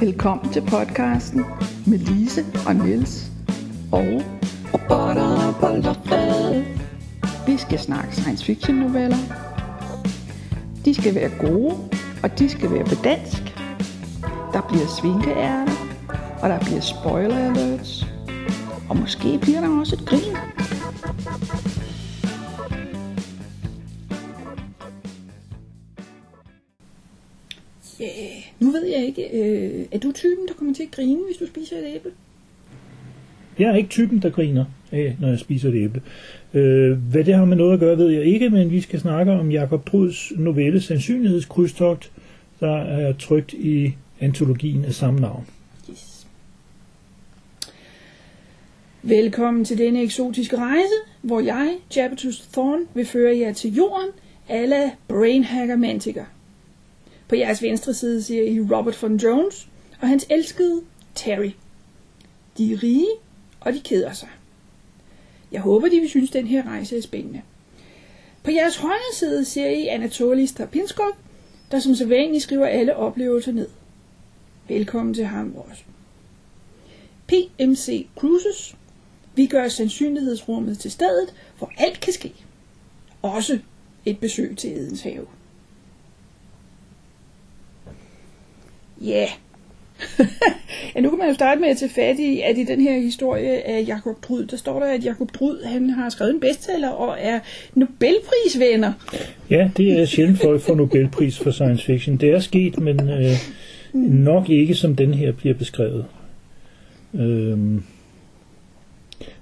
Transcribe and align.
Velkommen 0.00 0.52
til 0.52 0.60
podcasten 0.60 1.44
med 1.86 1.98
Lise 1.98 2.44
og 2.66 2.76
Niels 2.76 3.30
og 3.92 4.22
Robotter, 4.74 5.58
bollerflade. 5.60 6.64
vi 7.46 7.56
skal 7.56 7.78
snakke 7.78 8.16
science 8.16 8.44
fiction 8.44 8.76
noveller. 8.76 9.16
De 10.84 10.94
skal 10.94 11.14
være 11.14 11.30
gode, 11.38 11.74
og 12.22 12.38
de 12.38 12.48
skal 12.48 12.70
være 12.70 12.84
på 12.84 12.94
dansk. 13.04 13.42
Der 14.52 14.60
bliver 14.68 14.86
svinkeærter, 15.00 15.72
og 16.42 16.48
der 16.48 16.58
bliver 16.58 16.80
spoiler 16.80 17.36
alerts. 17.36 18.06
Og 18.88 18.96
måske 18.96 19.38
bliver 19.42 19.60
der 19.60 19.80
også 19.80 19.96
et 19.96 20.08
grin. 20.08 20.36
Jeg 29.00 29.08
ikke, 29.08 29.22
øh, 29.32 29.86
er 29.92 29.98
du 29.98 30.12
typen, 30.12 30.48
der 30.48 30.54
kommer 30.54 30.74
til 30.74 30.82
at 30.82 30.90
grine, 30.90 31.20
hvis 31.26 31.36
du 31.36 31.46
spiser 31.46 31.76
et 31.76 31.94
æble? 31.94 32.10
Jeg 33.58 33.70
er 33.70 33.76
ikke 33.76 33.88
typen, 33.88 34.22
der 34.22 34.30
griner 34.30 34.64
af, 34.92 35.16
når 35.20 35.28
jeg 35.28 35.38
spiser 35.38 35.68
et 35.68 35.74
æble. 35.74 36.02
Øh, 36.54 36.98
hvad 37.10 37.24
det 37.24 37.34
har 37.34 37.44
med 37.44 37.56
noget 37.56 37.72
at 37.72 37.80
gøre, 37.80 37.98
ved 37.98 38.08
jeg 38.08 38.24
ikke, 38.24 38.50
men 38.50 38.70
vi 38.70 38.80
skal 38.80 39.00
snakke 39.00 39.32
om 39.32 39.50
Jakob 39.50 39.86
Druds 39.86 40.32
novelle 40.36 40.80
Sandsynlighedskrydstogt, 40.80 42.12
der 42.60 42.76
er 42.76 43.12
trygt 43.12 43.52
i 43.52 43.94
antologien 44.20 44.84
af 44.84 44.94
samme 44.94 45.20
navn. 45.20 45.46
Yes. 45.90 46.26
Velkommen 49.02 49.64
til 49.64 49.78
denne 49.78 50.02
eksotiske 50.02 50.56
rejse, 50.56 50.94
hvor 51.22 51.40
jeg, 51.40 51.76
Jabatus 51.96 52.40
Thorn, 52.52 52.80
vil 52.94 53.06
føre 53.06 53.38
jer 53.38 53.52
til 53.52 53.74
jorden, 53.74 54.08
alle 54.48 54.90
brainhacker 55.08 55.76
mantiker. 55.76 56.24
På 57.30 57.36
jeres 57.36 57.62
venstre 57.62 57.94
side 57.94 58.22
ser 58.22 58.42
I 58.42 58.60
Robert 58.60 59.02
von 59.02 59.16
Jones 59.16 59.68
og 60.00 60.08
hans 60.08 60.26
elskede 60.30 60.82
Terry. 61.14 61.50
De 62.58 62.72
er 62.72 62.82
rige, 62.82 63.06
og 63.60 63.72
de 63.72 63.80
keder 63.80 64.12
sig. 64.12 64.28
Jeg 65.52 65.60
håber, 65.60 65.88
de 65.88 66.00
vil 66.00 66.08
synes, 66.08 66.30
den 66.30 66.46
her 66.46 66.66
rejse 66.66 66.96
er 66.96 67.02
spændende. 67.02 67.42
På 68.42 68.50
jeres 68.50 68.76
højre 68.76 69.14
side 69.14 69.44
ser 69.44 69.68
I 69.68 69.86
Anatoly 69.86 70.44
Strapinskov, 70.44 71.16
der 71.70 71.78
som 71.78 71.94
sædvanligt 71.94 72.42
skriver 72.42 72.66
alle 72.66 72.96
oplevelser 72.96 73.52
ned. 73.52 73.68
Velkommen 74.68 75.14
til 75.14 75.24
ham 75.24 75.54
også. 75.56 75.82
PMC 77.26 78.06
Cruises. 78.16 78.76
Vi 79.34 79.46
gør 79.46 79.68
sandsynlighedsrummet 79.68 80.78
til 80.78 80.90
stedet, 80.90 81.34
hvor 81.58 81.72
alt 81.76 82.00
kan 82.00 82.12
ske. 82.12 82.32
Også 83.22 83.58
et 84.04 84.18
besøg 84.18 84.56
til 84.56 84.72
Edens 84.72 85.02
have. 85.02 85.26
Ja. 89.04 89.10
Yeah. 89.10 89.28
ja, 90.94 91.00
nu 91.00 91.10
kan 91.10 91.18
man 91.18 91.28
jo 91.28 91.34
starte 91.34 91.60
med 91.60 91.68
at 91.68 91.76
tage 91.76 91.90
fat 91.94 92.18
i, 92.18 92.40
at 92.40 92.58
i 92.58 92.64
den 92.64 92.80
her 92.80 93.00
historie 93.00 93.68
af 93.68 93.84
Jakob 93.86 94.24
Drud, 94.28 94.44
der 94.44 94.56
står 94.56 94.80
der, 94.80 94.86
at 94.86 95.04
Jakob 95.04 95.28
Drud, 95.34 95.64
han 95.64 95.90
har 95.90 96.08
skrevet 96.08 96.34
en 96.34 96.40
bestseller 96.40 96.88
og 96.88 97.16
er 97.20 97.40
Nobelprisvinder. 97.74 98.92
Ja, 99.50 99.70
det 99.76 100.00
er 100.00 100.04
sjældent 100.06 100.40
folk 100.40 100.60
får 100.60 100.74
Nobelpris 100.74 101.38
for 101.38 101.50
science 101.50 101.84
fiction. 101.84 102.16
Det 102.16 102.28
er 102.30 102.38
sket, 102.38 102.78
men 102.78 103.08
øh, 103.10 103.32
nok 104.24 104.48
ikke 104.48 104.74
som 104.74 104.96
den 104.96 105.14
her 105.14 105.32
bliver 105.32 105.54
beskrevet. 105.54 106.04
Øhm, 107.14 107.82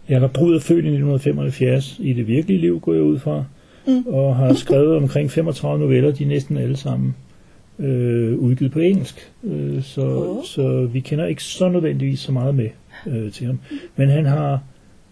Jakob 0.08 0.32
Brud 0.32 0.54
er 0.56 0.60
født 0.60 0.84
i 0.84 0.88
1975 0.88 1.96
i 1.98 2.12
det 2.12 2.26
virkelige 2.26 2.60
liv, 2.60 2.80
går 2.80 2.92
jeg 2.94 3.02
ud 3.02 3.18
fra, 3.18 3.44
Mm. 3.86 4.04
og 4.06 4.36
har 4.36 4.54
skrevet 4.54 4.96
omkring 4.96 5.30
35 5.30 5.80
noveller, 5.80 6.10
de 6.12 6.24
er 6.24 6.28
næsten 6.28 6.56
alle 6.56 6.76
sammen 6.76 7.14
øh, 7.78 8.38
udgivet 8.38 8.72
på 8.72 8.78
engelsk. 8.78 9.32
Øh, 9.44 9.82
så, 9.82 10.02
Åh. 10.02 10.44
så 10.44 10.86
vi 10.92 11.00
kender 11.00 11.26
ikke 11.26 11.42
så 11.42 11.68
nødvendigvis 11.68 12.20
så 12.20 12.32
meget 12.32 12.54
med 12.54 12.68
øh, 13.06 13.32
til 13.32 13.46
ham. 13.46 13.60
Men 13.96 14.08
han 14.08 14.26
har 14.26 14.62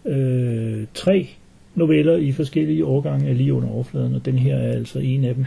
øh, 0.05 0.84
tre 0.95 1.28
noveller 1.75 2.17
i 2.17 2.33
forskellige 2.33 2.85
årgange 2.85 3.29
af 3.29 3.36
lige 3.36 3.55
under 3.55 3.68
overfladen, 3.68 4.14
og 4.14 4.24
den 4.24 4.39
her 4.39 4.57
er 4.57 4.73
altså 4.73 4.98
en 4.98 5.24
af 5.24 5.35
dem. 5.35 5.45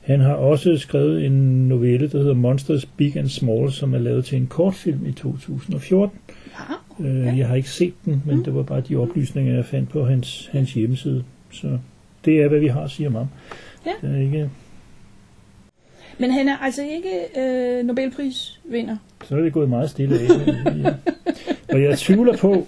Han 0.00 0.20
har 0.20 0.34
også 0.34 0.76
skrevet 0.78 1.26
en 1.26 1.68
novelle, 1.68 2.08
der 2.08 2.18
hedder 2.18 2.34
Monsters 2.34 2.86
Big 2.86 3.16
and 3.16 3.28
Small, 3.28 3.72
som 3.72 3.94
er 3.94 3.98
lavet 3.98 4.24
til 4.24 4.38
en 4.38 4.46
kortfilm 4.46 5.06
i 5.06 5.12
2014. 5.12 6.18
Ja. 7.00 7.06
Øh, 7.06 7.38
jeg 7.38 7.48
har 7.48 7.54
ikke 7.54 7.70
set 7.70 7.94
den, 8.04 8.22
men 8.26 8.44
det 8.44 8.54
var 8.54 8.62
bare 8.62 8.80
de 8.80 8.96
oplysninger, 8.96 9.54
jeg 9.54 9.64
fandt 9.64 9.88
på 9.88 10.04
hans, 10.04 10.48
hans 10.52 10.74
hjemmeside. 10.74 11.24
Så 11.50 11.78
det 12.24 12.42
er, 12.42 12.48
hvad 12.48 12.58
vi 12.58 12.66
har 12.66 12.80
at 12.80 12.90
sige 12.90 13.06
om 13.06 13.14
ham. 13.14 13.26
Ja. 13.86 14.08
Det 14.08 14.16
er 14.16 14.20
ikke, 14.20 14.50
Men 16.18 16.30
han 16.30 16.48
er 16.48 16.56
altså 16.56 16.82
ikke 16.82 17.40
øh, 17.40 17.86
Nobelprisvinder. 17.86 18.96
så 19.24 19.36
er 19.36 19.40
det 19.40 19.52
gået 19.52 19.68
meget 19.68 19.90
stille 19.90 20.18
af. 20.20 20.28
og 21.72 21.82
jeg 21.82 21.98
tvivler 21.98 22.36
på, 22.36 22.66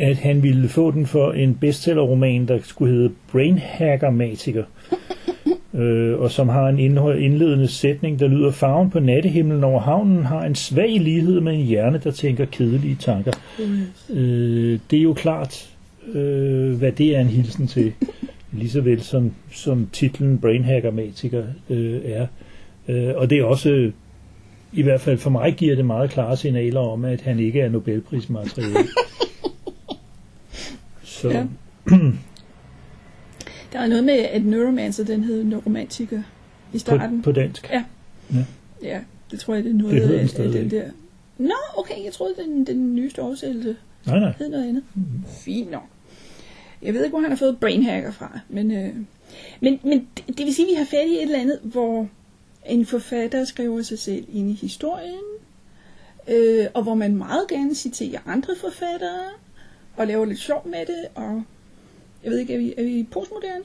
at 0.00 0.16
han 0.16 0.42
ville 0.42 0.68
få 0.68 0.90
den 0.90 1.06
for 1.06 1.32
en 1.32 1.54
bestsellerroman, 1.54 2.48
der 2.48 2.58
skulle 2.62 2.94
hedde 2.94 3.12
Brainhacker 3.32 4.10
Matiker. 4.10 4.64
øh, 5.74 6.18
og 6.18 6.30
som 6.30 6.48
har 6.48 6.68
en 6.68 6.78
indledende 6.78 7.68
sætning, 7.68 8.20
der 8.20 8.28
lyder 8.28 8.50
Farven 8.50 8.90
på 8.90 9.00
nattehimlen 9.00 9.64
over 9.64 9.80
havnen 9.80 10.24
har 10.24 10.44
en 10.44 10.54
svag 10.54 11.00
lighed 11.00 11.40
med 11.40 11.54
en 11.54 11.60
hjerne, 11.64 12.00
der 12.04 12.10
tænker 12.10 12.44
kedelige 12.44 12.96
tanker. 13.00 13.32
Øh, 14.10 14.78
det 14.90 14.98
er 14.98 15.02
jo 15.02 15.12
klart, 15.14 15.68
øh, 16.14 16.78
hvad 16.78 16.92
det 16.92 17.16
er 17.16 17.20
en 17.20 17.26
hilsen 17.26 17.66
til, 17.66 17.92
lige 18.52 18.70
så 18.70 18.80
vel 18.80 19.02
som, 19.02 19.32
som 19.52 19.88
titlen 19.92 20.38
Brainhacker 20.38 20.90
Matiker 20.90 21.44
øh, 21.70 22.00
er. 22.04 22.26
Øh, 22.88 23.12
og 23.16 23.30
det 23.30 23.38
er 23.38 23.44
også, 23.44 23.92
i 24.72 24.82
hvert 24.82 25.00
fald 25.00 25.18
for 25.18 25.30
mig, 25.30 25.54
giver 25.54 25.76
det 25.76 25.84
meget 25.86 26.10
klare 26.10 26.36
signaler 26.36 26.80
om, 26.80 27.04
at 27.04 27.20
han 27.20 27.38
ikke 27.38 27.60
er 27.60 27.68
Nobelprismateriale. 27.68 28.76
Så 31.02 31.28
Ja. 31.30 31.46
Der 33.72 33.78
er 33.82 33.86
noget 33.86 34.04
med, 34.04 34.14
at 34.14 34.44
Neuromancer, 34.44 35.04
den 35.04 35.24
hed 35.24 35.44
Neuromantiker 35.44 36.18
i 36.18 36.22
på, 36.72 36.78
starten. 36.78 37.22
på 37.22 37.32
dansk. 37.32 37.70
Ja. 37.70 37.84
Ja, 38.82 39.00
det 39.30 39.40
tror 39.40 39.54
jeg, 39.54 39.64
det 39.64 39.70
er 39.70 39.74
noget 39.74 39.94
Det 39.94 40.38
af, 40.38 40.44
af 40.44 40.52
den 40.52 40.70
der. 40.70 40.84
Nå, 41.38 41.54
okay, 41.78 42.04
jeg 42.04 42.12
troede, 42.12 42.34
den, 42.44 42.66
den 42.66 42.94
nyeste 42.94 43.22
oversættelse 43.22 43.76
Nej, 44.06 44.18
nej. 44.18 44.32
hed 44.38 44.48
noget 44.48 44.68
andet. 44.68 44.82
Fint 45.44 45.70
nok. 45.70 45.82
Jeg 46.86 46.94
ved 46.94 47.04
ikke, 47.04 47.12
hvor 47.12 47.20
han 47.20 47.30
har 47.30 47.36
fået 47.36 47.60
brainhacker 47.60 48.12
fra, 48.12 48.40
men, 48.48 48.70
øh, 48.70 48.94
men, 49.60 49.80
men 49.84 50.08
det 50.16 50.38
det 50.38 50.46
vil 50.46 50.54
sige, 50.54 50.66
at 50.66 50.70
vi 50.70 50.76
har 50.76 50.84
fat 50.84 51.08
i 51.08 51.14
et 51.14 51.22
eller 51.22 51.40
andet, 51.40 51.58
hvor 51.62 52.08
en 52.66 52.86
forfatter 52.86 53.44
skriver 53.44 53.82
sig 53.82 53.98
selv 53.98 54.24
ind 54.32 54.50
i 54.50 54.52
historien, 54.52 55.24
øh, 56.28 56.66
og 56.74 56.82
hvor 56.82 56.94
man 56.94 57.16
meget 57.16 57.48
gerne 57.48 57.74
citerer 57.74 58.18
andre 58.26 58.54
forfattere, 58.60 59.22
og 59.96 60.06
laver 60.06 60.24
lidt 60.24 60.38
sjov 60.38 60.68
med 60.68 60.80
det, 60.80 61.04
og 61.14 61.42
jeg 62.24 62.30
ved 62.30 62.38
ikke, 62.38 62.54
er 62.54 62.58
vi, 62.58 62.74
er 62.78 62.82
vi 62.82 63.06
postmoderne? 63.10 63.64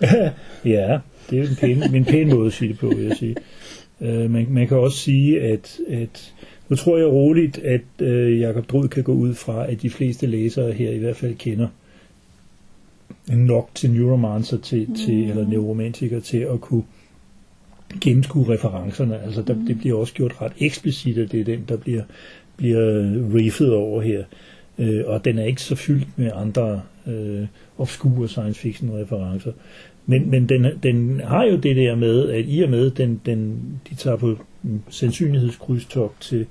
ja, 0.74 0.98
det 1.30 1.38
er 1.38 1.42
en 1.42 1.56
pæn, 1.60 1.92
min 1.92 2.04
pæn 2.04 2.28
måde 2.28 2.46
at 2.46 2.52
sige 2.52 2.68
det 2.68 2.78
på, 2.78 2.88
vil 2.88 3.04
jeg 3.04 3.16
sige. 3.16 3.36
Øh, 4.00 4.30
man, 4.30 4.46
man 4.50 4.68
kan 4.68 4.76
også 4.76 4.98
sige, 4.98 5.40
at, 5.40 5.78
at 5.88 6.34
nu 6.68 6.76
tror 6.76 6.98
jeg 6.98 7.06
roligt, 7.06 7.58
at 7.58 7.80
øh, 8.00 8.40
Jakob 8.40 8.70
Drud 8.70 8.88
kan 8.88 9.02
gå 9.02 9.12
ud 9.12 9.34
fra, 9.34 9.70
at 9.70 9.82
de 9.82 9.90
fleste 9.90 10.26
læsere 10.26 10.72
her 10.72 10.90
i 10.90 10.98
hvert 10.98 11.16
fald 11.16 11.34
kender 11.34 11.68
nok 13.36 13.70
til 13.74 13.90
neuromancer 13.90 14.58
til, 14.58 14.86
mm. 14.88 14.94
til, 14.94 15.30
eller 15.30 15.48
neuromantiker 15.48 16.20
til 16.20 16.38
at 16.38 16.60
kunne 16.60 16.82
gennemskue 18.00 18.54
referencerne. 18.54 19.22
Altså 19.22 19.42
der, 19.42 19.54
det 19.66 19.78
bliver 19.78 19.98
også 19.98 20.14
gjort 20.14 20.42
ret 20.42 20.52
eksplicit, 20.58 21.18
at 21.18 21.32
det 21.32 21.40
er 21.40 21.44
den, 21.44 21.64
der 21.68 21.76
bliver, 21.76 22.02
bliver 22.56 23.04
riffet 23.34 23.74
over 23.74 24.02
her. 24.02 24.24
Øh, 24.78 25.02
og 25.06 25.24
den 25.24 25.38
er 25.38 25.44
ikke 25.44 25.62
så 25.62 25.74
fyldt 25.76 26.18
med 26.18 26.30
andre 26.34 26.82
øh, 27.06 27.46
obskure 27.78 28.28
science 28.28 28.60
fiction 28.60 28.90
referencer. 28.90 29.52
Men, 30.06 30.30
men 30.30 30.48
den, 30.48 30.66
den 30.82 31.20
har 31.20 31.44
jo 31.44 31.56
det 31.56 31.76
der 31.76 31.94
med, 31.94 32.28
at 32.28 32.44
i 32.48 32.60
og 32.60 32.70
med, 32.70 32.90
den, 32.90 33.20
den, 33.26 33.60
de 33.90 33.94
tager 33.94 34.16
på 34.16 34.38
mm, 34.62 34.80
sandsynlighedskrydstogt 34.88 36.20
til, 36.20 36.46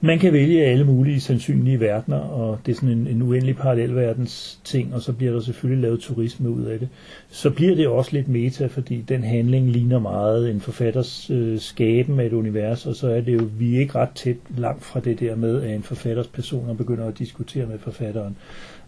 man 0.00 0.18
kan 0.18 0.32
vælge 0.32 0.64
alle 0.64 0.84
mulige 0.84 1.20
sandsynlige 1.20 1.80
verdener, 1.80 2.18
og 2.18 2.58
det 2.66 2.72
er 2.72 2.76
sådan 2.76 2.98
en, 2.98 3.06
en 3.06 3.22
uendelig 3.22 3.56
parallelverdens 3.56 4.60
ting, 4.64 4.94
og 4.94 5.02
så 5.02 5.12
bliver 5.12 5.32
der 5.32 5.40
selvfølgelig 5.40 5.82
lavet 5.82 6.00
turisme 6.00 6.50
ud 6.50 6.64
af 6.64 6.78
det. 6.78 6.88
Så 7.28 7.50
bliver 7.50 7.74
det 7.74 7.88
også 7.88 8.12
lidt 8.12 8.28
meta, 8.28 8.66
fordi 8.66 9.04
den 9.08 9.22
handling 9.22 9.70
ligner 9.70 9.98
meget 9.98 10.50
en 10.50 10.60
forfatters 10.60 11.30
øh, 11.30 11.58
skaben 11.58 12.20
af 12.20 12.26
et 12.26 12.32
univers, 12.32 12.86
og 12.86 12.94
så 12.94 13.08
er 13.08 13.20
det 13.20 13.34
jo, 13.34 13.48
vi 13.58 13.76
er 13.76 13.80
ikke 13.80 13.94
ret 13.94 14.10
tæt 14.14 14.36
langt 14.56 14.84
fra 14.84 15.00
det 15.00 15.20
der 15.20 15.36
med, 15.36 15.62
at 15.62 15.74
en 15.74 15.82
forfatters 15.82 16.26
personer 16.26 16.74
begynder 16.74 17.06
at 17.06 17.18
diskutere 17.18 17.66
med 17.66 17.78
forfatteren. 17.78 18.36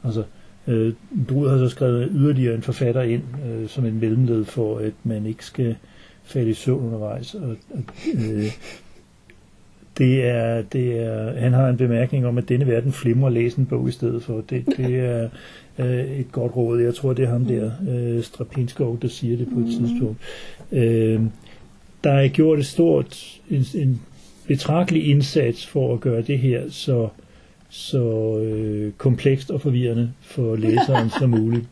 Altså, 0.04 0.22
øh, 0.66 0.92
Drud 1.28 1.48
har 1.48 1.58
så 1.58 1.68
skrevet 1.68 2.08
yderligere 2.12 2.54
en 2.54 2.62
forfatter 2.62 3.02
ind 3.02 3.22
øh, 3.46 3.68
som 3.68 3.84
en 3.84 4.00
mellemled 4.00 4.44
for, 4.44 4.78
at 4.78 4.92
man 5.04 5.26
ikke 5.26 5.44
skal 5.44 5.76
falde 6.24 6.50
i 6.50 6.54
søvn 6.54 6.84
undervejs. 6.84 7.34
Og, 7.34 7.56
og, 7.70 7.82
øh, 8.14 8.52
det 10.00 10.24
er, 10.24 10.62
det 10.62 11.00
er, 11.00 11.40
han 11.40 11.52
har 11.52 11.68
en 11.68 11.76
bemærkning 11.76 12.26
om, 12.26 12.38
at 12.38 12.48
denne 12.48 12.66
verden 12.66 12.92
flimrer 12.92 13.30
læse 13.30 13.58
en 13.58 13.66
bog 13.66 13.88
i 13.88 13.92
stedet 13.92 14.22
for. 14.22 14.44
Det, 14.50 14.66
det 14.76 14.98
er 15.08 15.28
øh, 15.78 16.20
et 16.20 16.32
godt 16.32 16.56
råd. 16.56 16.80
Jeg 16.80 16.94
tror, 16.94 17.12
det 17.12 17.24
er 17.24 17.28
ham 17.28 17.44
der, 17.44 17.70
øh, 17.90 18.22
Strapinskov, 18.22 18.98
der 19.02 19.08
siger 19.08 19.36
det 19.36 19.48
på 19.54 19.60
et 19.60 19.66
tidspunkt. 19.66 20.18
Øh, 20.72 21.20
der 22.04 22.12
er 22.12 22.28
gjort 22.28 22.58
et 22.58 22.66
stort, 22.66 23.40
en, 23.50 23.64
en 23.74 24.00
betragtelig 24.46 25.08
indsats 25.08 25.66
for 25.66 25.94
at 25.94 26.00
gøre 26.00 26.22
det 26.22 26.38
her 26.38 26.62
så, 26.70 27.08
så 27.68 28.38
øh, 28.38 28.92
komplekst 28.92 29.50
og 29.50 29.60
forvirrende 29.60 30.12
for 30.20 30.56
læseren 30.56 31.10
som 31.18 31.30
muligt. 31.30 31.66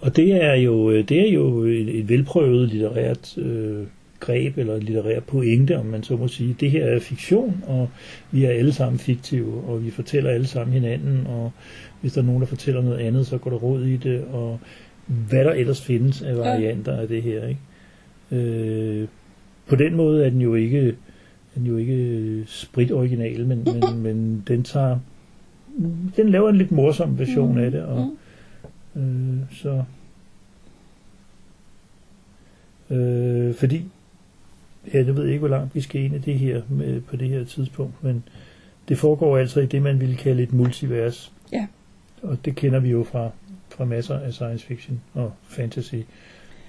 Og 0.00 0.16
det 0.16 0.44
er 0.44 0.54
jo, 0.54 0.90
øh, 0.90 1.08
det 1.08 1.28
er 1.28 1.32
jo 1.32 1.62
et, 1.62 1.98
et 1.98 2.08
velprøvet 2.08 2.68
litterært 2.68 3.38
øh, 3.38 3.86
greb, 4.20 4.58
eller 4.58 4.78
litterær 4.78 5.20
pointe, 5.20 5.78
om 5.78 5.86
man 5.86 6.02
så 6.02 6.16
må 6.16 6.28
sige. 6.28 6.56
Det 6.60 6.70
her 6.70 6.84
er 6.84 7.00
fiktion, 7.00 7.64
og 7.66 7.88
vi 8.30 8.44
er 8.44 8.50
alle 8.50 8.72
sammen 8.72 8.98
fiktive, 8.98 9.64
og 9.68 9.84
vi 9.84 9.90
fortæller 9.90 10.30
alle 10.30 10.46
sammen 10.46 10.74
hinanden, 10.74 11.26
og 11.26 11.52
hvis 12.00 12.12
der 12.12 12.20
er 12.20 12.26
nogen, 12.26 12.40
der 12.40 12.46
fortæller 12.46 12.82
noget 12.82 12.98
andet, 12.98 13.26
så 13.26 13.38
går 13.38 13.50
der 13.50 13.58
råd 13.58 13.84
i 13.84 13.96
det, 13.96 14.24
og 14.24 14.60
hvad 15.06 15.44
der 15.44 15.52
ellers 15.52 15.82
findes 15.82 16.22
af 16.22 16.36
varianter 16.36 16.96
af 16.96 17.08
det 17.08 17.22
her. 17.22 17.46
Ikke? 17.46 17.60
Øh, 18.30 19.08
på 19.66 19.76
den 19.76 19.94
måde 19.94 20.26
er 20.26 20.30
den 20.30 20.40
jo 20.40 20.54
ikke, 20.54 20.96
den 21.54 21.66
jo 21.66 21.76
ikke 21.76 22.44
sprit 22.46 22.92
original, 22.92 23.46
men, 23.46 23.64
men, 23.64 23.98
men 24.06 24.44
den 24.48 24.62
tager 24.62 24.98
den 26.16 26.28
laver 26.28 26.48
en 26.48 26.56
lidt 26.56 26.72
morsom 26.72 27.18
version 27.18 27.58
af 27.58 27.70
det, 27.70 27.82
og 27.82 28.10
øh, 28.96 29.36
så 29.50 29.84
øh, 32.90 33.54
fordi 33.54 33.84
ja, 34.94 34.98
jeg 34.98 35.16
ved 35.16 35.26
ikke, 35.26 35.38
hvor 35.38 35.48
langt 35.48 35.74
vi 35.74 35.80
skal 35.80 36.00
ind 36.00 36.14
i 36.14 36.18
det 36.18 36.38
her 36.38 36.62
med, 36.68 37.00
på 37.00 37.16
det 37.16 37.28
her 37.28 37.44
tidspunkt, 37.44 38.04
men 38.04 38.24
det 38.88 38.98
foregår 38.98 39.38
altså 39.38 39.60
i 39.60 39.66
det, 39.66 39.82
man 39.82 40.00
ville 40.00 40.16
kalde 40.16 40.42
et 40.42 40.52
multivers. 40.52 41.32
Ja. 41.52 41.66
Og 42.22 42.38
det 42.44 42.56
kender 42.56 42.80
vi 42.80 42.90
jo 42.90 43.04
fra, 43.04 43.30
fra 43.68 43.84
masser 43.84 44.18
af 44.18 44.32
science 44.32 44.66
fiction 44.66 45.00
og 45.14 45.32
fantasy. 45.48 45.94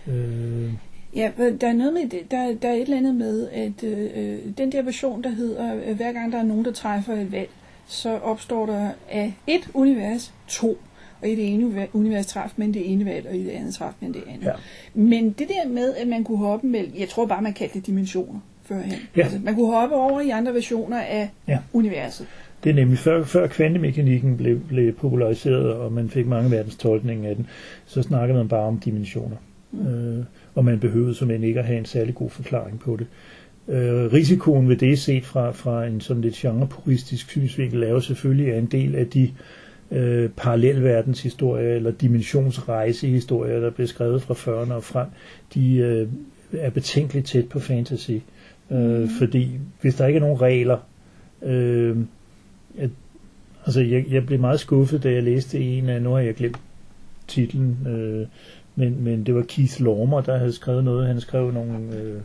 Øh, 0.07 0.73
Ja, 1.15 1.31
der 1.37 1.67
er 1.67 1.73
noget 1.73 1.93
med 1.93 2.09
det. 2.09 2.31
Der, 2.31 2.55
der 2.61 2.69
er 2.69 2.73
et 2.73 2.81
eller 2.81 2.97
andet 2.97 3.15
med, 3.15 3.49
at 3.49 3.83
øh, 3.83 4.39
den 4.57 4.71
der 4.71 4.81
version, 4.81 5.23
der 5.23 5.29
hedder, 5.29 5.75
øh, 5.75 5.95
hver 5.95 6.13
gang 6.13 6.31
der 6.31 6.37
er 6.37 6.43
nogen, 6.43 6.65
der 6.65 6.71
træffer 6.71 7.13
et 7.13 7.31
valg, 7.31 7.49
så 7.87 8.09
opstår 8.09 8.65
der 8.65 8.91
af 9.09 9.33
et 9.47 9.69
univers 9.73 10.33
to. 10.47 10.77
Og 11.21 11.27
i 11.27 11.35
det 11.35 11.53
ene 11.53 11.87
univers 11.93 12.27
træf 12.27 12.51
men 12.55 12.73
det 12.73 12.91
ene 12.91 13.05
valg, 13.05 13.27
og 13.27 13.35
i 13.35 13.43
det 13.43 13.49
andet 13.49 13.73
træf 13.73 13.93
men 13.99 14.13
det 14.13 14.23
andet. 14.27 14.45
Ja. 14.45 14.51
Men 14.93 15.29
det 15.29 15.47
der 15.47 15.69
med, 15.69 15.95
at 15.95 16.07
man 16.07 16.23
kunne 16.23 16.37
hoppe 16.37 16.67
mellem, 16.67 16.93
jeg 16.99 17.09
tror 17.09 17.25
bare, 17.25 17.41
man 17.41 17.53
kaldte 17.53 17.79
det 17.79 17.87
dimensioner 17.87 18.39
førhen. 18.63 18.93
Ja. 19.17 19.21
Altså, 19.21 19.39
man 19.43 19.55
kunne 19.55 19.71
hoppe 19.73 19.95
over 19.95 20.21
i 20.21 20.29
andre 20.29 20.53
versioner 20.53 21.01
af 21.01 21.29
Ja. 21.47 21.57
universet. 21.73 22.27
Det 22.63 22.69
er 22.69 22.73
nemlig 22.73 22.99
før, 22.99 23.23
før 23.23 23.47
kvantemekanikken 23.47 24.37
blev, 24.37 24.59
blev 24.59 24.93
populariseret, 24.93 25.73
og 25.73 25.91
man 25.93 26.09
fik 26.09 26.27
mange 26.27 26.51
verdens 26.51 26.75
tolkninger 26.75 27.29
af 27.29 27.35
den, 27.35 27.47
så 27.85 28.01
snakkede 28.01 28.37
man 28.37 28.47
bare 28.47 28.63
om 28.67 28.79
dimensioner. 28.79 29.35
Mm. 29.71 29.87
Øh, 29.87 30.25
og 30.55 30.65
man 30.65 30.79
behøvede 30.79 31.15
som 31.15 31.31
ikke 31.31 31.59
at 31.59 31.65
have 31.65 31.79
en 31.79 31.85
særlig 31.85 32.15
god 32.15 32.29
forklaring 32.29 32.79
på 32.79 32.97
det. 32.97 33.07
Øh, 33.67 34.13
risikoen 34.13 34.69
ved 34.69 34.75
det 34.77 34.99
set 34.99 35.25
fra, 35.25 35.51
fra 35.51 35.85
en 35.85 36.01
sådan 36.01 36.21
lidt 36.21 36.35
genrepuristisk 36.35 37.29
synsvinkel 37.29 37.83
er 37.83 37.89
jo 37.89 37.99
selvfølgelig 37.99 38.53
at 38.53 38.59
en 38.59 38.65
del 38.65 38.95
af 38.95 39.07
de 39.07 39.23
øh, 39.23 39.29
parallelverdenshistorier 40.37 41.75
eller 41.75 41.91
dimensionsrejsehistorier, 41.91 43.59
der 43.59 43.69
blev 43.69 43.87
skrevet 43.87 44.21
fra 44.21 44.33
40'erne 44.33 44.73
og 44.73 44.83
frem, 44.83 45.07
de 45.53 45.75
øh, 45.75 46.07
er 46.53 46.69
betænkeligt 46.69 47.27
tæt 47.27 47.49
på 47.49 47.59
fantasy. 47.59 48.11
Øh, 48.11 48.19
Mhm. 48.69 49.09
Fordi 49.09 49.51
hvis 49.81 49.95
der 49.95 50.07
ikke 50.07 50.17
er 50.17 50.21
nogen 50.21 50.41
regler, 50.41 50.77
øh, 51.41 51.97
at, 52.77 52.89
altså 53.65 53.81
jeg, 53.81 54.05
jeg 54.09 54.25
blev 54.25 54.39
meget 54.39 54.59
skuffet, 54.59 55.03
da 55.03 55.11
jeg 55.11 55.23
læste 55.23 55.59
en 55.59 55.89
af, 55.89 56.01
nu 56.01 56.11
har 56.11 56.19
jeg 56.19 56.35
glemt 56.35 56.57
titlen, 57.27 57.77
øh, 57.87 58.27
men, 58.75 59.03
men 59.03 59.25
det 59.25 59.35
var 59.35 59.41
Keith 59.41 59.81
Lormer, 59.81 60.21
der 60.21 60.37
havde 60.37 60.53
skrevet 60.53 60.83
noget. 60.83 61.07
Han 61.07 61.21
skrev 61.21 61.51
nogle... 61.51 61.95
Øh, 61.95 62.21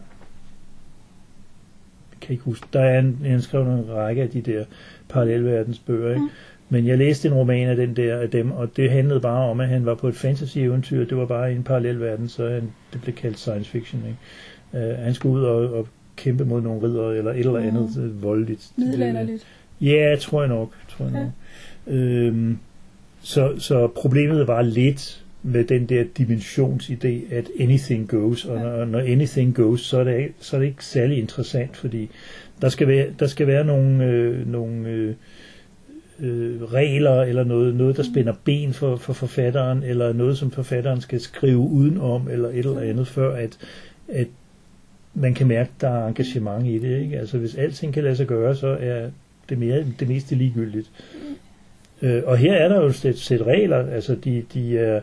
kan 2.21 2.33
ikke 2.33 2.45
huske. 2.45 2.67
Der 2.73 2.81
er 2.81 2.99
en, 2.99 3.19
han 3.25 3.43
skrev 3.43 3.63
en 3.63 3.91
række 3.91 4.23
af 4.23 4.31
de 4.31 4.41
der 4.41 4.65
parallelverdensbøger, 5.09 6.09
ikke? 6.11 6.21
Mm. 6.21 6.29
Men 6.73 6.87
jeg 6.87 6.99
læste 6.99 7.29
en 7.29 7.35
roman 7.35 7.69
af 7.69 7.77
den 7.77 7.97
der 7.97 8.17
af 8.19 8.31
dem, 8.31 8.51
og 8.53 8.77
det 8.77 8.91
handlede 8.91 9.21
bare 9.21 9.51
om, 9.51 9.61
at 9.61 9.69
han 9.69 9.87
var 9.87 9.95
på 9.95 10.09
et 10.09 10.15
fantasy-eventyr. 10.15 11.05
Det 11.05 11.17
var 11.17 11.27
bare 11.27 11.53
i 11.53 11.57
en 11.57 11.63
parallelverden, 11.63 12.29
så 12.29 12.49
han, 12.49 12.63
det 12.93 13.03
blev 13.03 13.15
kaldt 13.15 13.39
science 13.39 13.71
fiction. 13.71 14.03
Ikke? 14.07 14.89
Uh, 14.91 15.05
han 15.05 15.15
skulle 15.15 15.35
ud 15.39 15.43
og, 15.45 15.73
og 15.79 15.89
kæmpe 16.17 16.45
mod 16.45 16.61
nogle 16.63 16.83
ridder 16.83 17.11
eller 17.11 17.31
et 17.31 17.39
eller 17.39 17.57
andet 17.59 17.91
Mm. 17.97 18.03
mm. 18.03 18.23
voldeligt. 18.23 18.71
Middelalderligt. 18.77 19.47
Ja, 19.81 20.17
tror 20.21 20.41
jeg 20.43 20.49
nok. 20.49 20.73
Tror 20.89 21.05
jeg 21.05 21.15
Ja. 21.15 21.21
nok. 21.21 21.31
Øhm, 21.87 22.59
så, 23.23 23.53
så 23.59 23.87
problemet 23.87 24.47
var 24.47 24.63
lidt 24.63 25.25
med 25.43 25.65
den 25.65 25.87
der 25.87 26.05
dimensionsidé, 26.19 27.35
at 27.35 27.49
anything 27.61 28.09
goes, 28.09 28.45
og 28.45 28.57
Ja. 28.57 28.63
når, 28.63 28.85
når 28.85 28.99
anything 29.01 29.55
goes, 29.55 29.81
så 29.81 29.99
er, 29.99 30.05
det, 30.05 30.29
så 30.41 30.57
er 30.57 30.61
det 30.61 30.67
ikke 30.67 30.85
særlig 30.85 31.19
interessant, 31.19 31.77
fordi 31.77 32.11
der 32.63 32.69
skal 32.69 32.89
være, 32.89 33.07
der 33.19 33.27
skal 33.27 33.47
være 33.47 33.65
nogle, 33.65 34.05
øh, 34.05 34.49
nogle 34.53 34.89
øh, 34.89 35.15
øh, 36.23 36.63
regler, 36.63 37.23
eller 37.23 37.45
noget, 37.45 37.75
noget, 37.75 37.97
der 37.97 38.03
spænder 38.03 38.33
ben 38.45 38.73
for, 38.73 38.97
for 38.97 39.13
forfatteren, 39.13 39.83
eller 39.83 40.13
noget, 40.13 40.39
som 40.39 40.51
forfatteren 40.51 41.01
skal 41.01 41.21
skrive 41.21 41.59
udenom, 41.59 42.29
eller 42.31 42.49
et 42.49 42.59
eller 42.59 42.81
andet, 42.81 43.07
før 43.07 43.35
at, 43.35 43.59
at 44.09 44.27
man 45.15 45.35
kan 45.35 45.47
mærke, 45.47 45.71
at 45.77 45.81
der 45.81 45.89
er 45.89 46.09
engagement 46.09 46.67
i 46.67 46.79
det. 46.79 47.01
Ikke? 47.01 47.19
Altså 47.19 47.39
hvis 47.39 47.55
alting 47.55 47.95
kan 47.95 48.05
lade 48.05 48.17
sig 48.17 48.27
gøre, 48.27 48.55
så 48.55 48.77
er 48.81 49.11
det, 49.49 49.59
mere, 49.59 49.85
det 50.01 50.09
meste 50.09 50.35
ligegyldigt. 50.35 50.91
Øh, 52.03 52.23
og 52.27 52.37
her 52.37 52.53
er 52.53 52.69
der 52.69 52.81
jo 52.81 52.87
et 52.87 53.19
sæt, 53.19 53.43
regler, 53.47 53.87
altså 53.87 54.15
de, 54.15 54.45
de 54.55 54.79
er, 54.79 55.01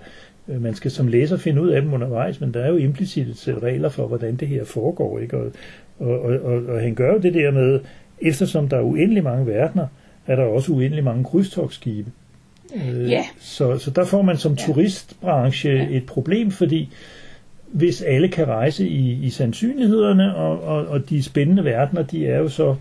øh, 0.48 0.62
man 0.62 0.76
skal 0.76 0.92
som 0.92 1.08
læser 1.08 1.38
finde 1.38 1.62
ud 1.62 1.70
af 1.70 1.82
dem 1.82 1.94
undervejs, 1.94 2.42
men 2.42 2.54
der 2.54 2.60
er 2.60 2.70
jo 2.70 2.78
implicit 2.78 3.28
et 3.28 3.38
sæt 3.38 3.64
regler 3.64 3.90
for, 3.90 4.08
hvordan 4.08 4.36
det 4.36 4.48
her 4.48 4.64
foregår. 4.64 5.20
Ikke? 5.20 5.38
Og, 5.38 5.52
og, 6.00 6.22
og, 6.22 6.40
og, 6.40 6.66
og 6.66 6.82
han 6.82 6.96
gør 6.96 7.14
jo 7.14 7.20
det 7.20 7.34
der 7.34 7.52
med, 7.52 7.80
eftersom 8.22 8.70
der 8.70 8.78
er 8.78 8.82
uendelig 8.82 9.24
mange 9.24 9.48
verdener, 9.48 9.88
er 10.32 10.36
der 10.36 10.44
også 10.44 10.72
uendelig 10.72 11.04
mange 11.04 11.24
krydstogsskibe. 11.24 12.12
Øh, 12.76 13.10
Ja. 13.12 13.24
så, 13.40 13.78
så 13.78 13.92
der 13.92 14.06
får 14.06 14.22
man 14.22 14.38
som 14.38 14.52
Ja. 14.52 14.58
turistbranche 14.74 15.70
Ja. 15.72 15.88
et 15.92 16.06
problem, 16.06 16.52
fordi 16.52 16.90
hvis 17.72 18.02
alle 18.02 18.28
kan 18.28 18.48
rejse 18.48 18.88
i, 18.88 19.12
i 19.26 19.30
sandsynlighederne, 19.30 20.36
og, 20.36 20.64
og, 20.64 20.88
og 20.88 21.10
de 21.10 21.24
spændende 21.24 21.64
verdener, 21.66 22.02
de 22.04 22.28
er 22.28 22.38
jo 22.38 22.50
så 22.50 22.76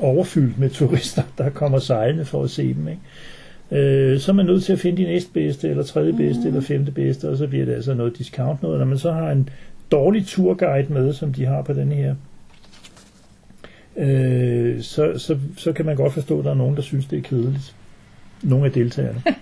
overfyldt 0.00 0.58
med 0.58 0.70
turister, 0.70 1.22
der 1.38 1.50
kommer 1.50 1.78
sejlende 1.78 2.24
for 2.24 2.42
at 2.42 2.50
se 2.50 2.74
dem. 2.74 2.88
Ikke? 2.88 3.00
Øh, 4.12 4.20
så 4.20 4.32
er 4.32 4.34
man 4.34 4.46
nødt 4.46 4.64
til 4.64 4.72
at 4.72 4.78
finde 4.78 5.02
de 5.02 5.06
næstbedste, 5.08 5.68
eller 5.68 5.82
tredje 5.82 6.12
bedste, 6.12 6.38
Mhm. 6.40 6.46
eller 6.48 6.60
femte 6.60 6.92
bedste, 6.92 7.28
og 7.30 7.36
så 7.36 7.46
bliver 7.46 7.64
det 7.64 7.72
altså 7.74 7.94
noget 7.94 8.18
discount 8.18 8.62
noget. 8.62 8.78
Når 8.78 8.86
man 8.86 8.98
så 8.98 9.12
har 9.12 9.30
en 9.30 9.48
dårlig 9.92 10.26
turguide 10.26 10.92
med, 10.92 11.12
som 11.12 11.32
de 11.32 11.44
har 11.44 11.62
på 11.62 11.72
den 11.72 11.92
her, 11.92 12.14
øh, 13.98 14.82
så, 14.82 15.18
så, 15.18 15.38
så 15.56 15.72
kan 15.72 15.86
man 15.86 15.96
godt 15.96 16.12
forstå, 16.12 16.38
at 16.38 16.44
der 16.44 16.50
er 16.50 16.54
nogen, 16.54 16.76
der 16.76 16.82
synes, 16.82 17.06
det 17.06 17.18
er 17.18 17.22
kedeligt. 17.22 17.74
Nogle 18.42 18.66
af 18.66 18.72
deltagerne. 18.72 19.22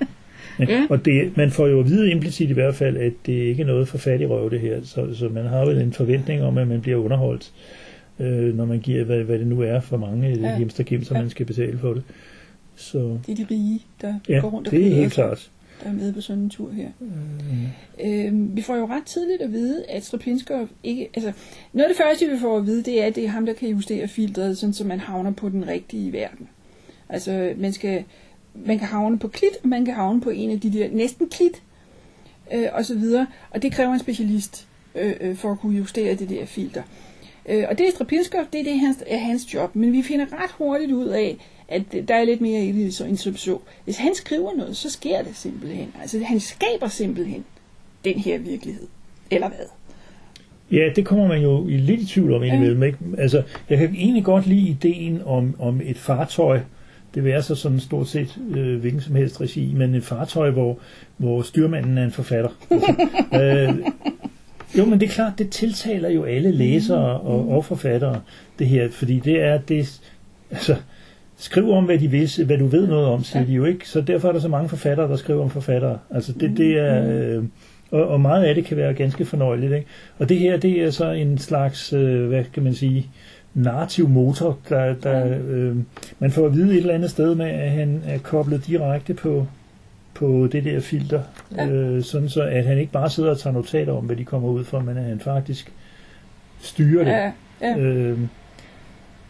Ja. 0.58 0.87
Og 0.90 1.04
det, 1.04 1.37
man 1.37 1.50
får 1.50 1.66
jo 1.66 1.80
at 1.80 1.87
vide 1.87 2.11
implicit 2.11 2.50
i 2.50 2.52
hvert 2.52 2.75
fald, 2.75 2.96
at 2.96 3.12
det 3.26 3.32
ikke 3.32 3.62
er 3.62 3.66
noget 3.66 3.88
for 3.88 3.99
fattig 3.99 4.30
røv 4.30 4.50
det 4.50 4.61
her. 4.61 4.78
Så, 4.84 5.14
så 5.14 5.28
man 5.28 5.46
har 5.46 5.64
vel 5.64 5.78
en 5.78 5.92
forventning 5.92 6.42
om, 6.42 6.58
at 6.58 6.68
man 6.68 6.80
bliver 6.80 6.96
underholdt, 6.96 7.52
øh, 8.20 8.56
når 8.56 8.64
man 8.64 8.80
giver, 8.80 9.04
hvad, 9.04 9.18
hvad 9.25 9.38
det 9.38 9.46
nu 9.46 9.61
er 9.61 9.80
for 9.80 9.96
mange 9.96 10.28
Ja. 10.28 10.58
ja. 10.58 10.68
som 11.02 11.16
Ja. 11.16 11.20
man 11.23 11.30
skal 11.30 11.46
betale 11.46 11.78
for 11.78 11.94
det. 11.94 12.02
Så 12.76 13.18
Det 13.26 13.32
er 13.32 13.37
de 13.44 13.54
rige, 13.54 13.80
der 14.00 14.14
ja, 14.28 14.38
går 14.38 14.49
rundt 14.50 14.68
og 14.68 14.73
det 14.73 14.87
er 14.87 14.94
helt 14.94 15.12
klart. 15.12 15.50
Er 15.88 15.92
med 15.92 16.12
på 16.12 16.20
sådan 16.20 16.42
en 16.42 16.50
tur 16.50 16.70
her. 16.70 16.88
Mm. 16.98 17.08
Øhm, 18.04 18.56
vi 18.56 18.62
får 18.62 18.76
jo 18.76 18.86
ret 18.86 19.04
tidligt 19.04 19.42
at 19.42 19.52
vide, 19.52 19.84
at 19.84 20.04
Strapinskov 20.04 20.68
ikke... 20.82 21.08
Altså, 21.14 21.32
noget 21.72 21.88
af 21.88 21.94
det 21.94 22.04
første, 22.04 22.30
vi 22.30 22.38
får 22.38 22.56
at 22.56 22.66
vide, 22.66 22.82
det 22.82 23.02
er, 23.02 23.06
at 23.06 23.14
det 23.14 23.24
er 23.24 23.28
ham, 23.28 23.46
der 23.46 23.52
kan 23.52 23.68
justere 23.68 24.08
filtret, 24.08 24.58
sådan, 24.58 24.72
så 24.72 24.84
man 24.84 25.00
havner 25.00 25.30
på 25.30 25.48
den 25.48 25.68
rigtige 25.68 26.12
verden. 26.12 26.48
Altså, 27.08 27.52
man, 27.56 27.72
skal, 27.72 28.04
man 28.54 28.78
kan 28.78 28.88
havne 28.88 29.18
på 29.18 29.28
klit, 29.28 29.56
og 29.62 29.68
man 29.68 29.84
kan 29.84 29.94
havne 29.94 30.20
på 30.20 30.30
en 30.30 30.50
af 30.50 30.60
de 30.60 30.72
der 30.72 30.88
næsten 30.90 31.28
klit, 31.28 31.62
øh, 32.54 32.68
og 32.72 32.84
så 32.84 32.94
videre. 32.94 33.26
Og 33.50 33.62
det 33.62 33.72
kræver 33.72 33.92
en 33.92 33.98
specialist 33.98 34.66
øh, 34.94 35.14
øh, 35.20 35.36
for 35.36 35.52
at 35.52 35.58
kunne 35.58 35.78
justere 35.78 36.14
det 36.14 36.28
der 36.28 36.46
filter. 36.46 36.82
Øh, 37.48 37.64
og 37.68 37.78
det 37.78 37.88
er 37.88 37.90
Strapinskov, 37.90 38.40
det 38.52 38.60
er, 38.60 38.64
det 38.64 38.80
hans, 38.80 39.04
er 39.06 39.18
hans 39.18 39.54
job. 39.54 39.76
Men 39.76 39.92
vi 39.92 40.02
finder 40.02 40.42
ret 40.42 40.50
hurtigt 40.50 40.92
ud 40.92 41.06
af, 41.06 41.36
at 41.68 41.83
der 42.09 42.14
er 42.14 42.25
lidt 42.25 42.40
mere 42.40 42.64
i 42.64 42.73
det, 42.73 42.94
så, 42.94 43.04
end 43.04 43.16
som 43.16 43.37
så. 43.37 43.59
Hvis 43.85 43.97
han 43.97 44.14
skriver 44.14 44.54
noget, 44.56 44.76
så 44.76 44.90
sker 44.90 45.23
det 45.23 45.37
simpelthen. 45.37 45.94
Altså, 46.00 46.25
han 46.25 46.40
skaber 46.40 46.88
simpelthen 46.88 47.44
den 48.04 48.18
her 48.18 48.38
virkelighed. 48.38 48.87
Eller 49.30 49.49
hvad? 49.49 49.66
Ja, 50.71 50.88
det 50.97 51.06
kommer 51.06 51.26
man 51.28 51.42
jo 51.42 51.68
i 51.68 51.76
lidt 51.76 52.00
i 52.00 52.06
tvivl 52.06 52.33
om 52.35 52.42
indimellem. 52.42 52.83
Ikke? 52.83 52.99
Altså, 53.18 53.42
jeg 53.71 53.78
kan 53.78 53.94
egentlig 53.94 54.25
godt 54.25 54.47
lide 54.47 54.68
ideen 54.68 55.23
om, 55.25 55.56
om 55.59 55.80
et 55.85 55.99
fartøj, 55.99 56.61
det 57.14 57.25
vil 57.25 57.33
være 57.33 57.42
så 57.42 57.54
sådan 57.54 57.80
stort 57.80 58.09
set 58.09 58.38
øh, 58.50 58.80
hvilken 58.80 59.00
som 59.00 59.14
helst 59.14 59.40
regi, 59.40 59.75
men 59.75 59.94
et 59.94 60.04
fartøj, 60.04 60.50
hvor, 60.50 60.78
hvor 61.16 61.42
styrmanden 61.42 61.99
er 61.99 62.04
en 62.04 62.11
forfatter. 62.11 62.50
øh, 63.40 63.75
jo, 64.78 64.85
men 64.85 65.00
det 65.00 65.09
er 65.09 65.12
klart, 65.12 65.38
det 65.38 65.50
tiltaler 65.50 66.09
jo 66.09 66.25
alle 66.25 66.52
læsere 66.52 67.21
og, 67.21 67.49
og 67.49 67.64
forfattere, 67.64 68.21
det 68.59 68.66
her, 68.66 68.90
fordi 68.90 69.18
det 69.18 69.40
er 69.40 69.59
det, 69.59 70.00
altså, 70.50 70.76
skriv 71.36 71.70
om, 71.70 71.84
hvad 71.84 71.98
de 71.98 72.08
vil, 72.10 72.30
hvad 72.46 72.58
du 72.58 72.66
ved 72.66 72.86
noget 72.86 73.06
om, 73.06 73.24
siger 73.24 73.40
Ja. 73.42 73.46
de 73.48 73.52
jo 73.52 73.64
ikke, 73.64 73.88
så 73.88 74.00
derfor 74.00 74.28
er 74.28 74.32
der 74.32 74.40
så 74.40 74.48
mange 74.48 74.68
forfattere, 74.68 75.08
der 75.08 75.16
skriver 75.16 75.42
om 75.42 75.50
forfattere. 75.50 75.98
Altså, 76.10 76.32
det, 76.32 76.56
det 76.56 76.78
er, 76.78 77.08
øh, 77.36 77.44
og, 77.90 78.08
og 78.08 78.20
meget 78.20 78.44
af 78.44 78.54
det 78.54 78.64
kan 78.64 78.76
være 78.76 78.94
ganske 78.94 79.24
fornøjeligt, 79.24 79.72
ikke? 79.72 79.86
Og 80.18 80.28
det 80.28 80.38
her, 80.38 80.56
det 80.56 80.82
er 80.82 80.90
så 80.90 81.10
en 81.10 81.38
slags, 81.38 81.92
øh, 81.92 82.28
hvad 82.28 82.44
kan 82.54 82.62
man 82.62 82.74
sige, 82.74 83.06
narrativ 83.54 84.08
motor, 84.08 84.58
der, 84.68 84.94
der 84.94 85.38
øh, 85.48 85.76
man 86.18 86.30
får 86.30 86.46
at 86.46 86.52
vide 86.54 86.70
et 86.72 86.76
eller 86.76 86.94
andet 86.94 87.10
sted 87.10 87.34
med, 87.34 87.46
at 87.46 87.70
han 87.70 88.02
er 88.06 88.18
koblet 88.18 88.66
direkte 88.66 89.14
på, 89.14 89.46
på 90.14 90.48
det 90.52 90.64
der 90.64 90.80
filter, 90.80 91.20
Ja. 91.56 91.66
øh, 91.68 92.02
sådan 92.02 92.28
så 92.28 92.42
at 92.42 92.64
han 92.66 92.78
ikke 92.78 92.92
bare 92.92 93.10
sidder 93.10 93.30
og 93.30 93.38
tager 93.38 93.54
notater 93.54 93.92
om, 93.92 94.04
hvad 94.04 94.16
de 94.16 94.24
kommer 94.24 94.48
ud 94.48 94.64
for, 94.64 94.80
men 94.80 94.96
at 94.96 95.04
han 95.04 95.20
faktisk 95.20 95.72
styrer 96.60 97.04
det. 97.04 97.10
Ja, 97.10 97.32
ja. 97.62 97.78
Øh, 97.78 98.18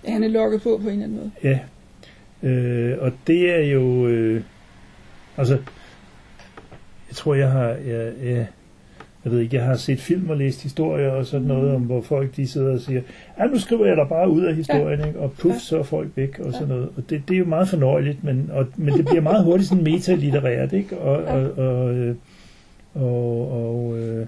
Han 0.09 0.25
er 0.25 0.29
lukket 0.29 0.63
på 0.63 0.81
på 0.83 0.89
en 0.89 0.93
eller 0.93 1.05
anden 1.05 1.19
måde. 1.19 1.31
Ja, 1.45 1.59
øh, 2.45 2.97
og 3.01 3.13
det 3.27 3.55
er 3.55 3.61
jo, 3.73 4.07
øh, 4.07 4.43
altså, 5.37 5.55
jeg 7.09 7.17
tror, 7.17 7.35
jeg 7.35 7.51
har, 7.51 7.69
jeg, 7.69 8.13
jeg, 8.25 8.47
jeg 9.25 9.33
ved 9.33 9.41
ikke, 9.41 9.57
jeg 9.57 9.65
har 9.65 9.77
set 9.77 10.01
film 10.01 10.31
og 10.31 10.37
læst 10.37 10.63
historier 10.63 11.11
og 11.11 11.27
sådan 11.27 11.47
noget 11.47 11.75
om, 11.75 11.83
hvor 11.83 12.03
folk 12.03 12.37
de 12.37 12.47
sidder 12.47 12.73
og 12.73 12.81
siger, 12.81 13.01
ja, 13.39 13.47
nu 13.47 13.59
skriver 13.59 13.87
jeg 13.87 13.97
dig 13.97 14.09
bare 14.09 14.29
ud 14.29 14.43
af 14.43 14.55
historien, 14.55 15.07
ikke? 15.09 15.19
og 15.19 15.33
puff, 15.33 15.55
Ja. 15.55 15.59
så 15.59 15.79
er 15.79 15.83
folk 15.83 16.09
væk 16.17 16.39
og 16.39 16.53
sådan 16.53 16.69
noget. 16.69 16.89
Og 16.97 17.03
det, 17.11 17.23
det 17.29 17.35
er 17.35 17.39
jo 17.39 17.45
meget 17.45 17.69
fornøjeligt, 17.69 18.25
men, 18.25 18.51
og, 18.53 18.67
men 18.77 18.95
det 18.95 19.05
bliver 19.05 19.21
meget 19.21 19.45
hurtigt 19.45 19.69
sådan 19.69 19.85
metalitterært, 19.85 20.73
ikke? 20.73 20.99
Og, 20.99 21.25
og, 21.25 21.59
og, 21.59 21.95
øh, 21.95 22.15
og, 22.95 23.53
og 23.53 23.99
øh, 23.99 24.27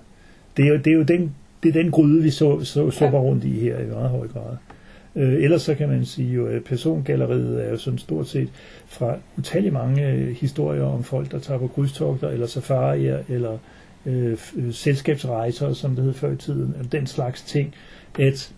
det 0.57 0.65
er 0.65 0.69
jo, 0.69 0.77
det 0.77 0.87
er 0.87 0.95
jo 0.95 1.03
den, 1.03 1.35
det 1.63 1.69
er 1.69 1.83
den 1.83 1.91
gryde, 1.91 2.23
vi 2.23 2.31
så, 2.31 2.65
så, 2.65 2.91
supper 2.91 3.19
rundt 3.19 3.45
i 3.45 3.61
her 3.61 3.79
i 3.79 3.87
meget 3.87 4.11
høj 4.11 4.29
grad. 4.29 4.57
Øh, 5.17 5.43
ellers 5.43 5.63
så 5.63 5.75
kan 5.75 5.89
man 5.89 6.05
sige 6.05 6.33
jo, 6.33 6.47
at 6.47 6.65
persongalleriet 6.65 7.65
er 7.65 7.71
jo 7.71 7.77
sådan 7.77 7.99
stort 7.99 8.29
set 8.29 8.49
fra 8.87 9.17
utallige 9.39 9.73
mange 9.73 10.09
øh, 10.09 10.37
historier 10.37 10.83
om 10.83 11.05
folk, 11.05 11.31
der 11.33 11.39
tager 11.39 11.59
på 11.59 11.67
krydstogter, 11.67 12.29
eller 12.29 12.47
safarier, 12.47 13.23
eller 13.29 13.59
øh, 14.07 14.39
øh 14.57 14.73
selskabsrejser, 14.73 15.73
som 15.73 15.95
det 15.97 16.05
hed 16.05 16.13
før 16.13 16.33
i 16.33 16.37
tiden, 16.37 16.75
den 16.93 17.07
slags 17.07 17.43
ting, 17.43 17.75
at 18.19 18.53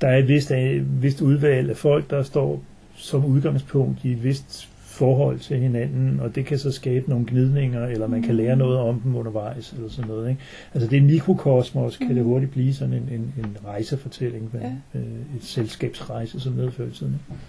der 0.00 0.08
er 0.08 0.18
et 0.18 0.28
vist, 0.28 0.50
et 0.50 1.02
vist 1.02 1.20
udvalg 1.20 1.70
af 1.70 1.76
folk, 1.76 2.10
der 2.10 2.22
står 2.22 2.62
som 2.96 3.24
udgangspunkt 3.24 4.04
i 4.04 4.12
et 4.12 4.24
vist 4.24 4.68
forhold 4.98 5.38
til 5.38 5.58
hinanden, 5.58 6.20
og 6.20 6.34
det 6.34 6.46
kan 6.46 6.58
så 6.58 6.70
skabe 6.72 7.10
nogle 7.10 7.26
gnidninger, 7.28 7.86
eller 7.86 8.06
man 8.06 8.22
kan 8.22 8.34
lære 8.34 8.56
noget 8.56 8.78
om 8.78 9.00
dem 9.00 9.16
undervejs, 9.16 9.72
eller 9.72 9.88
sådan 9.88 10.08
noget. 10.10 10.30
Ikke? 10.30 10.40
Altså 10.74 10.90
det 10.90 10.96
er 10.98 11.02
mikrokosmos, 11.02 11.96
kan 11.96 12.16
det 12.16 12.24
hurtigt 12.24 12.52
blive 12.52 12.74
sådan 12.74 12.94
en, 12.94 13.08
en, 13.12 13.34
en 13.38 13.56
rejsefortælling, 13.66 14.50
Ja. 14.54 14.98
øh, 14.98 15.36
et 15.36 15.44
selskabsrejse, 15.44 16.40
som 16.40 16.52
i 16.52 16.70
tiden. 16.70 17.14
Ikke? 17.30 17.40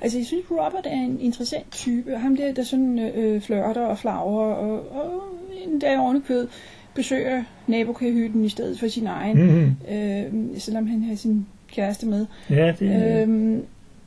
Altså, 0.00 0.18
jeg 0.18 0.26
synes, 0.26 0.44
Robert 0.50 0.86
er 0.86 1.00
en 1.04 1.20
interessant 1.20 1.70
type. 1.72 2.16
Ham 2.16 2.36
der, 2.36 2.52
der 2.54 2.62
sådan 2.62 2.98
øh, 2.98 3.40
flørter 3.40 3.86
og 3.86 3.98
flagrer, 3.98 4.54
og, 4.54 4.72
og 4.96 5.22
en 5.66 5.78
dag 5.78 5.98
ovenikød 5.98 6.48
besøger 6.94 7.42
nabokahytten 7.66 8.44
i 8.44 8.48
stedet 8.48 8.78
for 8.80 8.88
sin 8.88 9.06
egen, 9.06 9.36
Mm-hmm. 9.42 9.94
øh, 9.96 10.60
selvom 10.60 10.86
han 10.86 11.02
har 11.02 11.14
sin 11.14 11.46
kæreste 11.72 12.06
med. 12.06 12.26
Ja, 12.50 12.72
det. 12.78 13.22
Øhm, 13.22 13.62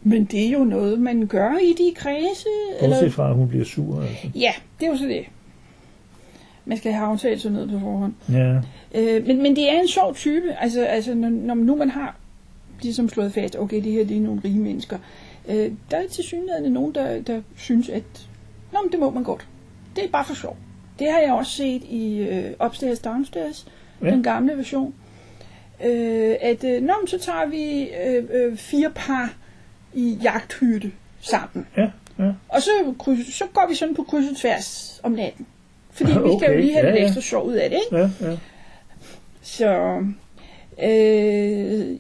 men 0.08 0.26
det 0.26 0.48
er 0.48 0.50
jo 0.50 0.64
noget, 0.64 1.00
man 1.00 1.28
gør 1.28 1.58
i 1.58 1.74
de 1.78 1.94
kredse. 1.96 2.50
Bortset 2.80 3.14
fra, 3.14 3.30
at 3.30 3.36
hun 3.36 3.48
bliver 3.48 3.66
sur. 3.66 4.02
Altså. 4.02 4.28
Ja, 4.36 4.54
det 4.80 4.86
er 4.86 4.92
jo 4.92 4.98
så 4.98 5.06
det. 5.06 5.26
Man 6.66 6.78
skal 6.78 6.92
have 6.92 7.08
aftalt 7.08 7.42
sådan 7.42 7.54
noget 7.54 7.70
på 7.70 7.80
forhånd. 7.80 8.14
Ja. 8.32 8.60
Øh, 8.96 9.28
men, 9.28 9.42
men 9.42 9.56
det 9.56 9.72
er 9.72 9.82
en 9.82 9.88
sjov 9.88 10.16
type. 10.16 10.56
Altså, 10.60 10.86
altså 10.86 11.14
når, 11.14 11.30
når 11.30 11.56
nu 11.56 11.76
man 11.76 11.90
har 11.90 12.16
ligesom 12.82 13.10
slået 13.10 13.34
fast, 13.34 13.56
okay, 13.56 13.84
det 13.84 13.92
her 13.92 14.06
det 14.06 14.18
er 14.18 14.22
nogle 14.22 14.42
rige 14.46 14.60
mennesker. 14.60 14.98
Øh, 15.50 15.72
der 15.92 15.98
er 15.98 16.08
til 16.12 16.24
synligheden 16.24 16.72
nogen, 16.72 16.96
der, 16.96 17.22
der 17.22 17.42
synes, 17.56 17.90
at 17.90 18.04
Nå, 18.74 18.80
men 18.84 18.92
det 18.92 19.00
må 19.00 19.10
man 19.10 19.24
godt. 19.24 19.48
Det 19.96 20.04
er 20.04 20.08
bare 20.08 20.26
for 20.26 20.36
sjov. 20.36 20.58
Det 21.00 21.12
har 21.12 21.20
jeg 21.20 21.34
også 21.34 21.52
set 21.52 21.84
i 21.84 22.18
øh, 22.18 22.66
Upstairs 22.66 23.00
Downstairs, 23.00 23.68
ja. 24.02 24.10
den 24.10 24.24
gamle 24.24 24.58
version. 24.58 24.94
Øh, 25.86 26.36
at 26.42 26.64
øh, 26.64 26.82
nå, 26.82 26.94
men 27.02 27.08
så 27.08 27.20
tager 27.20 27.46
vi 27.46 27.90
øh, 28.06 28.24
øh, 28.34 28.58
fire 28.58 28.92
par 28.96 29.34
i 29.94 30.20
jagthytte 30.24 30.92
sammen. 31.20 31.68
Ja, 31.78 31.90
ja. 32.20 32.32
Og 32.50 32.62
så, 32.62 32.70
kryds, 33.00 33.34
så 33.36 33.46
går 33.54 33.68
vi 33.70 33.76
sådan 33.76 33.96
på 33.96 34.04
kryds 34.04 34.32
og 34.32 34.38
tværs 34.38 35.00
om 35.04 35.12
natten. 35.12 35.48
Fordi 35.92 36.12
okay, 36.12 36.30
vi 36.30 36.38
skal 36.40 36.52
jo 36.52 36.60
lige 36.60 36.74
have 36.74 36.86
ja, 36.86 36.92
lidt 36.92 37.02
ja. 37.02 37.06
ekstra 37.06 37.22
sjov 37.22 37.48
ud 37.48 37.54
af 37.54 37.70
det, 37.70 37.80
ikke? 37.86 37.98
Ja, 37.98 38.30
ja. 38.30 38.38
Så, 39.42 40.04
øh, 40.84 42.00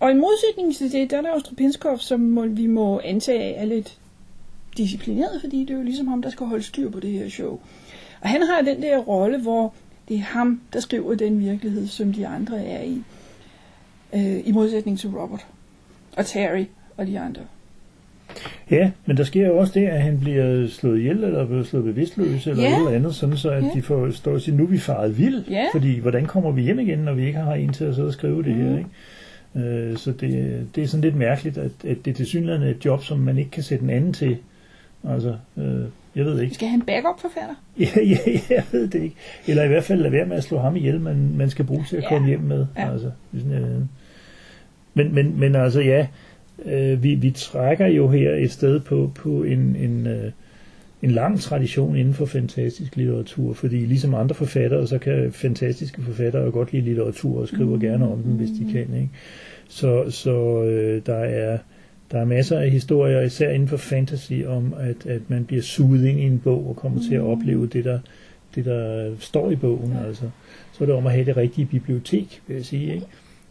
og 0.00 0.10
i 0.10 0.14
modsætning 0.14 0.76
til 0.76 0.92
det, 0.92 1.10
der 1.10 1.18
er 1.18 1.22
der 1.22 1.34
jo 1.34 1.40
Strapinskov, 1.40 1.98
som 1.98 2.20
må, 2.20 2.46
vi 2.46 2.66
må 2.66 3.00
antage 3.04 3.54
er 3.54 3.64
lidt 3.64 3.98
disciplineret, 4.76 5.40
fordi 5.40 5.60
det 5.60 5.70
er 5.70 5.74
jo 5.74 5.82
ligesom 5.82 6.08
ham, 6.08 6.22
der 6.22 6.30
skal 6.30 6.46
holde 6.46 6.64
styr 6.64 6.90
på 6.90 7.00
det 7.00 7.10
her 7.10 7.28
show. 7.28 7.60
Og 8.20 8.28
han 8.28 8.42
har 8.42 8.62
den 8.62 8.82
der 8.82 8.98
rolle, 8.98 9.40
hvor 9.40 9.74
det 10.08 10.16
er 10.16 10.20
ham, 10.20 10.60
der 10.72 10.80
skriver 10.80 11.14
den 11.14 11.40
virkelighed, 11.40 11.86
som 11.86 12.12
de 12.12 12.26
andre 12.26 12.64
er 12.64 12.82
i. 12.82 13.02
Øh, 14.14 14.48
I 14.48 14.52
modsætning 14.52 14.98
til 14.98 15.10
Robert 15.10 15.46
og 16.16 16.26
Terry 16.26 16.64
og 16.98 17.06
de 17.06 17.20
andre. 17.20 17.42
Ja, 18.70 18.90
men 19.06 19.16
der 19.16 19.24
sker 19.24 19.46
jo 19.46 19.58
også 19.58 19.72
det, 19.80 19.86
at 19.86 20.02
han 20.02 20.20
bliver 20.20 20.68
slået 20.68 20.98
ihjel, 20.98 21.24
eller 21.24 21.46
bliver 21.46 21.62
slået 21.64 21.84
bevidstløs, 21.84 22.46
eller 22.46 22.62
Ja. 22.62 22.78
noget 22.78 22.94
andet, 22.96 23.14
sådan 23.14 23.36
så 23.36 23.50
at 23.50 23.62
Ja. 23.64 23.68
de 23.74 23.82
får 23.82 24.10
stå 24.10 24.34
og 24.34 24.40
sige, 24.40 24.56
nu 24.56 24.62
er 24.62 24.66
vi 24.68 24.78
faret 24.78 25.18
vild, 25.18 25.44
Ja. 25.50 25.64
fordi 25.72 25.98
hvordan 25.98 26.26
kommer 26.26 26.50
vi 26.50 26.62
hjem 26.62 26.78
igen, 26.78 26.98
når 26.98 27.12
vi 27.14 27.26
ikke 27.26 27.38
har 27.38 27.54
en 27.54 27.72
til 27.72 27.84
at 27.84 27.94
sidde 27.94 28.06
og 28.08 28.12
skrive 28.12 28.42
det 28.42 28.56
Mhm. 28.56 28.66
her, 28.68 28.78
ikke? 28.78 29.90
Øh, 29.90 29.96
så 29.96 30.12
det, 30.12 30.66
det 30.74 30.82
er 30.82 30.86
sådan 30.86 31.04
lidt 31.04 31.16
mærkeligt, 31.16 31.58
at, 31.58 31.70
at 31.86 31.96
det 32.04 32.16
til 32.16 32.26
synligheden 32.26 32.62
er 32.62 32.70
et 32.70 32.84
job, 32.84 33.04
som 33.04 33.18
man 33.18 33.38
ikke 33.38 33.50
kan 33.50 33.62
sætte 33.62 33.84
en 33.84 33.90
anden 33.90 34.12
til. 34.12 34.36
Altså, 35.08 35.34
øh, 35.56 35.80
jeg 36.16 36.24
ved 36.24 36.40
ikke. 36.40 36.54
Skal 36.54 36.68
han 36.68 36.82
backup-forfatter? 36.82 37.54
Ja, 37.80 38.02
ja, 38.04 38.40
jeg 38.50 38.62
ved 38.72 38.88
det 38.88 39.02
ikke. 39.02 39.16
Eller 39.46 39.64
i 39.64 39.68
hvert 39.68 39.84
fald 39.84 40.00
lade 40.00 40.12
være 40.12 40.26
med 40.26 40.36
at 40.36 40.44
slå 40.44 40.58
ham 40.58 40.76
ihjel, 40.76 41.00
man, 41.00 41.30
man 41.36 41.50
skal 41.50 41.64
bruge 41.64 41.84
til 41.88 41.96
at 41.96 42.02
Ja. 42.02 42.08
komme 42.08 42.28
hjem 42.28 42.40
med. 42.40 42.66
Ja. 42.78 42.92
Altså, 42.92 43.10
sådan, 43.34 43.52
øh. 43.52 43.80
men, 44.94 45.14
men, 45.14 45.40
men 45.40 45.54
altså 45.56 45.80
ja, 45.80 46.06
øh, 46.64 47.02
vi, 47.02 47.14
vi 47.14 47.30
trækker 47.30 47.86
jo 47.86 48.08
her 48.08 48.34
et 48.34 48.50
sted 48.50 48.80
på, 48.80 49.12
på 49.14 49.42
en, 49.42 49.76
en, 49.76 50.06
øh, 50.06 50.30
en 51.02 51.10
lang 51.10 51.40
tradition 51.40 51.96
inden 51.96 52.14
for 52.14 52.26
fantastisk 52.26 52.96
litteratur, 52.96 53.52
fordi 53.52 53.76
ligesom 53.76 54.14
andre 54.14 54.34
forfattere, 54.34 54.86
så 54.86 54.98
kan 54.98 55.32
fantastiske 55.32 56.02
forfattere 56.02 56.42
jo 56.42 56.50
godt 56.50 56.72
lide 56.72 56.84
litteratur 56.84 57.40
og 57.40 57.48
skriver 57.48 57.78
gerne 57.78 58.12
om 58.12 58.22
den, 58.22 58.32
hvis 58.32 58.50
de 58.50 58.72
kan. 58.72 58.94
Ikke? 58.94 59.10
Så, 59.68 60.10
så 60.10 60.62
øh, 60.62 61.02
der 61.06 61.16
er 61.18 61.58
der 62.10 62.18
er 62.18 62.24
masser 62.24 62.58
af 62.58 62.70
historier, 62.70 63.20
især 63.20 63.50
inden 63.50 63.68
for 63.68 63.76
fantasy, 63.76 64.32
om 64.46 64.74
at, 64.78 65.06
at 65.06 65.30
man 65.30 65.44
bliver 65.44 65.62
suget 65.62 66.06
ind 66.06 66.20
i 66.20 66.22
en 66.22 66.38
bog 66.38 66.68
og 66.68 66.76
kommer 66.76 67.02
til 67.08 67.14
at 67.14 67.20
opleve 67.20 67.66
det, 67.66 67.84
der, 67.84 67.98
det, 68.54 68.64
der 68.64 69.10
står 69.18 69.50
i 69.50 69.56
bogen. 69.56 69.92
Ja. 69.92 70.06
Altså. 70.06 70.30
Så 70.72 70.84
er 70.84 70.86
det 70.86 70.94
om 70.94 71.06
at 71.06 71.12
have 71.12 71.24
det 71.24 71.36
rigtige 71.36 71.66
bibliotek, 71.66 72.42
vil 72.46 72.54
jeg 72.54 72.64
sige. 72.64 72.94
Ikke? 72.94 73.06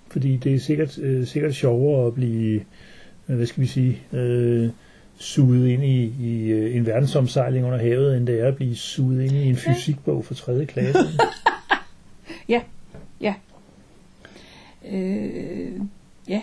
Fordi 0.07 0.37
det 0.37 0.55
er 0.55 0.59
sikkert, 0.59 0.99
øh, 0.99 1.25
sikkert 1.25 1.55
sjovere 1.55 2.07
at 2.07 2.13
blive, 2.13 2.61
hvad 3.35 3.45
skal 3.45 3.61
vi 3.61 3.67
sige, 3.67 4.01
øh, 4.13 4.69
suget 5.19 5.67
ind 5.69 5.83
i, 5.83 6.13
i 6.21 6.49
øh, 6.51 6.75
en 6.75 6.85
verdensomsejling 6.85 7.65
under 7.65 7.77
havet, 7.79 8.17
end 8.17 8.27
det 8.27 8.39
er 8.39 8.47
at 8.47 8.55
blive 8.55 8.75
suget 8.75 9.23
ind 9.23 9.31
i 9.31 9.49
en 9.49 9.55
fysikbog 9.55 10.25
for 10.25 10.33
3. 10.33 10.65
klasse. 10.65 10.99
Øh, 14.91 15.71
ja. 16.29 16.41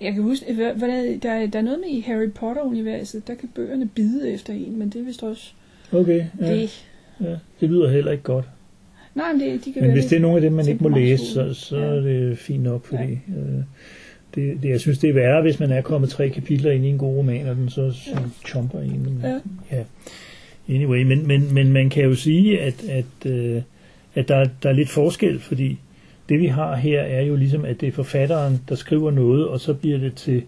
Jeg 0.00 0.12
kan 0.14 0.22
huske, 0.22 0.54
hvad 0.54 0.88
der, 0.88 1.46
der, 1.46 1.58
er 1.58 1.62
noget 1.62 1.80
med 1.80 1.88
i 1.88 2.00
Harry 2.00 2.30
Potter-universet, 2.30 3.26
der 3.26 3.34
kan 3.34 3.48
bøgerne 3.54 3.88
bide 3.88 4.30
efter 4.32 4.52
en, 4.52 4.78
men 4.78 4.90
det 4.90 5.00
er 5.00 5.04
vist 5.04 5.22
også 5.22 5.52
Okay, 5.92 6.24
ja, 6.40 6.54
det. 6.54 6.86
ja, 7.20 7.36
det 7.60 7.68
lyder 7.70 7.90
heller 7.90 8.12
ikke 8.12 8.24
godt. 8.24 8.44
Nej, 9.14 9.32
men 9.32 9.40
det, 9.40 9.64
de 9.64 9.72
kan 9.72 9.82
Men 9.82 9.92
hvis 9.92 10.04
det 10.04 10.16
er 10.16 10.20
nogle 10.20 10.36
af 10.36 10.42
dem, 10.42 10.52
man 10.52 10.68
ikke 10.68 10.82
må 10.82 10.88
læse, 10.88 11.26
så, 11.26 11.54
så 11.54 11.76
Ja. 11.76 11.84
er 11.84 12.00
det 12.00 12.38
fint 12.38 12.62
nok, 12.62 12.84
fordi 12.84 13.12
øh, 13.12 13.62
det, 14.34 14.62
det, 14.62 14.68
jeg 14.68 14.80
synes, 14.80 14.98
det 14.98 15.10
er 15.10 15.14
værre, 15.14 15.42
hvis 15.42 15.60
man 15.60 15.70
er 15.72 15.80
kommet 15.80 16.10
tre 16.10 16.28
kapitler 16.28 16.70
ind 16.70 16.84
i 16.84 16.88
en 16.88 16.98
god 16.98 17.16
roman, 17.16 17.48
og 17.48 17.56
den 17.56 17.68
så, 17.70 17.92
så 17.92 18.10
Ja. 18.10 18.18
chomper. 18.46 18.78
Men, 18.80 19.20
Ja. 19.24 19.38
ja. 19.76 19.82
Anyway, 20.74 21.02
men, 21.02 21.26
men, 21.26 21.54
men 21.54 21.72
man 21.72 21.90
kan 21.90 22.04
jo 22.04 22.14
sige, 22.14 22.60
at, 22.60 22.84
at, 22.88 23.30
øh, 23.30 23.62
at 24.14 24.28
der, 24.28 24.46
der 24.62 24.68
er 24.68 24.72
lidt 24.72 24.88
forskel, 24.88 25.40
fordi 25.40 25.78
det 26.28 26.40
vi 26.40 26.46
har 26.46 26.76
her 26.76 27.00
er 27.00 27.22
jo 27.22 27.36
ligesom, 27.36 27.64
at 27.64 27.80
det 27.80 27.86
er 27.88 27.92
forfatteren, 27.92 28.60
der 28.68 28.74
skriver 28.74 29.10
noget, 29.10 29.48
og 29.48 29.60
så 29.60 29.74
bliver 29.74 29.98
det 29.98 30.14
til 30.14 30.42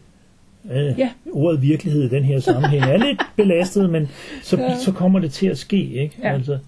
øh, 0.72 0.98
Ja. 0.98 1.10
ordet 1.32 1.62
virkelighed 1.62 2.02
i 2.04 2.08
den 2.08 2.24
her 2.24 2.40
sammenhæng 2.40 2.82
er 2.84 2.96
lidt 3.06 3.20
belastet, 3.36 3.90
men 3.90 4.08
så, 4.42 4.56
Ja. 4.60 4.76
så 4.84 4.92
kommer 4.92 5.18
det 5.18 5.32
til 5.32 5.46
at 5.46 5.58
ske, 5.58 5.84
ikke? 5.92 6.14
Ja. 6.22 6.34
Altså, 6.34 6.58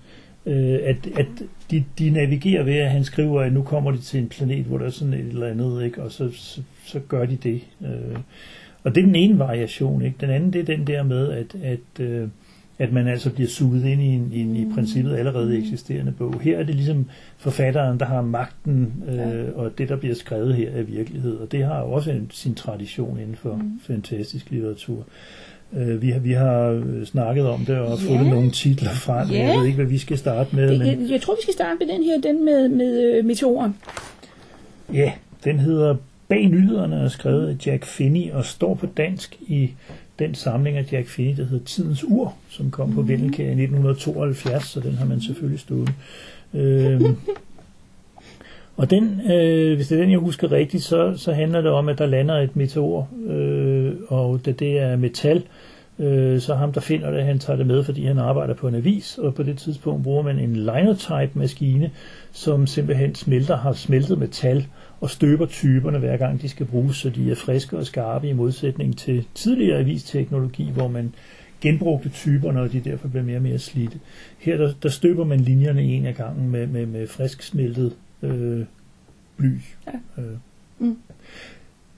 øh, 0.47 0.79
at, 0.85 0.97
at 1.17 1.27
de, 1.71 1.85
de 1.99 2.11
navigerer 2.11 2.63
ved, 2.63 2.75
at 2.75 2.91
han 2.91 3.05
skriver, 3.05 3.41
at 3.43 3.53
nu 3.53 3.63
kommer 3.63 3.91
de 3.91 3.99
til 3.99 4.21
en 4.21 4.29
planet, 4.29 4.65
hvor 4.65 4.79
der 4.79 4.87
er 4.87 4.91
sådan 4.91 5.15
et 5.15 5.27
eller 5.27 5.47
andet, 5.47 5.85
ikke? 5.85 6.03
og 6.03 6.13
så, 6.13 6.31
så, 6.35 6.61
så 6.89 7.01
gør 7.09 7.25
de 7.27 7.37
det. 7.43 7.61
Øh, 7.83 8.19
og 8.85 8.95
det 8.95 9.01
er 9.01 9.07
den 9.07 9.15
ene 9.15 9.39
variation. 9.39 10.03
Ikke? 10.03 10.17
Den 10.21 10.31
anden, 10.31 10.53
det 10.53 10.61
er 10.61 10.65
den 10.77 10.87
der 10.87 11.03
med, 11.03 11.31
at, 11.33 11.55
at, 11.63 12.01
øh, 12.07 12.29
at 12.79 12.93
man 12.93 13.09
altså 13.09 13.31
bliver 13.31 13.49
suget 13.49 13.85
ind 13.85 14.03
i 14.03 14.07
en, 14.07 14.31
i 14.33 14.41
en 14.41 14.57
i 14.57 14.67
princippet 14.75 15.17
allerede 15.17 15.59
eksisterende 15.59 16.13
bog. 16.13 16.41
Her 16.41 16.59
er 16.59 16.63
det 16.63 16.75
ligesom 16.75 17.07
forfatteren, 17.39 17.99
der 18.01 18.07
har 18.07 18.23
magten, 18.23 18.93
øh, 19.09 19.15
Ja. 19.17 19.51
og 19.55 19.79
det, 19.79 19.89
der 19.89 19.97
bliver 19.97 20.15
skrevet 20.15 20.55
her, 20.55 20.71
er 20.71 20.83
virkelighed. 20.83 21.37
Og 21.37 21.53
det 21.53 21.65
har 21.65 21.81
jo 21.81 21.93
også 21.93 22.11
en, 22.11 22.29
sin 22.33 22.55
tradition 22.55 23.19
inden 23.21 23.37
for 23.37 23.55
Mm. 23.55 23.81
fantastisk 23.87 24.51
litteratur. 24.51 25.05
Øh, 25.77 26.03
vi, 26.03 26.11
har, 26.11 26.19
vi 26.21 26.33
har 26.33 26.69
øh, 26.87 27.05
snakket 27.07 27.47
om 27.47 27.65
det 27.65 27.79
og 27.79 27.99
Ja. 28.01 28.11
fundet 28.15 28.27
nogle 28.33 28.51
titler 28.51 28.91
frem. 28.91 29.29
Ja. 29.31 29.47
Jeg 29.47 29.59
ved 29.59 29.67
ikke, 29.67 29.77
hvad 29.77 29.87
vi 29.87 29.99
skal 29.99 30.19
starte 30.19 30.57
med. 30.57 30.69
Det, 30.71 30.79
men, 30.79 30.87
jeg, 31.03 31.11
jeg 31.11 31.21
tror, 31.23 31.35
vi 31.35 31.43
skal 31.43 31.55
starte 31.55 31.77
med 31.81 31.95
den 31.95 32.03
her, 32.03 32.21
den 32.21 32.45
med, 32.45 32.69
med 32.69 33.15
øh, 33.19 33.25
meteoren. 33.25 33.75
Ja, 34.95 35.13
den 35.45 35.59
hedder 35.59 35.97
bag 36.29 36.49
nyhederne 36.49 36.97
er 36.97 37.09
skrevet 37.09 37.49
af 37.49 37.67
Jack 37.67 37.85
Finney 37.85 38.31
og 38.31 38.45
står 38.45 38.75
på 38.75 38.87
dansk 38.87 39.37
i 39.41 39.71
den 40.19 40.35
samling 40.35 40.77
af 40.77 40.93
Jack 40.93 41.09
Finney, 41.09 41.37
der 41.37 41.45
hedder 41.45 41.65
Tidens 41.65 42.05
Ur, 42.05 42.35
som 42.49 42.71
kom 42.71 42.95
på 42.95 43.03
Vendelkær 43.03 43.45
i 43.45 43.49
1972, 43.49 44.65
så 44.65 44.81
den 44.81 44.95
har 44.95 45.07
man 45.07 45.21
selvfølgelig 45.21 45.61
stået. 45.61 45.93
Øhm, 46.55 47.17
og 48.77 48.91
den, 48.91 49.21
øh, 49.31 49.77
hvis 49.77 49.89
det 49.89 49.97
er 49.97 50.01
den, 50.01 50.11
jeg 50.11 50.19
husker 50.19 50.53
rigtigt, 50.53 50.83
så, 50.83 51.15
så 51.17 51.33
handler 51.33 51.61
det 51.61 51.71
om, 51.71 51.89
at 51.89 51.99
der 51.99 52.07
lander 52.07 52.35
et 52.35 52.57
meteor, 52.57 53.09
øh, 53.27 53.93
og 54.09 54.41
da 54.45 54.53
det 54.53 54.79
er 54.79 54.97
metal, 54.97 55.43
øh, 55.99 56.41
så 56.41 56.55
ham, 56.55 56.73
der 56.73 56.81
finder 56.81 57.11
det, 57.11 57.25
han 57.25 57.39
tager 57.39 57.57
det 57.57 57.67
med, 57.67 57.85
fordi 57.85 58.07
han 58.07 58.19
arbejder 58.19 58.55
på 58.55 58.69
en 58.69 58.75
avis, 58.75 59.19
og 59.19 59.35
på 59.35 59.43
det 59.43 59.59
tidspunkt 59.59 60.03
bruger 60.03 60.23
man 60.23 60.39
en 60.39 60.57
linotype-maskine, 60.57 61.91
som 62.33 62.67
simpelthen 62.67 63.15
smelter, 63.15 63.57
har 63.57 63.73
smeltet 63.73 64.19
metal, 64.19 64.67
og 65.01 65.11
støber 65.11 65.47
typerne 65.47 65.99
hver 65.99 66.17
gang 66.17 66.43
de 66.43 66.49
skal 66.49 66.67
bruges, 66.67 66.97
så 66.97 67.11
de 67.11 67.31
er 67.31 67.35
friske 67.35 67.77
og 67.77 67.87
skarpe 67.87 68.29
i 68.29 68.33
modsætning 68.33 68.99
til 68.99 69.27
tidligere 69.35 69.79
avisteknologi, 69.79 70.71
hvor 70.71 70.89
man 70.89 71.15
genbrugte 71.61 72.09
typerne, 72.09 72.61
og 72.61 72.73
de 72.73 72.81
derfor 72.81 73.09
blev 73.09 73.25
mere 73.25 73.37
og 73.37 73.43
mere 73.43 73.59
slidte. 73.59 74.01
Her 74.39 74.57
der, 74.57 74.73
der 74.83 74.89
støber 74.89 75.25
man 75.25 75.41
linjerne 75.41 75.83
en 75.83 76.07
af 76.07 76.15
gangen 76.15 76.51
med, 76.51 76.67
med, 76.67 76.87
med 76.87 77.07
frisk 77.07 77.43
smeltet 77.43 77.97
øh, 78.23 78.65
bly. 79.37 79.59
Ja. 79.87 80.23
Øh. 80.23 80.37
Mm. 80.79 80.97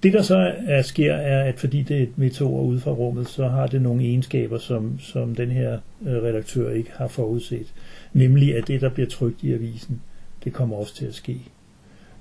Det 0.03 0.13
der 0.13 0.23
så 0.23 0.55
er, 0.67 0.83
sker, 0.83 1.15
er, 1.15 1.45
at 1.45 1.59
fordi 1.59 1.83
det 1.83 1.99
er 1.99 2.03
et 2.03 2.19
meteor 2.19 2.63
ude 2.63 2.81
fra 2.81 2.91
rummet, 2.91 3.29
så 3.29 3.49
har 3.49 3.67
det 3.67 3.83
nogle 3.83 4.03
egenskaber, 4.03 4.59
som, 4.59 5.01
som 5.01 5.35
den 5.35 5.51
her 5.51 5.79
øh, 6.07 6.23
redaktør 6.23 6.71
ikke 6.71 6.91
har 6.95 7.09
forudset. 7.09 7.73
Nemlig, 8.13 8.57
at 8.57 8.69
det, 8.69 8.81
der 8.81 8.89
bliver 8.89 9.09
trykt 9.09 9.43
i 9.43 9.53
avisen, 9.53 10.01
det 10.45 10.53
kommer 10.53 10.77
også 10.77 10.95
til 10.95 11.07
at 11.07 11.15
ske. 11.15 11.41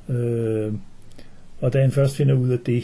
Øh, 0.09 0.73
og 1.61 1.73
da 1.73 1.81
han 1.81 1.91
først 1.91 2.15
finder 2.17 2.33
ud 2.35 2.49
af 2.49 2.59
det, 2.65 2.83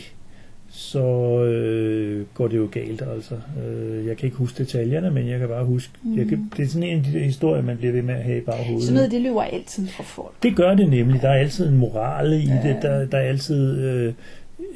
så 0.69 0.99
øh, 1.43 2.25
går 2.33 2.47
det 2.47 2.57
jo 2.57 2.67
galt 2.71 3.01
altså. 3.15 3.35
Øh, 3.67 4.05
jeg 4.05 4.17
kan 4.17 4.25
ikke 4.27 4.37
huske 4.37 4.63
detaljerne, 4.63 5.11
men 5.11 5.27
jeg 5.27 5.39
kan 5.39 5.47
bare 5.47 5.65
huske, 5.65 5.93
mm. 6.03 6.17
jeg 6.17 6.27
kan, 6.27 6.51
det 6.57 6.63
er 6.63 6.67
sådan 6.67 6.89
en 6.89 6.97
af 6.97 7.03
de 7.03 7.13
der 7.13 7.23
historier, 7.23 7.61
man 7.61 7.77
bliver 7.77 7.93
ved 7.93 8.01
med 8.01 8.13
at 8.13 8.23
have 8.23 8.37
i 8.37 8.41
baghovedet. 8.41 8.83
Sådan 8.83 8.95
noget, 8.95 9.11
det 9.11 9.21
løber 9.21 9.41
altid 9.41 9.87
fra 9.87 10.03
folk. 10.03 10.33
Det 10.43 10.55
gør 10.55 10.75
det 10.75 10.89
nemlig. 10.89 11.21
Der 11.21 11.29
er 11.29 11.33
altid 11.39 11.67
en 11.69 11.77
moral 11.77 12.33
i 12.33 12.45
Ja. 12.45 12.59
det. 12.63 12.77
Der, 12.81 13.05
der 13.05 13.17
er 13.17 13.21
altid 13.29 13.81
øh, 13.83 14.13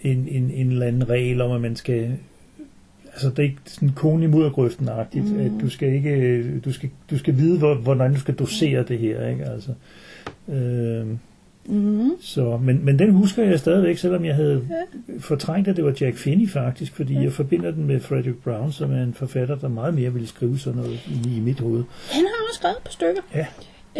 en, 0.03 0.27
en, 0.32 0.51
en 0.51 0.72
eller 0.72 0.86
anden 0.86 1.10
regel 1.10 1.41
om, 1.41 1.51
at 1.51 1.62
man 1.62 1.75
skal... 1.75 2.12
Altså, 3.13 3.29
det 3.29 3.39
er 3.39 3.44
ikke 3.44 3.58
sådan 3.65 3.89
kone 3.89 4.24
i 4.25 4.27
muddergrøften-agtigt, 4.27 5.34
mm. 5.34 5.39
at 5.39 5.51
du 5.62 5.70
skal 5.70 5.94
ikke... 5.94 6.10
øh, 6.10 6.65
Du 6.65 6.72
skal, 6.74 6.89
du 7.12 7.18
skal 7.18 7.38
vide, 7.38 7.58
hvor, 7.58 7.75
hvordan 7.75 8.13
du 8.13 8.20
skal 8.20 8.34
dosere 8.36 8.84
det 8.84 9.00
her, 9.00 9.27
ikke? 9.27 9.46
Altså, 9.46 9.72
øh, 10.50 11.08
Mm. 11.66 12.12
så, 12.22 12.58
men, 12.63 12.86
men 12.86 13.00
den 13.00 13.12
husker 13.12 13.44
jeg 13.44 13.60
stadigvæk, 13.60 13.98
selvom 13.98 14.25
jeg 14.25 14.36
havde 14.36 14.68
Ja. 14.70 15.13
fortrængt, 15.20 15.68
at 15.68 15.75
det 15.75 15.86
var 15.86 15.96
Jack 16.01 16.18
Finney 16.18 16.50
faktisk, 16.50 16.96
fordi 16.96 17.13
jeg 17.24 17.34
forbinder 17.34 17.72
den 17.72 17.86
med 17.88 18.00
Frederick 18.00 18.44
Brown, 18.44 18.72
som 18.72 18.92
er 18.94 19.04
en 19.04 19.13
forfatter, 19.13 19.56
der 19.56 19.68
meget 19.68 19.94
mere 19.94 20.13
ville 20.13 20.28
skrive 20.28 20.60
sådan 20.60 20.82
noget 20.82 21.00
inde 21.16 21.36
i 21.38 21.39
mit 21.39 21.60
hoved. 21.60 21.84
Han 22.12 22.22
har 22.22 22.46
også 22.50 22.56
skrevet 22.60 22.78
et 22.78 22.84
par 22.84 22.92
stykker. 22.92 23.22
Ja. 23.36 23.46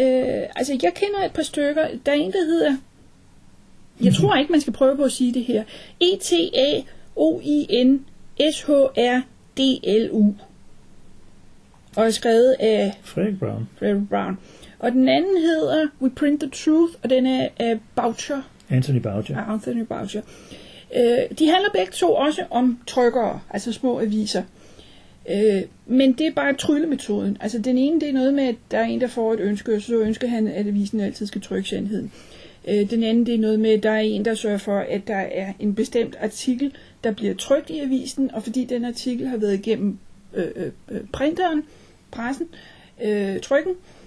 Øh, 0.00 0.48
altså, 0.56 0.72
jeg 0.82 0.92
kender 0.94 1.24
et 1.26 1.32
par 1.32 1.42
stykker. 1.42 1.82
Der 2.06 2.12
er 2.12 2.16
en, 2.16 2.32
der 2.32 2.44
hedder... 2.46 2.76
Jeg 4.04 4.14
tror 4.14 4.36
ikke, 4.36 4.52
man 4.52 4.60
skal 4.60 4.72
prøve 4.72 4.96
på 4.96 5.02
at 5.04 5.12
sige 5.12 5.34
det 5.34 5.44
her. 5.44 5.62
E 6.00 6.04
E-T-A-O-I-N-S-H-R-D-L-U. 9.00 10.34
Og 11.96 12.06
er 12.06 12.10
skrevet 12.10 12.56
af 12.60 12.92
Frederick 13.02 13.38
Brown. 13.38 13.68
Frederick 13.78 14.08
Brown. 14.08 14.38
Og 14.80 14.92
den 14.92 15.08
anden 15.08 15.36
hedder 15.36 15.86
We 16.02 16.10
Print 16.10 16.40
the 16.40 16.50
Truth, 16.50 16.94
og 17.02 17.10
den 17.10 17.26
er 17.26 17.48
af 17.58 17.78
Boucher. 17.94 18.42
Anthony 18.70 18.98
Boucher. 18.98 19.36
af 19.36 19.52
Anthony 19.52 19.82
Boucher. 19.82 20.22
Øh, 20.96 21.38
de 21.38 21.46
handler 21.46 21.70
begge 21.74 21.92
to 21.92 22.14
også 22.14 22.44
om 22.50 22.78
trykkere, 22.86 23.40
altså 23.50 23.72
små 23.72 24.00
aviser. 24.00 24.42
Øh, 25.30 25.62
men 25.86 26.12
det 26.12 26.26
er 26.26 26.32
bare 26.32 26.54
tryllemetoden. 26.54 27.36
Altså 27.40 27.58
den 27.58 27.78
ene, 27.78 28.00
det 28.00 28.08
er 28.08 28.12
noget 28.12 28.34
med, 28.34 28.44
at 28.44 28.54
der 28.70 28.78
er 28.78 28.84
en, 28.84 29.00
der 29.00 29.06
får 29.06 29.32
et 29.32 29.40
ønske, 29.40 29.74
og 29.74 29.82
så 29.82 29.98
ønsker 29.98 30.28
han, 30.28 30.48
at 30.48 30.66
avisen 30.66 31.00
altid 31.00 31.26
skal 31.26 31.40
trykke 31.40 31.68
sandheden. 31.68 32.12
Øh, 32.68 32.90
den 32.90 33.02
anden, 33.02 33.26
det 33.26 33.34
er 33.34 33.38
noget 33.38 33.60
med, 33.60 33.70
at 33.70 33.82
der 33.82 33.90
er 33.90 34.00
en, 34.00 34.24
der 34.24 34.34
sørger 34.34 34.58
for, 34.58 34.78
at 34.78 35.00
der 35.06 35.16
er 35.16 35.52
en 35.58 35.74
bestemt 35.74 36.16
artikel, 36.20 36.72
der 37.04 37.12
bliver 37.12 37.34
trykt 37.34 37.70
i 37.70 37.78
avisen, 37.78 38.30
og 38.34 38.42
fordi 38.42 38.64
den 38.64 38.84
artikel 38.84 39.28
har 39.28 39.36
været 39.36 39.54
igennem 39.54 39.98
øh, 40.34 40.46
øh, 40.56 40.70
øh, 40.90 41.00
printeren, 41.12 41.62
pressen, 42.10 42.46
øh, 43.04 43.40
trykken, 43.40 43.72
øh, 43.72 43.99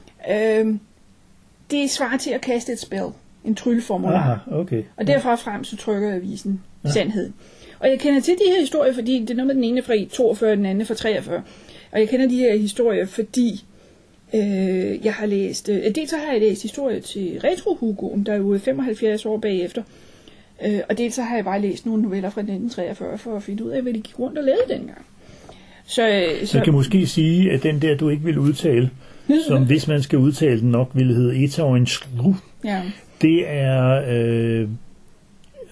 det 1.71 1.89
svarer 1.89 2.17
til 2.17 2.31
at 2.31 2.41
kaste 2.41 2.71
et 2.71 2.79
spil, 2.79 3.03
en 3.45 3.55
trylleformular. 3.55 4.17
Aha, 4.17 4.59
okay. 4.59 4.83
Og 4.97 5.07
derfra 5.07 5.35
frem 5.35 5.63
så 5.63 5.77
trykker 5.77 6.15
avisen 6.15 6.61
ja. 6.83 6.91
sandheden. 6.91 7.33
Og 7.79 7.89
jeg 7.89 7.99
kender 7.99 8.21
til 8.21 8.33
de 8.33 8.51
her 8.53 8.59
historier, 8.59 8.93
fordi 8.93 9.19
det 9.19 9.29
er 9.29 9.35
noget 9.35 9.47
med 9.47 9.55
den 9.55 9.63
ene 9.63 9.81
fra 9.81 9.93
i 9.93 10.05
42, 10.05 10.51
og 10.51 10.57
den 10.57 10.65
anden 10.65 10.85
fra 10.85 10.93
43. 10.93 11.43
Og 11.91 11.99
jeg 11.99 12.09
kender 12.09 12.27
de 12.27 12.37
her 12.37 12.57
historier, 12.57 13.05
fordi 13.05 13.63
øh, 14.33 15.05
jeg 15.05 15.13
har 15.13 15.25
læst... 15.25 15.69
Øh, 15.69 15.95
dels 15.95 16.09
så 16.09 16.17
har 16.17 16.31
jeg 16.31 16.41
læst 16.41 16.61
historier 16.61 16.99
til 16.99 17.39
Retro 17.43 17.75
Hugoen, 17.75 18.23
der 18.23 18.33
er 18.33 18.37
jo 18.37 18.57
75 18.57 19.25
år 19.25 19.37
bagefter. 19.37 19.83
Øh, 20.65 20.79
og 20.89 20.97
dels 20.97 21.15
så 21.15 21.21
har 21.21 21.35
jeg 21.35 21.45
bare 21.45 21.61
læst 21.61 21.85
nogle 21.85 22.01
noveller 22.01 22.29
fra 22.29 22.41
1943 22.41 23.17
for 23.17 23.35
at 23.35 23.43
finde 23.43 23.65
ud 23.65 23.69
af, 23.69 23.81
hvad 23.81 23.93
de 23.93 24.01
gik 24.01 24.19
rundt 24.19 24.37
og 24.37 24.43
lavede 24.43 24.63
dengang. 24.69 25.05
Så, 25.85 26.07
øh, 26.07 26.47
Så 26.47 26.57
jeg 26.57 26.63
kan 26.63 26.73
måske 26.73 27.07
sige, 27.07 27.51
at 27.51 27.63
den 27.63 27.81
der, 27.81 27.97
du 27.97 28.09
ikke 28.09 28.23
vil 28.23 28.39
udtale, 28.39 28.89
som 29.47 29.65
hvis 29.65 29.87
man 29.87 30.01
skal 30.01 30.19
udtale 30.19 30.59
den 30.59 30.71
nok, 30.71 30.89
ville 30.93 31.13
hedde 31.15 31.43
Etaoinskru, 31.43 32.35
ja. 32.65 32.81
det 33.21 33.43
er, 33.47 34.03
øh, 34.09 34.69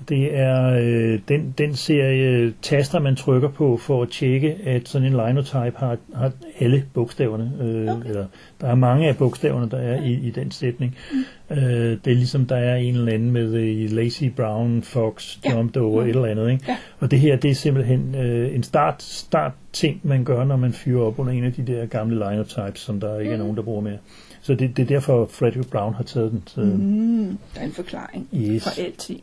det 0.09 0.37
er 0.37 0.79
øh, 0.81 1.19
den, 1.27 1.53
den 1.57 1.75
serie 1.75 2.53
taster, 2.61 2.99
man 2.99 3.15
trykker 3.15 3.49
på 3.49 3.77
for 3.77 4.01
at 4.01 4.09
tjekke, 4.09 4.57
at 4.65 4.89
sådan 4.89 5.07
en 5.07 5.13
linotype 5.27 5.73
har, 5.77 5.97
har 6.15 6.31
alle 6.59 6.83
bogstaverne. 6.93 7.51
Øh, 7.61 7.95
okay. 7.97 8.09
eller, 8.09 8.25
der 8.61 8.67
er 8.67 8.75
mange 8.75 9.07
af 9.09 9.17
bogstaverne, 9.17 9.69
der 9.71 9.77
er 9.77 10.03
i, 10.03 10.11
i 10.13 10.29
den 10.29 10.51
sætning. 10.51 10.95
Mm. 11.11 11.57
Øh, 11.57 11.97
det 12.05 12.11
er 12.11 12.15
ligesom, 12.15 12.45
der 12.45 12.55
er 12.55 12.75
en 12.75 12.95
eller 12.95 13.13
anden 13.13 13.31
med 13.31 13.53
øh, 13.53 13.91
Lazy 13.91 14.23
Brown, 14.35 14.81
Fox, 14.81 15.37
Ja. 15.45 15.55
Over, 15.79 16.01
Mm. 16.03 16.09
et 16.09 16.15
eller 16.15 16.25
andet. 16.27 16.51
Ikke? 16.51 16.65
Ja. 16.67 16.77
Og 16.99 17.11
det 17.11 17.19
her, 17.19 17.35
det 17.35 17.51
er 17.51 17.55
simpelthen 17.55 18.15
øh, 18.15 18.55
en 18.55 18.63
start, 18.63 19.03
start 19.03 19.51
ting, 19.73 19.99
man 20.03 20.23
gør, 20.23 20.43
når 20.43 20.55
man 20.57 20.73
fyrer 20.73 21.01
op 21.01 21.19
under 21.19 21.33
en 21.33 21.43
af 21.43 21.53
de 21.53 21.67
der 21.67 21.85
gamle 21.85 22.15
linotypes, 22.15 22.79
som 22.79 22.99
der 22.99 23.19
ikke 23.19 23.33
er 23.33 23.37
nogen, 23.37 23.55
der 23.55 23.61
bruger 23.63 23.81
mere. 23.81 23.97
Så 24.41 24.55
det, 24.55 24.77
det 24.77 24.83
er 24.83 24.87
derfor, 24.87 25.25
Frederick 25.31 25.69
Brown 25.71 25.93
har 25.93 26.03
taget 26.03 26.31
den. 26.31 26.43
Så, 26.47 26.61
Mm, 26.61 27.37
der 27.55 27.61
er 27.61 27.65
en 27.65 27.71
forklaring 27.71 28.27
Yes. 28.35 28.63
for 28.63 28.81
alting. 28.81 29.21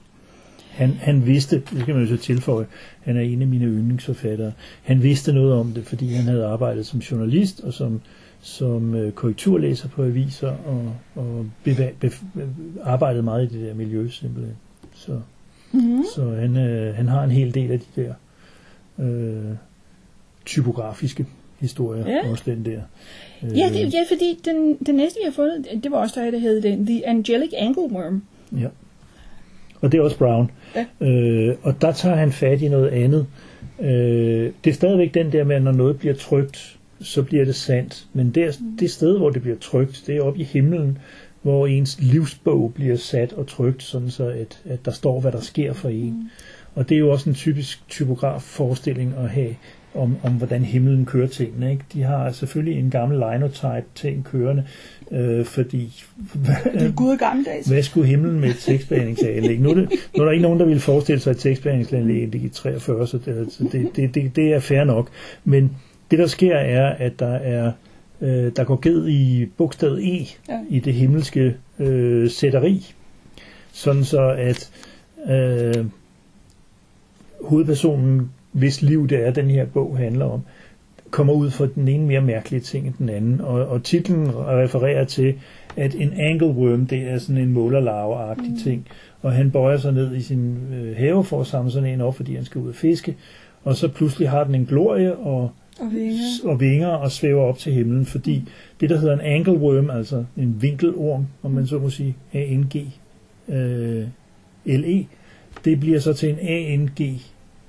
Han, 0.78 0.90
han 0.90 1.26
vidste, 1.26 1.56
det 1.70 1.80
skal 1.80 1.94
man 1.94 2.04
jo 2.04 2.16
så 2.16 2.22
tilføje, 2.22 2.66
han 3.00 3.16
er 3.16 3.20
en 3.20 3.42
af 3.42 3.48
mine 3.48 3.64
yndlingsforfattere. 3.64 4.52
Han 4.82 5.02
vidste 5.02 5.32
noget 5.32 5.52
om 5.52 5.72
det, 5.72 5.86
fordi 5.86 6.06
han 6.12 6.24
havde 6.24 6.44
arbejdet 6.46 6.86
som 6.86 7.00
journalist 7.00 7.60
og 7.60 7.72
som, 7.72 8.00
som 8.40 8.94
øh, 8.94 9.12
korrekturlæser 9.12 9.88
på 9.88 10.02
aviser 10.04 10.48
og, 10.66 10.92
og 11.14 11.46
beva, 11.64 11.90
bef, 12.00 12.22
arbejdet 12.82 13.24
meget 13.24 13.52
i 13.52 13.58
det 13.58 13.66
der 13.68 13.74
miljø 13.74 14.08
simpelthen. 14.08 14.56
Så, 14.94 15.20
Mm-hmm. 15.72 16.04
så 16.14 16.30
han, 16.30 16.56
øh, 16.56 16.94
han 16.94 17.08
har 17.08 17.24
en 17.24 17.30
hel 17.30 17.54
del 17.54 17.70
af 17.72 17.80
de 17.80 18.02
der 18.02 18.14
øh, 19.04 19.54
typografiske 20.46 21.26
historier, 21.60 22.06
Ja. 22.08 22.30
også 22.30 22.42
den 22.46 22.64
der. 22.64 22.80
Øh, 23.42 23.58
Ja, 23.58 23.68
det, 23.72 23.94
ja, 23.94 24.00
fordi 24.08 24.38
den, 24.44 24.76
den 24.86 24.94
næste, 24.94 25.18
jeg 25.22 25.26
har 25.26 25.32
fundet, 25.32 25.66
det 25.84 25.90
var 25.92 25.98
også 25.98 26.20
der, 26.20 26.30
der 26.30 26.38
hed 26.38 26.62
den, 26.62 26.86
The 26.86 27.06
Angelic 27.08 27.50
Angleworm. 27.56 28.22
Ja. 28.58 28.68
Og 29.80 29.92
det 29.92 29.98
er 29.98 30.02
også 30.02 30.18
Brown. 30.18 30.50
Ja. 30.74 31.06
Øh, 31.06 31.56
og 31.62 31.82
der 31.82 31.92
tager 31.92 32.16
han 32.16 32.32
fat 32.32 32.62
i 32.62 32.68
noget 32.68 32.88
andet. 32.88 33.26
Øh, 33.80 34.52
det 34.64 34.70
er 34.70 34.74
stadigvæk 34.74 35.14
den 35.14 35.32
der 35.32 35.44
med, 35.44 35.56
at 35.56 35.62
når 35.62 35.72
noget 35.72 35.98
bliver 35.98 36.14
trygt, 36.14 36.78
så 37.00 37.22
bliver 37.22 37.44
det 37.44 37.54
sandt. 37.54 38.06
Men 38.12 38.30
det, 38.30 38.58
det 38.80 38.90
sted, 38.90 39.18
hvor 39.18 39.30
det 39.30 39.42
bliver 39.42 39.56
trygt, 39.60 40.02
det 40.06 40.16
er 40.16 40.22
oppe 40.22 40.40
i 40.40 40.44
himlen, 40.44 40.98
hvor 41.42 41.66
ens 41.66 42.00
livsbog 42.00 42.74
bliver 42.74 42.96
sat 42.96 43.32
og 43.32 43.46
trygt, 43.46 43.82
sådan 43.82 44.10
så 44.10 44.28
at, 44.28 44.60
at 44.64 44.84
der 44.84 44.90
står, 44.90 45.20
hvad 45.20 45.32
der 45.32 45.40
sker 45.40 45.72
for 45.72 45.88
en. 45.88 46.10
Mm. 46.10 46.28
Og 46.74 46.88
det 46.88 46.94
er 46.94 46.98
jo 46.98 47.10
også 47.10 47.30
en 47.30 47.34
typisk 47.34 47.88
typograf 47.88 48.42
forestilling 48.42 49.14
at 49.18 49.28
have 49.30 49.54
om, 49.94 50.16
om 50.22 50.32
hvordan 50.32 50.64
himlen 50.64 51.06
kører 51.06 51.26
tingene. 51.26 51.70
Ikke? 51.70 51.84
De 51.92 52.02
har 52.02 52.32
selvfølgelig 52.32 52.78
en 52.78 52.90
gammel 52.90 53.18
linotype 53.18 53.86
ting 53.94 54.24
kørende, 54.24 54.64
øh, 55.12 55.44
fordi 55.44 56.04
Det 56.74 56.82
er 56.82 56.92
gud 56.92 57.16
gammeldags. 57.16 57.66
hvad 57.68 57.82
skulle 57.82 58.06
himlen 58.06 58.40
med 58.40 58.48
et 58.48 58.56
tekstbehandlingsanlæg? 58.58 59.60
Nu 59.60 59.70
er, 59.70 59.74
det, 59.74 59.88
nu 60.16 60.20
er 60.22 60.24
der 60.24 60.32
ikke 60.32 60.42
nogen, 60.42 60.60
der 60.60 60.66
vil 60.66 60.80
forestille 60.80 61.20
sig 61.20 61.30
et 61.30 61.36
tekstbehandlingsanlæg 61.38 62.34
i 62.34 62.48
43, 62.48 63.06
så 63.06 63.18
det, 63.18 63.48
det, 63.72 63.96
det, 63.96 64.14
det, 64.14 64.36
det 64.36 64.52
er 64.54 64.60
fair 64.60 64.84
nok. 64.84 65.08
Men 65.44 65.76
det, 66.10 66.18
der 66.18 66.26
sker, 66.26 66.56
er, 66.56 66.94
at 66.94 67.18
der 67.18 67.34
er 67.34 67.72
øh, 68.20 68.52
der 68.56 68.64
går 68.64 68.76
ged 68.82 69.08
i 69.08 69.46
bogstavet 69.56 69.98
E 70.04 70.26
Ja. 70.48 70.60
i 70.68 70.78
det 70.80 70.94
himmelske 70.94 71.56
øh, 71.78 72.30
sætteri, 72.30 72.94
sådan 73.72 74.04
så 74.04 74.28
at 74.38 74.70
øh, 75.30 75.84
hovedpersonen, 77.44 78.30
hvis 78.52 78.82
liv 78.82 79.08
det 79.08 79.26
er, 79.26 79.30
den 79.30 79.50
her 79.50 79.66
bog 79.66 79.98
handler 79.98 80.24
om, 80.24 80.40
kommer 81.10 81.32
ud 81.32 81.50
for 81.50 81.66
den 81.66 81.88
ene 81.88 82.06
mere 82.06 82.20
mærkelige 82.20 82.60
ting 82.60 82.86
end 82.86 82.94
den 82.98 83.08
anden. 83.08 83.40
Og, 83.40 83.66
og 83.68 83.82
titlen 83.82 84.30
refererer 84.36 85.04
til, 85.04 85.34
at 85.76 85.94
en 85.94 86.12
angleworm, 86.12 86.86
det 86.86 86.98
er 86.98 87.18
sådan 87.18 87.42
en 87.42 87.52
målerlarve-agtig 87.52 88.50
mm. 88.50 88.58
ting. 88.64 88.88
Og 89.22 89.32
han 89.32 89.50
bøjer 89.50 89.76
sig 89.76 89.92
ned 89.92 90.16
i 90.16 90.20
sin 90.20 90.56
øh, 90.74 90.96
have 90.96 91.24
for 91.24 91.40
at 91.40 91.46
samle 91.46 91.70
sådan 91.70 91.88
en 91.88 92.00
op, 92.00 92.16
fordi 92.16 92.34
han 92.34 92.44
skal 92.44 92.60
ud 92.60 92.68
og 92.68 92.74
fiske. 92.74 93.16
Og 93.64 93.76
så 93.76 93.88
pludselig 93.88 94.30
har 94.30 94.44
den 94.44 94.54
en 94.54 94.66
glorie 94.66 95.16
og, 95.16 95.50
Og 95.80 95.92
vinger. 95.92 96.18
og 96.44 96.60
vinger 96.60 96.88
og 96.88 97.10
svæver 97.10 97.42
op 97.42 97.58
til 97.58 97.72
himlen, 97.72 98.06
fordi 98.06 98.44
det, 98.80 98.90
der 98.90 98.98
hedder 98.98 99.14
en 99.14 99.20
angleworm, 99.20 99.90
altså 99.90 100.24
en 100.36 100.62
vinkelorm, 100.62 101.26
om 101.42 101.50
man 101.50 101.66
så 101.66 101.78
må 101.78 101.90
sige, 101.90 102.16
A-N-G, 102.32 102.76
øh, 103.48 104.06
L-E, 104.66 105.04
det 105.64 105.80
bliver 105.80 105.98
så 105.98 106.12
til 106.12 106.30
en 106.30 106.38
A-N-G, 106.40 107.20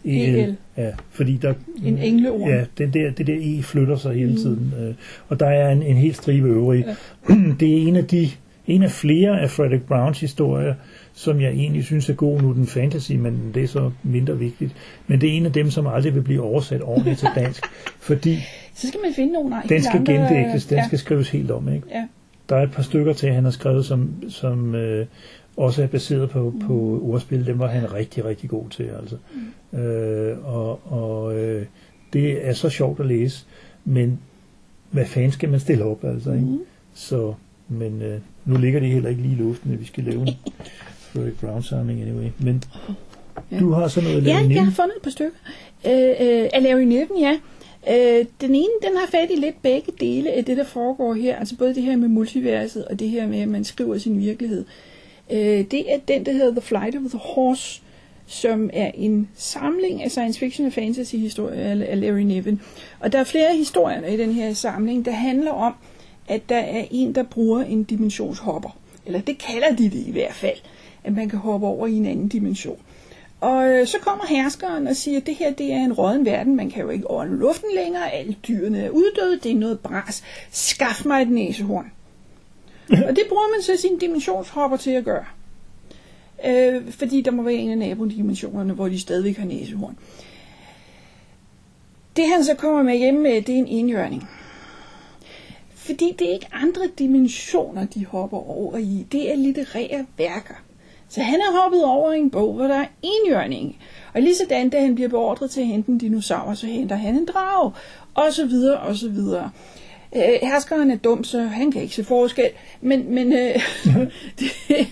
E-L. 0.05 0.55
Ja, 0.77 0.89
fordi 1.11 1.37
der... 1.41 1.53
En 1.85 1.97
engleorm. 1.97 2.49
Ja, 2.49 2.63
det 2.77 2.93
der, 2.93 3.11
det 3.11 3.27
der 3.27 3.35
E 3.39 3.61
flytter 3.63 3.95
sig 3.95 4.13
hele 4.15 4.35
tiden. 4.37 4.73
Øh, 4.81 4.93
og 5.27 5.39
der 5.39 5.45
er 5.47 5.71
en, 5.71 5.83
en 5.83 5.95
helt 5.97 6.15
stribe 6.15 6.47
øvrige. 6.47 6.85
Ja. 7.29 7.35
Det 7.59 7.77
er 7.77 7.87
en 7.87 7.95
af 7.95 8.05
de 8.05 8.29
en 8.67 8.83
af 8.83 8.91
flere 8.91 9.41
af 9.41 9.49
Frederick 9.49 9.83
Browns 9.83 10.19
historier, 10.19 10.73
som 11.13 11.41
jeg 11.41 11.49
egentlig 11.51 11.83
synes 11.83 12.09
er 12.09 12.13
god. 12.13 12.41
Nu 12.41 12.53
den 12.53 12.67
fantasy, 12.67 13.11
men 13.11 13.51
det 13.53 13.63
er 13.63 13.67
så 13.67 13.91
mindre 14.03 14.37
vigtigt. 14.39 14.71
Men 15.07 15.21
det 15.21 15.29
er 15.29 15.33
en 15.33 15.45
af 15.45 15.51
dem, 15.53 15.69
som 15.71 15.87
aldrig 15.87 16.15
vil 16.15 16.21
blive 16.21 16.41
oversat 16.43 16.81
ordentligt 16.81 17.19
til 17.19 17.27
dansk, 17.43 17.63
fordi 17.99 18.37
Så 18.75 18.87
skal 18.87 18.99
man 19.05 19.13
finde 19.15 19.33
nogle 19.33 19.55
den 19.69 19.83
skal 19.83 19.99
andre- 19.99 20.13
gendæktes, 20.13 20.65
den 20.65 20.77
ja. 20.77 20.85
skal 20.85 20.99
skrives 20.99 21.29
helt 21.29 21.51
om. 21.51 21.73
Ikke? 21.73 21.87
Ja. 21.91 22.07
Der 22.49 22.55
er 22.55 22.63
et 22.63 22.71
par 22.71 22.83
stykker 22.83 23.13
til, 23.13 23.33
han 23.33 23.43
har 23.43 23.51
skrevet, 23.51 23.85
som, 23.85 24.09
som 24.29 24.75
øh, 24.75 25.05
også 25.59 25.83
er 25.83 25.87
baseret 25.87 26.29
på, 26.29 26.49
Mm. 26.49 26.59
på 26.67 26.99
ordspil. 27.03 27.45
Dem 27.45 27.59
var 27.59 27.67
han 27.67 27.93
rigtig, 27.93 28.25
rigtig 28.25 28.49
god 28.49 28.63
til. 28.69 28.83
Altså. 29.01 29.17
Mm. 29.73 29.79
Øh, 29.79 30.37
og 30.55 30.79
og 30.91 31.39
øh, 31.39 31.65
det 32.13 32.47
er 32.47 32.53
så 32.53 32.69
sjovt 32.69 32.99
at 32.99 33.05
læse, 33.05 33.45
men 33.85 34.19
hvad 34.91 35.05
fanden 35.05 35.31
skal 35.31 35.49
man 35.49 35.59
stille 35.59 35.83
op? 35.83 36.03
Altså, 36.03 36.31
ikke? 36.31 36.45
Mm. 36.45 36.59
Så, 36.93 37.33
men 37.67 38.01
øh, 38.01 38.19
nu 38.45 38.57
ligger 38.57 38.79
det 38.79 38.89
heller 38.89 39.09
ikke 39.09 39.21
lige 39.21 39.33
i 39.33 39.37
luften, 39.37 39.73
at 39.73 39.79
vi 39.81 39.85
skal 39.85 40.03
lave 40.03 40.21
en 40.21 40.29
Frederick 40.97 41.39
Brown 41.41 41.63
samling 41.63 42.01
anyway. 42.01 42.27
Men 42.39 42.63
Ja. 43.51 43.59
du 43.59 43.71
har 43.71 43.87
så 43.87 44.01
noget 44.01 44.17
at 44.17 44.25
Ja, 44.25 44.41
lave 44.41 44.53
jeg 44.53 44.63
har 44.65 44.71
fundet 44.71 44.95
et 44.97 45.01
par 45.03 45.11
stykker. 45.11 45.37
Øh, 45.85 45.91
øh, 46.09 46.49
af 46.53 46.63
Larry 46.63 46.81
Niven, 46.81 47.19
ja. 47.19 47.33
Øh, 47.89 48.25
den 48.41 48.55
ene, 48.55 48.73
den 48.83 48.97
har 48.97 49.07
fat 49.11 49.29
i 49.31 49.39
lidt 49.39 49.61
begge 49.61 49.91
dele 49.99 50.31
af 50.31 50.45
det, 50.45 50.57
der 50.57 50.63
foregår 50.63 51.13
her. 51.13 51.35
Altså 51.35 51.57
både 51.57 51.75
det 51.75 51.83
her 51.83 51.95
med 51.97 52.07
multiverset, 52.07 52.85
og 52.85 52.99
det 52.99 53.09
her 53.09 53.27
med, 53.27 53.39
at 53.39 53.47
man 53.47 53.63
skriver 53.63 53.97
sin 53.97 54.19
virkelighed. 54.19 54.65
Øh, 55.29 55.65
det 55.71 55.93
er 55.93 55.97
den, 56.07 56.25
der 56.25 56.31
hedder 56.31 56.51
The 56.51 56.61
Flight 56.61 56.95
of 56.95 57.01
the 57.09 57.19
Horse, 57.19 57.81
som 58.27 58.69
er 58.73 58.91
en 58.93 59.29
samling 59.35 60.03
af 60.03 60.11
science 60.11 60.39
fiction 60.39 60.67
og 60.67 60.73
fantasy 60.73 61.15
historier 61.15 61.85
af 61.87 61.99
Larry 62.01 62.19
Niven. 62.19 62.61
Og 62.99 63.11
der 63.11 63.19
er 63.19 63.23
flere 63.23 63.57
historier 63.57 64.05
i 64.05 64.17
den 64.17 64.31
her 64.31 64.53
samling, 64.53 65.05
der 65.05 65.11
handler 65.11 65.51
om, 65.51 65.73
at 66.27 66.41
der 66.49 66.57
er 66.57 66.85
en, 66.91 67.15
der 67.15 67.23
bruger 67.23 67.61
en 67.61 67.83
dimensionshopper. 67.83 68.77
Eller 69.05 69.21
det 69.21 69.37
kalder 69.37 69.75
de 69.75 69.83
det 69.83 70.07
i 70.07 70.11
hvert 70.11 70.33
fald, 70.33 70.57
at 71.03 71.13
man 71.15 71.29
kan 71.29 71.39
hoppe 71.39 71.67
over 71.67 71.87
i 71.87 71.93
en 71.93 72.05
anden 72.05 72.27
dimension. 72.27 72.79
Og 73.41 73.69
øh, 73.69 73.87
så 73.87 73.97
kommer 74.01 74.25
herskeren 74.29 74.87
og 74.87 74.95
siger, 74.95 75.17
at 75.17 75.25
det 75.25 75.35
her 75.35 75.51
det 75.51 75.73
er 75.73 75.83
en 75.83 75.93
råden 75.93 76.25
verden, 76.25 76.55
man 76.55 76.69
kan 76.69 76.83
jo 76.83 76.89
ikke 76.89 77.11
ånde 77.11 77.37
luften 77.37 77.69
længere, 77.75 78.11
alle 78.11 78.35
dyrene 78.47 78.79
er 78.79 78.89
uddøde, 78.89 79.39
det 79.43 79.51
er 79.51 79.55
noget 79.55 79.79
bras. 79.79 80.23
Skaf 80.51 81.05
mig 81.05 81.21
et 81.21 81.29
næsehorn. 81.29 81.91
og 83.07 83.15
det 83.15 83.23
bruger 83.29 83.55
man 83.55 83.61
så 83.61 83.81
sin 83.81 83.97
dimensionshopper 83.97 84.77
til 84.77 84.91
at 84.91 85.05
gøre. 85.05 85.25
Øh, 86.45 86.91
fordi 86.91 87.21
der 87.21 87.31
må 87.31 87.43
være 87.43 87.53
en 87.53 87.71
af 87.71 87.77
nabodimensionerne, 87.77 88.73
hvor 88.73 88.89
de 88.89 88.99
stadigvæk 88.99 89.37
har 89.37 89.45
næsehorn. 89.45 89.97
Det 92.15 92.25
han 92.33 92.43
så 92.43 92.55
kommer 92.55 92.83
med 92.83 92.97
hjem 92.97 93.15
med, 93.15 93.41
det 93.41 93.55
er 93.55 93.59
en 93.59 93.67
enhjørning. 93.67 94.29
Fordi 95.75 96.15
det 96.19 96.29
er 96.29 96.33
ikke 96.33 96.47
andre 96.51 96.81
dimensioner, 96.99 97.85
de 97.85 98.05
hopper 98.05 98.37
over 98.37 98.77
i. 98.77 99.05
Det 99.11 99.31
er 99.31 99.35
litterære 99.35 100.05
værker. 100.17 100.53
Så 101.09 101.21
han 101.21 101.39
er 101.39 101.61
hoppet 101.61 101.83
over 101.83 102.13
i 102.13 102.19
en 102.19 102.29
bog, 102.29 102.53
hvor 102.53 102.67
der 102.67 102.75
er 102.75 102.85
enhjørning. 103.01 103.77
Og 104.13 104.21
lige 104.21 104.35
sådan, 104.35 104.69
da 104.69 104.81
han 104.81 104.95
bliver 104.95 105.09
beordret 105.09 105.51
til 105.51 105.61
at 105.61 105.67
hente 105.67 105.89
en 105.89 105.97
dinosaur, 105.97 106.53
så 106.53 106.67
henter 106.67 106.95
han 106.95 107.15
en 107.15 107.25
drage. 107.25 107.71
Og 108.13 108.33
så 108.33 108.45
videre, 108.45 108.79
og 108.79 108.95
så 108.95 109.09
videre. 109.09 109.51
Øh, 110.15 110.39
herskeren 110.41 110.91
er 110.91 110.97
dum, 110.97 111.23
så 111.23 111.41
han 111.41 111.71
kan 111.71 111.81
ikke 111.81 111.95
se 111.95 112.03
forskel. 112.03 112.49
Men, 112.81 113.13
men 113.13 113.33
øh, 113.33 113.55
det, 114.39 114.87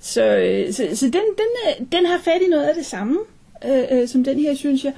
så, 0.00 0.36
øh, 0.36 0.72
så, 0.72 0.88
så 0.94 1.06
den, 1.06 1.12
den, 1.12 1.50
øh, 1.68 1.86
den 1.92 2.06
har 2.06 2.18
fat 2.24 2.42
i 2.46 2.50
noget 2.50 2.64
af 2.64 2.74
det 2.74 2.86
samme, 2.86 3.18
øh, 3.64 3.84
øh, 3.90 4.08
som 4.08 4.24
den 4.24 4.38
her, 4.38 4.54
synes 4.54 4.84
jeg. 4.84 4.92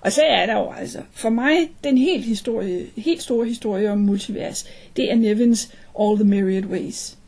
Og 0.00 0.12
så 0.12 0.22
er 0.22 0.46
der 0.46 0.54
jo 0.54 0.72
altså, 0.72 0.98
for 1.12 1.28
mig, 1.28 1.70
den 1.84 1.98
helt, 1.98 2.24
historie, 2.24 2.86
helt 2.96 3.22
store 3.22 3.46
historie 3.46 3.90
om 3.90 3.98
multivers, 3.98 4.66
det 4.96 5.10
er 5.10 5.14
Nevins 5.14 5.72
All 6.00 6.16
the 6.16 6.24
Myriad 6.24 6.64
Ways. 6.64 7.18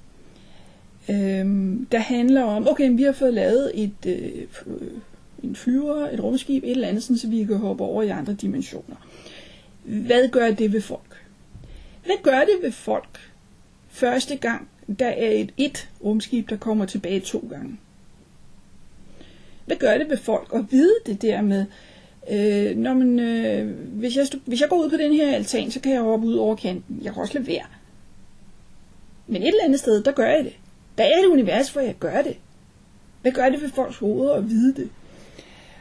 Øhm, 1.11 1.87
der 1.92 1.98
handler 1.98 2.42
om, 2.42 2.68
okay, 2.68 2.90
vi 2.96 3.02
har 3.02 3.12
fået 3.12 3.35
lavet 3.35 3.70
et, 3.74 4.06
øh, 4.06 4.46
en 5.42 5.56
flyver, 5.56 6.09
et 6.09 6.22
rumskib, 6.22 6.64
et 6.64 6.70
eller 6.70 6.88
andet, 6.88 7.02
sådan, 7.02 7.18
så 7.18 7.28
vi 7.28 7.44
kan 7.44 7.56
hoppe 7.56 7.85
over 7.85 8.02
i 8.02 8.09
andre 8.09 8.33
dimensioner. 8.33 8.96
Hvad 9.83 10.28
gør 10.28 10.50
det 10.50 10.72
ved 10.72 10.80
folk? 10.80 11.09
Hvad 12.10 12.22
gør 12.22 12.40
det 12.40 12.58
ved 12.62 12.72
folk 12.72 13.30
første 13.88 14.36
gang, 14.36 14.68
der 14.98 15.06
er 15.06 15.30
et 15.30 15.52
et 15.56 15.88
rumskib, 16.04 16.50
der 16.50 16.56
kommer 16.56 16.86
tilbage 16.86 17.20
to 17.20 17.48
gange? 17.50 17.78
Hvad 19.66 19.76
gør 19.76 19.98
det 19.98 20.10
ved 20.10 20.16
folk 20.16 20.50
at 20.54 20.64
vide 20.70 20.94
det 21.06 21.22
der 21.22 21.42
med, 21.42 21.66
øh, 22.30 22.76
når 22.76 22.94
man, 22.94 23.18
øh, 23.18 23.76
hvis, 23.98 24.16
jeg, 24.16 24.26
hvis 24.46 24.60
jeg 24.60 24.68
går 24.68 24.76
ud 24.76 24.90
på 24.90 24.96
den 24.96 25.12
her 25.12 25.34
altan, 25.34 25.70
så 25.70 25.80
kan 25.80 25.92
jeg 25.92 26.00
hoppe 26.00 26.26
ud 26.26 26.34
over 26.34 26.56
kanten. 26.56 27.00
Jeg 27.02 27.12
kan 27.12 27.22
også 27.22 27.34
lade 27.34 27.46
være. 27.46 27.66
Men 29.26 29.42
et 29.42 29.48
eller 29.48 29.64
andet 29.64 29.80
sted, 29.80 30.02
der 30.02 30.12
gør 30.12 30.30
jeg 30.30 30.44
det. 30.44 30.56
Der 30.98 31.04
er 31.04 31.22
et 31.22 31.26
univers, 31.26 31.70
hvor 31.70 31.80
jeg 31.80 31.94
gør 32.00 32.22
det. 32.22 32.36
Hvad 33.22 33.32
gør 33.32 33.48
det 33.48 33.62
ved 33.62 33.70
folks 33.70 33.98
hoveder 33.98 34.34
at 34.34 34.48
vide 34.48 34.74
det? 34.74 34.90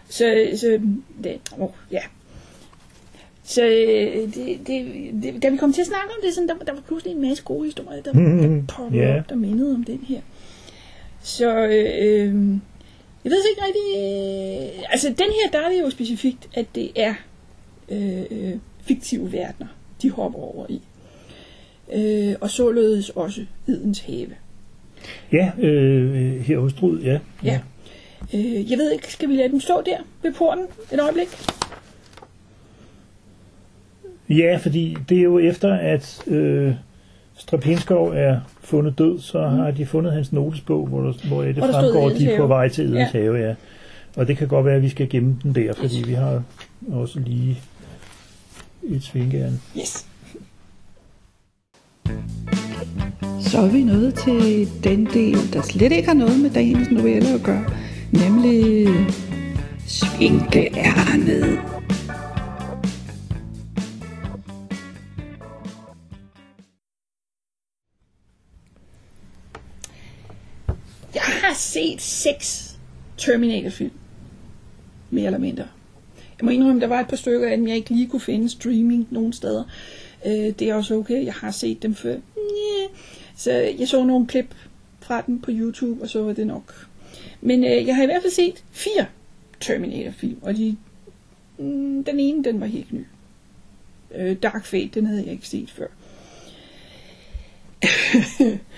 Så, 0.09 0.49
så 0.55 0.81
det, 1.23 1.39
oh, 1.57 1.69
ja. 1.91 2.01
Så 3.49 3.65
øh, 3.65 4.33
det, 4.33 4.59
det, 4.67 4.85
det, 5.23 5.43
da 5.43 5.49
vi 5.49 5.57
kom 5.57 5.73
til 5.73 5.81
at 5.81 5.87
snakke 5.87 6.07
om 6.09 6.21
det, 6.23 6.33
sådan, 6.33 6.47
der, 6.47 6.55
der 6.65 6.73
var 6.73 6.81
pludselig 6.87 7.13
en 7.15 7.21
masse 7.21 7.43
gode 7.43 7.65
historier, 7.65 8.01
der, 8.01 8.11
der 8.13 8.61
poppede 8.67 9.03
Ja. 9.03 9.19
op, 9.19 9.29
der 9.29 9.35
mindede 9.35 9.73
om 9.75 9.83
den 9.83 9.99
her. 10.07 10.19
Så 11.23 11.55
øh, 11.65 12.25
jeg 13.23 13.31
ved 13.31 13.43
ikke 13.49 13.61
rigtig... 13.67 13.87
Øh, 13.97 14.83
altså 14.91 15.07
den 15.09 15.17
her, 15.17 15.51
der 15.59 15.65
er 15.65 15.69
det 15.69 15.81
jo 15.81 15.89
specifikt, 15.89 16.49
at 16.53 16.65
det 16.75 16.91
er 16.95 17.13
øh, 17.89 18.21
øh, 18.31 18.53
fiktive 18.81 19.31
verdener, 19.31 19.67
de 20.01 20.09
hopper 20.11 20.39
over 20.39 20.65
i. 20.69 20.81
Øh, 21.93 22.35
og 22.41 22.49
således 22.49 23.09
også 23.09 23.41
Edens 23.67 23.99
have. 23.99 24.27
Ja, 25.31 25.51
øh, 25.59 26.39
her 26.41 26.59
hos 26.59 26.73
Drud, 26.73 26.99
ja. 26.99 27.19
Ja. 27.43 27.59
Øh, 28.33 28.71
jeg 28.71 28.77
ved 28.77 28.91
ikke, 28.91 29.11
skal 29.13 29.29
vi 29.29 29.33
lade 29.35 29.49
dem 29.49 29.59
stå 29.59 29.81
der 29.85 29.97
ved 30.23 30.33
porten 30.33 30.65
et 30.93 30.99
øjeblik? 30.99 31.27
Ja, 34.29 34.59
fordi 34.61 34.97
det 35.09 35.17
er 35.17 35.23
jo 35.23 35.39
efter, 35.39 35.73
at 35.73 36.23
øh, 36.27 36.73
Strapinskov 37.37 38.09
er 38.15 38.39
fundet 38.61 38.97
død, 38.97 39.19
så 39.19 39.47
har 39.47 39.71
de 39.71 39.85
fundet 39.85 40.13
hans 40.13 40.31
notesbog, 40.31 40.87
hvor, 40.87 41.01
der, 41.01 41.27
hvor 41.27 41.41
det. 41.41 41.55
Hvor 41.55 41.65
der 41.67 41.73
fremgår, 41.81 42.09
at 42.09 42.17
de 42.17 42.31
er 42.31 42.37
på 42.37 42.47
vej 42.47 42.69
til 42.69 42.85
Edens 42.85 43.13
Ja. 43.13 43.19
Have, 43.19 43.37
ja. 43.47 43.55
Og 44.15 44.27
det 44.27 44.37
kan 44.37 44.47
godt 44.47 44.65
være, 44.65 44.75
at 44.75 44.81
vi 44.81 44.89
skal 44.89 45.09
gemme 45.09 45.37
den 45.43 45.55
der, 45.55 45.73
fordi 45.73 46.03
vi 46.07 46.13
har 46.13 46.43
også 46.91 47.19
lige 47.19 47.59
et 48.83 49.03
svingærn. 49.03 49.61
Yes. 49.77 50.05
Så 53.39 53.59
er 53.59 53.71
vi 53.71 53.83
nået 53.83 54.13
til 54.13 54.67
den 54.83 55.05
del, 55.05 55.53
der 55.53 55.61
slet 55.61 55.91
ikke 55.91 56.07
har 56.07 56.15
noget 56.15 56.39
med 56.39 56.49
dagens 56.49 56.91
novelle 56.91 57.29
at 57.29 57.43
gøre, 57.43 57.65
nemlig 58.11 58.87
svinkeærnet. 59.87 61.78
Set 71.69 72.01
seks 72.01 72.77
Terminator-film. 73.17 73.91
Mere 75.09 75.25
eller 75.25 75.39
mindre. 75.39 75.67
Jeg 76.39 76.45
må 76.45 76.51
indrømme, 76.51 76.81
der 76.81 76.87
var 76.87 76.99
et 76.99 77.07
par 77.07 77.15
stykker 77.15 77.47
af 77.47 77.57
dem, 77.57 77.67
jeg 77.67 77.75
ikke 77.75 77.89
lige 77.89 78.07
kunne 78.07 78.19
finde 78.19 78.49
streaming 78.49 79.07
nogen 79.11 79.33
steder. 79.33 79.63
Øh, 80.25 80.31
det 80.31 80.61
er 80.61 80.75
også 80.75 80.95
okay, 80.95 81.25
jeg 81.25 81.33
har 81.33 81.51
set 81.51 81.83
dem 81.83 81.95
før. 81.95 82.13
Yeah. 82.13 82.89
Så 83.35 83.51
jeg 83.51 83.87
så 83.87 84.03
nogle 84.03 84.27
klip 84.27 84.55
fra 84.99 85.21
dem 85.27 85.41
på 85.41 85.51
YouTube, 85.53 86.01
og 86.01 86.09
så 86.09 86.23
var 86.23 86.33
det 86.33 86.47
nok. 86.47 86.87
Men 87.41 87.63
øh, 87.63 87.87
jeg 87.87 87.95
har 87.95 88.03
i 88.03 88.05
hvert 88.05 88.21
fald 88.21 88.33
set 88.33 88.63
fire 88.71 89.05
Terminator-film, 89.59 90.37
og 90.41 90.57
de, 90.57 90.77
mm, 91.57 92.03
den 92.03 92.19
ene, 92.19 92.43
den 92.43 92.59
var 92.59 92.65
helt 92.65 92.93
ny. 92.93 93.05
Øh, 94.15 94.35
Dark 94.35 94.65
Fate, 94.65 94.87
den 94.93 95.05
havde 95.05 95.23
jeg 95.23 95.31
ikke 95.31 95.47
set 95.47 95.71
før. 95.71 95.87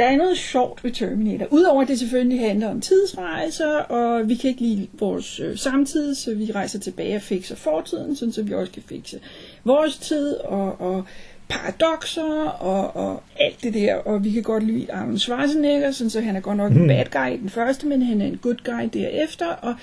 der 0.00 0.06
er 0.06 0.16
noget 0.16 0.38
sjovt 0.38 0.84
ved 0.84 0.90
Terminator. 0.90 1.46
Udover 1.50 1.82
at 1.82 1.88
det 1.88 1.98
selvfølgelig 1.98 2.40
handler 2.40 2.70
om 2.70 2.80
tidsrejser, 2.80 3.76
og 3.76 4.28
vi 4.28 4.34
kan 4.34 4.50
ikke 4.50 4.62
lide 4.62 4.88
vores 4.92 5.40
øh, 5.40 5.58
samtid, 5.58 6.14
så 6.14 6.34
vi 6.34 6.52
rejser 6.54 6.78
tilbage 6.78 7.16
og 7.16 7.22
fikser 7.22 7.56
fortiden, 7.56 8.16
sådan 8.16 8.32
så 8.32 8.42
vi 8.42 8.54
også 8.54 8.72
kan 8.72 8.82
fikse 8.82 9.20
vores 9.64 9.98
tid, 9.98 10.36
og, 10.36 10.80
og 10.80 11.04
paradoxer, 11.48 12.48
og, 12.48 12.96
og 12.96 13.22
alt 13.36 13.62
det 13.62 13.74
der. 13.74 13.94
Og 13.94 14.24
vi 14.24 14.30
kan 14.30 14.42
godt 14.42 14.66
lide 14.66 14.92
Arnold 14.92 15.18
Schwarzenegger, 15.18 15.90
sådan 15.90 16.10
så 16.10 16.20
han 16.20 16.36
er 16.36 16.40
godt 16.40 16.56
nok 16.56 16.72
en 16.72 16.88
bad 16.88 17.04
guy 17.04 17.34
i 17.34 17.36
den 17.36 17.50
første, 17.50 17.86
men 17.86 18.02
han 18.02 18.20
er 18.20 18.26
en 18.26 18.36
good 18.42 18.64
guy 18.64 19.00
derefter, 19.00 19.46
og 19.46 19.74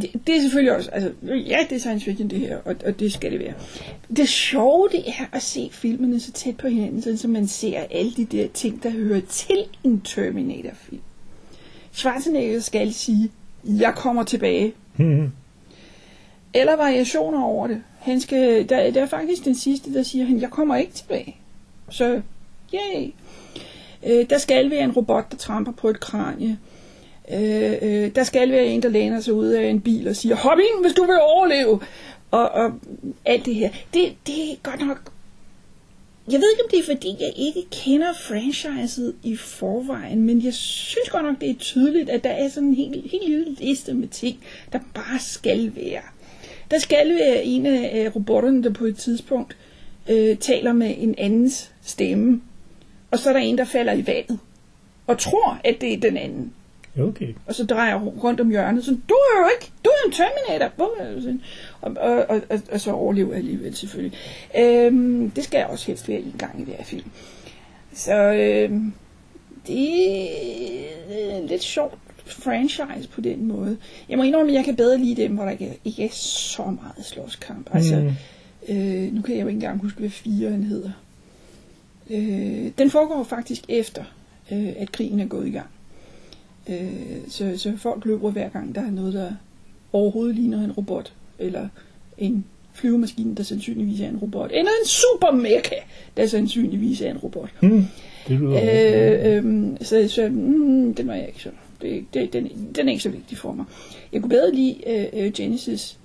det, 0.00 0.10
det 0.26 0.36
er 0.36 0.40
selvfølgelig 0.40 0.76
også, 0.76 0.90
altså, 0.90 1.12
ja, 1.22 1.58
det 1.70 1.76
er 1.76 1.78
science 1.78 2.04
fiction 2.04 2.30
det 2.30 2.38
her, 2.38 2.56
og, 2.64 2.76
og 2.86 3.00
det 3.00 3.12
skal 3.12 3.32
det 3.32 3.40
være. 3.40 3.54
Det 4.16 4.28
sjove, 4.28 4.88
det 4.92 5.08
er 5.08 5.24
at 5.32 5.42
se 5.42 5.68
filmene 5.72 6.20
så 6.20 6.32
tæt 6.32 6.56
på 6.56 6.68
hinanden, 6.68 7.02
sådan 7.02 7.18
så 7.18 7.28
man 7.28 7.46
ser 7.46 7.84
alle 7.90 8.12
de 8.12 8.24
der 8.24 8.48
ting, 8.48 8.82
der 8.82 8.90
hører 8.90 9.20
til 9.28 9.64
en 9.84 10.00
Terminator-film. 10.00 11.00
Schwarzenegger 11.92 12.60
skal 12.60 12.94
sige, 12.94 13.30
jeg 13.64 13.94
kommer 13.94 14.24
tilbage. 14.24 14.72
Mhm. 14.96 15.32
Eller 16.54 16.76
variationer 16.76 17.42
over 17.42 17.66
det. 17.66 17.82
Han 17.98 18.20
skal, 18.20 18.68
der, 18.68 18.90
der 18.90 19.02
er 19.02 19.06
faktisk 19.06 19.44
den 19.44 19.54
sidste, 19.54 19.94
der 19.94 20.02
siger, 20.02 20.24
han, 20.24 20.40
jeg 20.40 20.50
kommer 20.50 20.76
ikke 20.76 20.92
tilbage. 20.92 21.36
Så, 21.90 22.20
yay. 22.74 23.12
Øh, 24.06 24.30
der 24.30 24.38
skal 24.38 24.70
være 24.70 24.84
en 24.84 24.92
robot, 24.92 25.30
der 25.30 25.36
tramper 25.36 25.72
på 25.72 25.88
et 25.88 26.00
kranie. 26.00 26.58
Øh, 27.32 27.72
øh, 27.82 28.14
der 28.14 28.24
skal 28.24 28.52
være 28.52 28.66
en, 28.66 28.82
der 28.82 28.88
læner 28.88 29.20
sig 29.20 29.34
ud 29.34 29.46
af 29.46 29.68
en 29.68 29.80
bil 29.80 30.08
og 30.08 30.16
siger, 30.16 30.36
hop 30.36 30.58
ind, 30.58 30.84
hvis 30.84 30.94
du 30.94 31.02
vil 31.04 31.18
overleve. 31.20 31.80
Og, 32.30 32.50
og 32.50 32.72
alt 33.24 33.46
det 33.46 33.54
her. 33.54 33.70
Det, 33.94 34.14
det 34.26 34.52
er 34.52 34.56
godt 34.62 34.86
nok... 34.86 35.12
Jeg 36.30 36.40
ved 36.40 36.50
ikke, 36.52 36.62
om 36.64 36.70
det 36.70 36.78
er, 36.78 36.94
fordi 36.96 37.16
jeg 37.20 37.32
ikke 37.36 37.62
kender 37.70 38.12
franchiset 38.12 39.14
i 39.22 39.36
forvejen, 39.36 40.22
men 40.22 40.44
jeg 40.44 40.54
synes 40.54 41.08
godt 41.10 41.24
nok, 41.24 41.40
det 41.40 41.50
er 41.50 41.54
tydeligt, 41.54 42.10
at 42.10 42.24
der 42.24 42.30
er 42.30 42.48
sådan 42.48 42.68
en 42.68 42.74
helt, 42.74 43.10
helt 43.10 43.28
lille 43.28 43.56
liste 43.60 43.94
med 43.94 44.08
ting, 44.08 44.38
der 44.72 44.78
bare 44.94 45.18
skal 45.18 45.72
være. 45.76 46.02
Der 46.70 46.78
skal 46.78 47.14
være 47.14 47.44
en 47.44 47.66
af 47.66 47.90
af 47.92 48.16
robotterne, 48.16 48.62
der 48.62 48.70
på 48.70 48.84
et 48.84 48.96
tidspunkt 48.96 49.56
øh, 50.10 50.36
taler 50.36 50.72
med 50.72 50.94
en 50.98 51.14
andens 51.18 51.72
stemme, 51.82 52.40
og 53.10 53.18
så 53.18 53.28
er 53.28 53.32
der 53.32 53.40
en, 53.40 53.58
der 53.58 53.64
falder 53.64 53.92
i 53.92 54.06
vandet, 54.06 54.38
og 55.06 55.18
tror, 55.18 55.60
at 55.64 55.80
det 55.80 55.92
er 55.92 56.00
den 56.00 56.16
anden 56.16 56.52
Okay. 57.00 57.34
og 57.46 57.54
så 57.54 57.64
drejer 57.66 57.96
hun 57.96 58.08
rundt 58.08 58.40
om 58.40 58.48
hjørnet, 58.50 58.84
så 58.84 58.90
du 58.90 59.14
er 59.14 59.38
jo 59.44 59.48
ikke, 59.60 59.72
du 59.84 59.90
er 59.90 60.06
en 60.06 60.12
Terminator, 60.12 61.00
er 61.00 61.20
sådan? 61.20 61.40
og, 61.80 61.92
og, 62.00 62.26
og, 62.28 62.40
og, 62.50 62.60
og 62.72 62.80
så 62.80 62.92
overlever 62.92 63.28
jeg 63.28 63.38
alligevel 63.38 63.74
selvfølgelig. 63.76 64.18
Øhm, 64.58 65.30
det 65.30 65.44
skal 65.44 65.58
jeg 65.58 65.66
også 65.66 65.86
helst 65.86 66.08
være 66.08 66.18
en 66.18 66.34
gang 66.38 66.60
i 66.60 66.64
det 66.64 66.74
her 66.74 66.84
film. 66.84 67.10
Så 67.94 68.14
øhm, 68.32 68.92
det 69.66 71.30
er 71.32 71.36
en 71.36 71.46
lidt 71.46 71.62
sjovt 71.62 71.98
franchise 72.26 73.08
på 73.12 73.20
den 73.20 73.46
måde. 73.46 73.76
Jeg 74.08 74.18
må 74.18 74.24
indrømme, 74.24 74.52
at 74.52 74.56
jeg 74.56 74.64
kan 74.64 74.76
bedre 74.76 74.98
lide 74.98 75.22
dem, 75.22 75.34
hvor 75.34 75.44
der 75.44 75.50
ikke 75.50 75.66
er, 75.68 75.72
ikke 75.84 76.04
er 76.04 76.08
så 76.12 76.62
meget 76.62 77.04
slåskamp. 77.06 77.70
Altså, 77.74 77.96
Mm. 78.68 78.74
øh, 78.76 79.14
nu 79.14 79.22
kan 79.22 79.34
jeg 79.36 79.42
jo 79.42 79.48
ikke 79.48 79.56
engang 79.56 79.80
huske, 79.80 79.98
hvad 80.00 80.10
firen 80.10 80.62
hedder. 80.64 80.90
Øh, 82.10 82.70
den 82.78 82.90
foregår 82.90 83.24
faktisk 83.24 83.62
efter, 83.68 84.04
øh, 84.52 84.68
at 84.78 84.92
krigen 84.92 85.20
er 85.20 85.26
gået 85.26 85.46
i 85.48 85.50
gang. 85.50 85.66
Øh, 86.68 87.28
så, 87.28 87.54
så 87.56 87.72
folk 87.76 88.04
løber 88.04 88.30
hver 88.30 88.48
gang, 88.48 88.74
der 88.74 88.80
er 88.80 88.90
noget, 88.90 89.14
der 89.14 89.32
overhovedet 89.92 90.34
ligner 90.34 90.64
en 90.64 90.72
robot, 90.72 91.12
eller 91.38 91.68
en 92.18 92.44
flyvemaskine, 92.72 93.34
der 93.34 93.42
sandsynligvis 93.42 94.00
er 94.00 94.08
en 94.08 94.16
robot, 94.16 94.50
eller 94.52 94.70
en 94.82 94.86
super 94.86 95.30
mecha, 95.30 95.76
der 96.16 96.26
sandsynligvis 96.26 97.00
er 97.00 97.10
en 97.10 97.18
robot. 97.18 97.50
Hmm. 97.60 97.84
Det 98.28 98.40
lyder 98.40 98.60
Øh, 98.62 99.44
øh, 99.44 99.76
så 99.80 100.08
så 100.08 100.28
mm, 100.28 100.94
den 100.94 101.06
var 101.06 101.14
jeg 101.14 101.26
ikke 101.26 101.42
så. 101.42 101.50
Det, 101.82 102.04
det, 102.14 102.32
den, 102.32 102.48
den 102.74 102.88
er 102.88 102.92
ikke 102.92 103.02
så 103.02 103.08
vigtig 103.08 103.38
for 103.38 103.52
mig. 103.52 103.64
Jeg 104.12 104.20
kunne 104.20 104.30
bedre 104.30 104.54
lide 104.54 104.76
øh, 104.86 105.06
øh, 105.26 105.32
Genesis, 105.32 105.98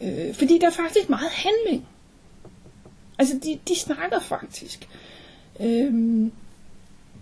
øh, 0.00 0.34
fordi 0.34 0.58
der 0.58 0.66
er 0.66 0.70
faktisk 0.70 1.08
meget 1.08 1.30
handling. 1.30 1.86
Altså, 3.18 3.34
de, 3.44 3.58
de 3.68 3.78
snakker 3.78 4.20
faktisk. 4.20 4.88
Øhm, 5.60 6.32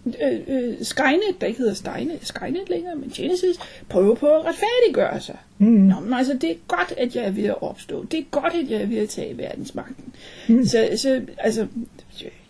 øh, 0.07 0.41
øh, 0.49 0.75
Skynet, 0.83 1.41
der 1.41 1.47
ikke 1.47 1.59
hedder 1.59 1.75
Skynet, 1.75 2.19
Skynet 2.23 2.69
længere, 2.69 2.97
men 2.97 3.11
Genesis, 3.11 3.57
prøver 3.89 4.15
på 4.15 4.27
at 4.27 4.45
retfærdiggøre 4.45 5.21
sig. 5.21 5.37
Mm. 5.59 5.67
Nå, 5.67 6.01
men 6.01 6.15
altså, 6.15 6.39
det 6.41 6.51
er 6.51 6.55
godt, 6.69 6.95
at 6.97 7.17
jeg 7.17 7.25
er 7.25 7.31
ved 7.31 7.45
at 7.45 7.63
opstå. 7.63 8.05
Det 8.05 8.21
er 8.21 8.25
godt, 8.31 8.55
at 8.55 8.71
jeg 8.71 8.83
er 8.83 8.87
ved 8.87 8.99
at 8.99 9.09
tage 9.09 9.39
verdensmagten. 9.39 10.15
Mm. 10.49 10.65
Så, 10.65 10.89
så, 10.97 11.23
altså, 11.39 11.67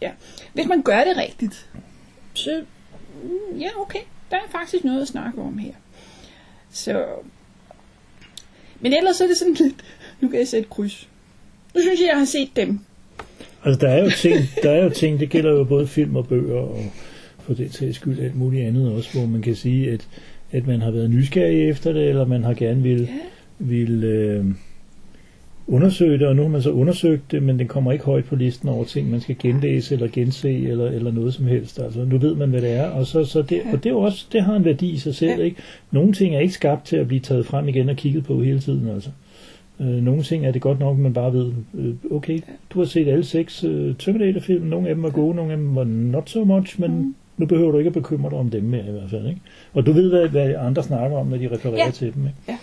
ja. 0.02 0.11
Hvis 0.52 0.66
man 0.66 0.82
gør 0.82 1.04
det 1.04 1.16
rigtigt, 1.16 1.68
så, 2.34 2.62
mm, 3.22 3.58
ja, 3.58 3.68
okay, 3.80 4.00
der 4.30 4.37
er 4.37 4.50
faktisk 4.50 4.84
noget 4.84 5.02
at 5.02 5.08
snakke 5.08 5.40
om 5.40 5.58
her. 5.58 5.72
Så, 6.70 7.04
men 8.80 8.92
ellers 8.92 9.16
så 9.16 9.24
er 9.24 9.28
det 9.28 9.37
sådan 9.37 9.54
lidt, 9.54 9.74
nu 10.20 10.28
kan 10.28 10.38
jeg 10.38 10.48
sætte 10.48 10.68
kryds. 10.68 11.08
Nu 11.74 11.80
synes 11.80 12.00
jeg, 12.00 12.08
jeg 12.08 12.18
har 12.18 12.24
set 12.24 12.50
dem. 12.56 12.80
Altså, 13.64 13.80
der 13.80 13.88
er, 13.88 14.04
jo 14.04 14.11
ting, 14.11 14.34
der 14.62 14.70
er 14.70 14.84
jo 14.84 14.90
ting, 14.90 15.20
det 15.20 15.30
gælder 15.30 15.50
jo 15.50 15.64
både 15.64 15.87
film 15.87 16.16
og 16.16 16.28
bøger, 16.28 16.61
og 16.61 16.84
for 17.48 17.54
det 17.54 17.74
sags 17.74 17.96
skyld 17.96 18.18
alt 18.18 18.37
muligt 18.37 18.66
andet 18.66 18.92
også, 18.92 19.18
hvor 19.18 19.26
man 19.26 19.42
kan 19.42 19.54
sige, 19.54 19.90
at, 19.92 20.08
at 20.52 20.66
man 20.66 20.80
har 20.80 20.90
været 20.90 21.11
nysgerrig 21.11 21.68
efter 21.68 21.92
det, 21.92 22.08
eller 22.08 22.24
man 22.24 22.44
har 22.44 22.54
gerne 22.54 22.82
vil, 22.82 23.00
Ja. 23.00 23.06
vil 23.58 24.04
øh, 24.04 24.44
undersøge 25.66 26.18
det, 26.18 26.26
og 26.26 26.37
nu 26.37 26.42
har 26.42 26.48
man 26.48 26.62
så 26.62 26.70
undersøgt 26.70 27.32
det, 27.32 27.42
men 27.42 27.58
den 27.58 27.68
kommer 27.68 27.92
ikke 27.92 28.04
højt 28.04 28.24
på 28.24 28.37
listen 28.37 28.68
over 28.68 28.84
ting, 28.84 29.11
man 29.11 29.20
skal 29.20 29.37
genlæse 29.38 29.94
eller 29.94 30.08
gense, 30.12 30.50
eller, 30.58 30.87
eller 30.87 31.12
noget 31.12 31.34
som 31.34 31.46
helst. 31.46 31.78
Altså, 31.80 32.04
nu 32.04 32.18
ved 32.18 32.34
man, 32.34 32.50
hvad 32.50 32.61
det 32.61 32.72
er, 32.72 32.84
og, 32.87 33.06
så, 33.06 33.24
så 33.24 33.42
det, 33.42 33.61
og 33.72 33.84
det, 33.84 33.90
er 33.90 33.96
også, 33.96 34.26
det 34.32 34.42
har 34.42 34.56
en 34.56 34.64
værdi 34.64 34.90
i 34.90 34.96
sig 34.98 35.14
selv. 35.14 35.42
Ikke? 35.42 35.56
Nogle 35.90 36.12
ting 36.12 36.34
er 36.34 36.40
ikke 36.40 36.54
skabt 36.54 36.87
til 36.87 36.96
at 36.96 37.08
blive 37.08 37.20
taget 37.20 37.46
frem 37.46 37.68
igen 37.68 37.88
og 37.88 37.96
kigget 37.96 38.24
på 38.24 38.42
hele 38.42 38.58
tiden. 38.61 38.88
Altså. 38.88 39.11
Øh, 39.80 39.87
nogle 39.87 40.22
ting 40.22 40.46
er 40.46 40.50
det 40.52 40.62
godt 40.62 40.78
nok, 40.78 40.96
at 40.96 41.02
man 41.02 41.12
bare 41.12 41.32
ved, 41.32 41.52
øh, 41.74 41.94
okay, 42.11 42.40
du 42.70 42.78
har 42.78 42.87
set 42.87 43.08
alle 43.08 43.24
seks 43.24 43.64
øh, 43.64 43.94
Terminator-film, 43.98 44.66
nogle 44.66 44.88
af 44.88 44.94
dem 44.94 45.02
var 45.02 45.11
gode, 45.11 45.37
nogle 45.37 45.52
af 45.52 45.58
dem 45.58 45.74
var 45.74 45.84
not 45.84 46.30
so 46.30 46.44
much, 46.44 46.80
men 46.80 46.90
mm. 46.90 47.14
Nu 47.38 47.46
behøver 47.46 47.72
du 47.72 47.79
ikke 47.79 47.88
at 47.88 47.94
bekymre 47.94 48.31
dig 48.31 48.38
om 48.38 48.51
dem 48.51 48.62
mere 48.64 48.87
i 48.88 48.90
hvert 48.90 49.11
fald. 49.11 49.27
Ikke? 49.27 49.40
Og 49.74 49.87
du 49.87 49.92
ved, 49.92 50.09
hvad, 50.11 50.29
hvad 50.29 50.55
andre 50.59 50.83
snakker 50.83 51.16
om, 51.16 51.27
når 51.27 51.37
de 51.37 51.48
refererer 51.51 51.85
Ja. 51.85 51.90
til 51.90 52.14
dem. 52.14 52.27
Ikke? 52.27 52.59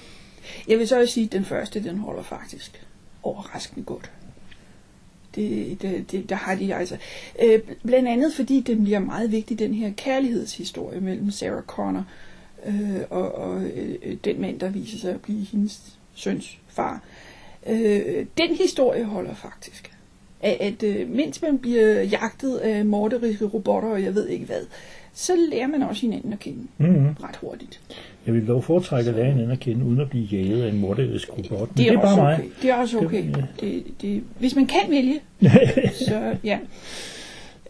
Jeg 0.68 0.80
vil 0.80 0.88
så 0.88 1.00
også 1.02 1.14
sige, 1.14 1.26
at 1.26 1.32
den 1.32 1.46
første, 1.46 1.84
den 1.84 1.98
holder 1.98 2.24
faktisk 2.24 2.86
overraskende 3.24 3.86
godt. 3.86 4.12
Det, 5.36 5.82
det, 5.82 6.12
det, 6.12 6.30
der 6.30 6.36
har 6.36 6.56
de 6.56 6.76
altså. 6.76 6.98
Øh, 7.44 7.60
blandt 7.86 8.10
andet 8.10 8.34
fordi 8.34 8.60
den 8.60 8.84
bliver 8.84 9.00
meget 9.00 9.32
vigtig, 9.32 9.60
den 9.60 9.74
her 9.74 9.92
kærlighedshistorie 9.98 11.02
mellem 11.02 11.32
Sarah 11.32 11.64
Connor 11.64 12.06
øh, 12.66 13.00
og, 13.10 13.36
og 13.36 13.64
øh, 13.64 14.18
den 14.24 14.42
mand, 14.42 14.60
der 14.60 14.70
viser 14.70 14.98
sig 14.98 15.14
at 15.14 15.22
blive 15.22 15.46
hendes 15.46 15.98
søns 16.14 16.58
far. 16.68 17.02
Øh, 17.68 18.26
den 18.38 18.56
historie 18.56 19.04
holder 19.04 19.34
faktisk. 19.36 19.92
At, 20.42 20.58
at 20.60 20.84
øh, 20.84 21.10
mens 21.10 21.42
man 21.42 21.58
bliver 21.58 22.02
jagtet 22.02 22.58
af 22.58 22.86
morderiske 22.86 23.46
robotter, 23.46 23.90
og 23.90 24.04
jeg 24.04 24.16
ved 24.16 24.28
ikke 24.28 24.46
hvad, 24.46 24.62
så 25.14 25.34
lærer 25.52 25.68
man 25.68 25.84
også 25.84 26.02
hinanden 26.02 26.34
at 26.34 26.40
kende 26.40 26.60
Mm-hmm. 26.78 27.06
ret 27.24 27.36
hurtigt. 27.36 27.80
Jeg 28.26 28.34
vil 28.34 28.48
dog 28.48 28.64
foretrække 28.64 29.10
at 29.10 29.16
lære 29.16 29.26
hinanden 29.26 29.52
at 29.52 29.60
kende, 29.60 29.86
uden 29.86 30.00
at 30.00 30.10
blive 30.10 30.26
jaget 30.26 30.64
af 30.64 30.70
en 30.70 30.80
morderisk 30.80 31.30
robot. 31.32 31.70
Det 31.78 31.88
er, 31.88 31.92
det 31.92 31.98
er 31.98 32.02
bare 32.02 32.12
også 32.12 32.22
mig. 32.22 32.34
okay. 32.34 32.50
Det 32.62 32.70
er 32.70 32.76
også 32.76 32.98
Det- 32.98 33.06
okay. 33.06 33.24
ja. 33.38 33.44
Det, 33.60 33.84
det, 34.02 34.24
hvis 34.40 34.56
man 34.56 34.66
kan 34.66 34.82
vælge, 34.90 35.20
så 36.08 36.36
ja. 36.44 36.60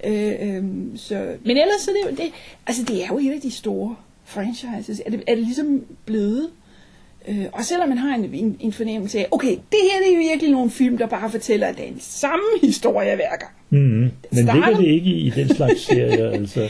Øh, 0.03 0.33
øhm, 0.41 0.97
så, 0.97 1.15
men 1.43 1.57
ellers 1.57 1.81
så 1.81 1.91
det 2.09 2.17
det, 2.17 2.25
altså 2.67 2.83
det 2.83 3.03
er 3.03 3.07
jo 3.07 3.17
et 3.17 3.31
af 3.31 3.41
de 3.41 3.51
store 3.51 3.95
franchises. 4.25 5.01
Er 5.05 5.09
det, 5.11 5.23
er 5.27 5.35
det 5.35 5.43
ligesom 5.43 5.83
blevet? 6.05 6.49
Øh, 7.27 7.45
og 7.53 7.65
selvom 7.65 7.89
man 7.89 7.97
har 7.97 8.15
en, 8.15 8.33
en, 8.33 8.57
en 8.59 8.73
fornemmelse 8.73 9.19
af, 9.19 9.27
okay, 9.31 9.51
det 9.51 9.79
her 9.91 9.99
det 9.99 10.11
er 10.11 10.15
jo 10.15 10.29
virkelig 10.31 10.51
nogle 10.51 10.69
film, 10.69 10.97
der 10.97 11.07
bare 11.07 11.29
fortæller 11.29 11.71
den 11.71 11.99
samme 11.99 12.45
historie 12.63 13.15
hver 13.15 13.37
gang. 13.39 13.51
Mm-hmm. 13.69 13.99
Men 13.99 14.11
ligger 14.31 14.53
starter- 14.53 14.77
det 14.77 14.87
ikke 14.87 15.09
i, 15.09 15.27
i 15.27 15.29
den 15.29 15.55
slags 15.55 15.81
serier? 15.81 16.29
altså? 16.39 16.69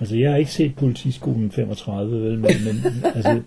altså, 0.00 0.16
jeg 0.16 0.30
har 0.30 0.38
ikke 0.38 0.50
set 0.52 0.74
Politiskolen 0.76 1.50
35, 1.50 2.22
vel, 2.22 2.38
men, 2.38 2.50
men 2.64 3.04
altså, 3.14 3.40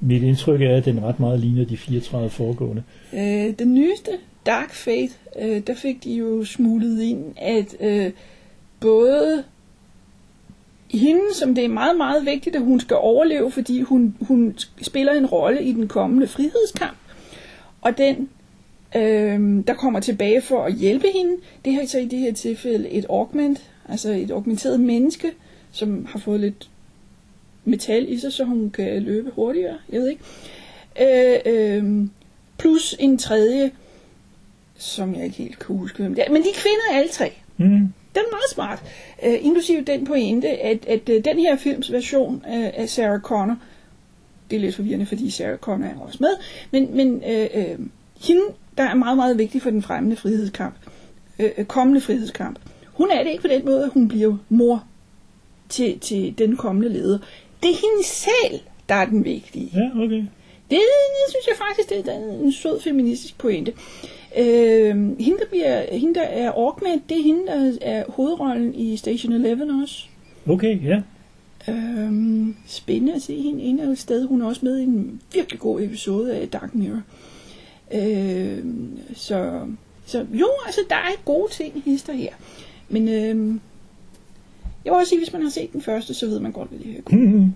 mit 0.00 0.22
indtryk 0.22 0.62
er, 0.62 0.76
at 0.76 0.84
den 0.84 1.02
ret 1.02 1.20
meget 1.20 1.40
ligner 1.40 1.64
de 1.64 1.76
34 1.76 2.30
foregående. 2.30 2.82
Øh, 3.12 3.54
den 3.58 3.74
nyeste, 3.74 4.10
Dark 4.46 4.74
Fate, 4.74 5.12
øh, 5.40 5.62
der 5.66 5.74
fik 5.74 6.04
de 6.04 6.14
jo 6.14 6.44
smuglet 6.44 7.02
ind, 7.02 7.24
at 7.36 7.76
øh, 7.80 8.10
både 8.80 9.44
hende, 10.98 11.34
som 11.34 11.54
det 11.54 11.64
er 11.64 11.68
meget, 11.68 11.96
meget 11.96 12.26
vigtigt, 12.26 12.56
at 12.56 12.62
hun 12.62 12.80
skal 12.80 12.96
overleve, 12.96 13.50
fordi 13.50 13.80
hun, 13.80 14.16
hun 14.20 14.54
spiller 14.82 15.12
en 15.12 15.26
rolle 15.26 15.64
i 15.64 15.72
den 15.72 15.88
kommende 15.88 16.26
frihedskamp, 16.26 16.96
og 17.80 17.98
den, 17.98 18.28
øh, 18.96 19.66
der 19.66 19.74
kommer 19.74 20.00
tilbage 20.00 20.42
for 20.42 20.64
at 20.64 20.74
hjælpe 20.74 21.06
hende, 21.14 21.36
det 21.64 21.74
er 21.74 21.86
så 21.86 21.98
i 21.98 22.04
det 22.04 22.18
her 22.18 22.32
tilfælde 22.32 22.88
et 22.88 23.06
augment, 23.08 23.70
altså 23.88 24.10
et 24.10 24.30
augmenteret 24.30 24.80
menneske, 24.80 25.32
som 25.72 26.06
har 26.06 26.18
fået 26.18 26.40
lidt 26.40 26.70
metal 27.64 28.12
i 28.12 28.18
sig, 28.18 28.32
så 28.32 28.44
hun 28.44 28.70
kan 28.70 29.02
løbe 29.02 29.30
hurtigere, 29.34 29.78
jeg 29.92 30.00
ved 30.00 30.08
ikke. 30.08 30.22
Øh, 31.00 31.38
øh, 31.46 32.06
plus 32.58 32.96
en 32.98 33.18
tredje, 33.18 33.70
som 34.76 35.14
jeg 35.14 35.24
ikke 35.24 35.36
helt 35.36 35.58
kan 35.58 35.76
huske, 35.76 36.02
hvem 36.02 36.14
det 36.14 36.24
er. 36.26 36.32
Men 36.32 36.42
de 36.42 36.48
er 36.48 36.54
kvinder 36.54 36.98
alle 37.00 37.10
tre. 37.10 37.32
Mm. 37.56 37.92
Den 38.14 38.22
er 38.26 38.30
meget 38.30 38.50
smart. 38.54 38.82
Uh, 39.26 39.46
inklusive 39.46 39.80
den 39.80 40.06
pointe, 40.06 40.48
at, 40.48 40.86
at 40.86 41.08
uh, 41.08 41.14
den 41.24 41.38
her 41.38 41.56
films 41.56 41.92
version 41.92 42.44
af, 42.46 42.72
af 42.76 42.88
Sarah 42.88 43.20
Connor, 43.20 43.56
det 44.50 44.56
er 44.56 44.60
lidt 44.60 44.76
forvirrende, 44.76 45.06
fordi 45.06 45.30
Sarah 45.30 45.58
Connor 45.58 45.86
er 45.86 45.98
også 46.00 46.18
med, 46.20 46.30
men, 46.70 46.96
men 46.96 47.14
uh, 47.14 47.60
uh, 47.60 47.86
hende, 48.26 48.42
der 48.78 48.84
er 48.84 48.94
meget, 48.94 49.16
meget 49.16 49.38
vigtig 49.38 49.62
for 49.62 49.70
den 49.70 49.82
fremmede 49.82 50.16
frihedskamp, 50.16 50.74
uh, 51.38 51.64
kommende 51.64 52.00
frihedskamp, 52.00 52.58
hun 52.92 53.10
er 53.10 53.22
det 53.22 53.30
ikke 53.30 53.42
på 53.42 53.48
den 53.48 53.64
måde, 53.64 53.84
at 53.84 53.90
hun 53.90 54.08
bliver 54.08 54.36
mor 54.48 54.84
til, 55.68 55.98
til 56.00 56.34
den 56.38 56.56
kommende 56.56 56.88
leder. 56.88 57.18
Det 57.62 57.70
er 57.70 57.74
hende 57.74 58.04
selv, 58.04 58.60
der 58.88 58.94
er 58.94 59.04
den 59.04 59.24
vigtige. 59.24 59.70
Ja, 59.74 60.04
okay. 60.04 60.24
Det, 60.70 60.78
det 60.78 61.28
synes 61.28 61.46
jeg 61.46 61.56
faktisk, 61.56 61.88
det 61.88 62.14
er 62.14 62.42
en 62.44 62.52
sød 62.52 62.80
feministisk 62.80 63.38
pointe. 63.38 63.72
Øh, 63.72 64.19
hende, 64.34 65.38
der 65.38 65.46
bliver, 65.50 65.96
hende, 65.98 66.14
der 66.14 66.22
er 66.26 66.58
Orkman, 66.58 67.02
det 67.08 67.18
er 67.18 67.22
hende, 67.22 67.46
der 67.46 67.72
er 67.80 68.04
hovedrollen 68.08 68.74
i 68.74 68.96
Station 68.96 69.32
11 69.32 69.82
også. 69.82 70.04
Okay, 70.48 70.84
ja. 70.84 71.02
Øh, 71.68 72.12
spændende 72.66 73.14
at 73.14 73.22
se 73.22 73.42
hende 73.42 73.62
en 73.62 73.80
af 73.80 73.98
sted. 73.98 74.26
Hun 74.26 74.42
er 74.42 74.46
også 74.46 74.60
med 74.64 74.78
i 74.78 74.82
en 74.82 75.20
virkelig 75.34 75.60
god 75.60 75.82
episode 75.82 76.36
af 76.36 76.48
Dark 76.48 76.74
Mirror. 76.74 77.02
Øh, 77.94 78.58
så, 79.14 79.60
så 80.06 80.26
jo, 80.32 80.48
altså, 80.66 80.80
der 80.88 80.96
er 80.96 81.24
gode 81.24 81.52
ting 81.52 81.76
i 81.76 81.90
hister 81.90 82.12
her. 82.12 82.32
Men 82.88 83.08
øh, 83.08 83.54
jeg 84.84 84.92
vil 84.92 84.98
også 84.98 85.08
sige, 85.08 85.18
hvis 85.18 85.32
man 85.32 85.42
har 85.42 85.50
set 85.50 85.72
den 85.72 85.82
første, 85.82 86.14
så 86.14 86.26
ved 86.26 86.40
man 86.40 86.52
godt, 86.52 86.68
hvad 86.68 86.78
det 86.78 86.86
her. 86.86 87.18
Mm. 87.18 87.52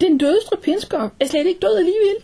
Den 0.00 0.18
døde 0.18 0.38
Strapinskov 0.46 1.10
er 1.20 1.26
slet 1.26 1.46
ikke 1.46 1.60
død 1.60 1.76
alligevel. 1.76 2.16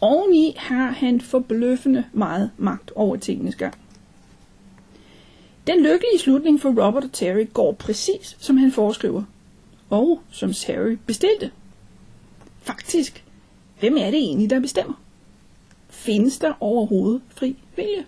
Oveni 0.00 0.54
har 0.58 0.90
han 0.90 1.20
forbløffende 1.20 2.04
meget 2.12 2.50
magt 2.58 2.92
over 2.94 3.16
tingenes 3.16 3.56
gang. 3.56 3.79
Den 5.66 5.82
lykkelige 5.82 6.18
slutning 6.18 6.60
for 6.60 6.68
Robert 6.68 7.04
og 7.04 7.12
Terry 7.12 7.46
går 7.52 7.72
præcis, 7.72 8.36
som 8.38 8.56
han 8.56 8.72
foreskriver. 8.72 9.22
Og 9.90 10.20
som 10.30 10.52
Terry 10.52 10.96
bestilte. 11.06 11.50
Faktisk, 12.62 13.24
hvem 13.80 13.96
er 13.96 14.10
det 14.10 14.18
egentlig, 14.18 14.50
der 14.50 14.60
bestemmer? 14.60 15.02
Findes 15.90 16.38
der 16.38 16.52
overhovedet 16.60 17.20
fri 17.34 17.56
vilje? 17.76 18.04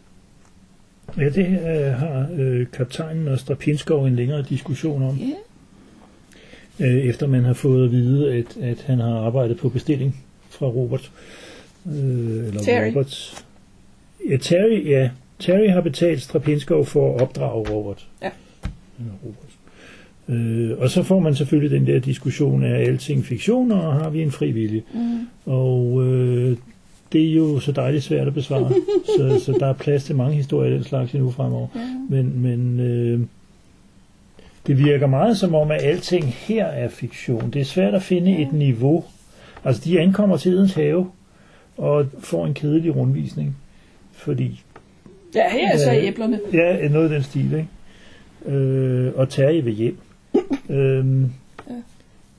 Ja, 1.17 1.29
det 1.29 1.47
øh, 1.47 1.93
har 1.93 2.29
øh, 2.39 2.67
kaptajnen 2.73 3.29
og 3.29 3.39
Strapinskov 3.39 4.05
en 4.05 4.17
længere 4.17 4.43
diskussion 4.43 5.03
om, 5.03 5.17
Ja, 5.17 6.87
øh, 6.87 7.05
efter 7.05 7.27
man 7.27 7.45
har 7.45 7.55
fået 7.55 7.85
at 7.85 7.91
vide, 7.91 8.35
at, 8.35 8.57
at 8.57 8.81
han 8.83 8.99
har 8.99 9.19
arbejdet 9.19 9.57
på 9.57 9.69
bestilling 9.69 10.25
fra 10.49 10.67
Robert. 10.67 11.11
Øh, 11.87 11.93
eller 11.95 12.63
Terry. 12.63 12.89
Robert. 12.89 13.45
Ja, 14.31 14.37
Terry, 14.37 14.89
ja. 14.91 15.11
Terry 15.43 15.69
har 15.69 15.81
betalt 15.81 16.23
Strapinskov 16.23 16.87
for 16.87 17.15
at 17.15 17.23
opdrage 17.23 17.71
Robert. 17.71 18.09
Ja. 18.23 18.31
Robert. 19.25 19.49
Øh, 20.29 20.79
og 20.79 20.91
så 20.91 21.03
får 21.03 21.21
man 21.21 21.35
selvfølgelig 21.35 21.71
den 21.71 21.87
der 21.87 21.99
diskussion 21.99 22.65
af 22.65 22.81
alting 22.81 23.25
fiktioner, 23.25 23.77
og 23.77 23.93
har 23.93 24.11
vi 24.11 24.23
en 24.23 24.31
fri 24.31 24.51
vilje. 24.51 24.83
mm. 24.95 25.27
Og 25.53 26.07
øh, 26.07 26.57
det 27.13 27.29
er 27.29 27.33
jo 27.33 27.61
så 27.61 27.73
dejligt 27.73 28.05
svært 28.05 28.27
at 28.27 28.35
besvare. 28.35 28.73
så, 29.19 29.41
så 29.45 29.57
der 29.61 29.67
er 29.67 29.73
plads 29.73 30.05
til 30.05 30.17
mange 30.17 30.37
historier 30.37 30.71
af 30.71 30.77
den 30.77 30.85
slags 30.85 31.15
endnu 31.15 31.31
fremover. 31.31 31.69
ja. 31.75 31.81
Men, 32.11 32.41
men 32.41 32.81
øh, 32.81 33.21
det 34.67 34.79
virker 34.79 35.07
meget 35.07 35.39
som 35.39 35.55
om, 35.55 35.71
at 35.71 35.83
alting 35.83 36.25
her 36.25 36.67
er 36.67 36.89
fiktion. 36.89 37.51
Det 37.51 37.61
er 37.61 37.65
svært 37.65 37.95
at 37.95 38.03
finde 38.03 38.39
et 38.43 38.53
niveau. 38.53 39.05
Altså, 39.65 39.83
de 39.85 40.01
ankommer 40.01 40.37
til 40.37 40.53
Edens 40.53 40.75
have 40.75 41.11
og 41.77 42.07
får 42.19 42.47
en 42.47 42.55
kedelig 42.55 42.97
rundvisning. 42.97 43.57
Fordi, 44.13 44.63
ja 45.35 45.51
her 45.51 45.73
er 45.73 45.79
så 45.79 45.91
Ja. 45.93 46.07
æblerne. 46.07 46.41
ja, 46.53 46.89
noget 46.89 47.05
af 47.05 47.11
den 47.11 47.23
stil, 47.23 47.45
ikke? 47.55 48.57
Øh, 48.59 49.13
og 49.17 49.29
Terje 49.29 49.65
vil 49.65 49.73
hjem. 49.75 49.97
øhm, 50.71 51.23
Ja. 51.71 51.75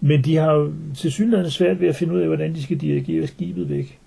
Men 0.01 0.21
de 0.21 0.36
har 0.36 0.53
jo 0.53 0.71
til 0.97 1.12
synligheden 1.12 1.51
svært 1.51 1.82
ved 1.82 1.88
at 1.88 1.95
finde 1.95 2.13
ud 2.13 2.19
af, 2.19 2.27
hvordan 2.27 2.53
de 2.53 2.63
skal 2.63 2.77
dirigere 2.77 3.27
skibet 3.27 3.69
væk. 3.69 3.97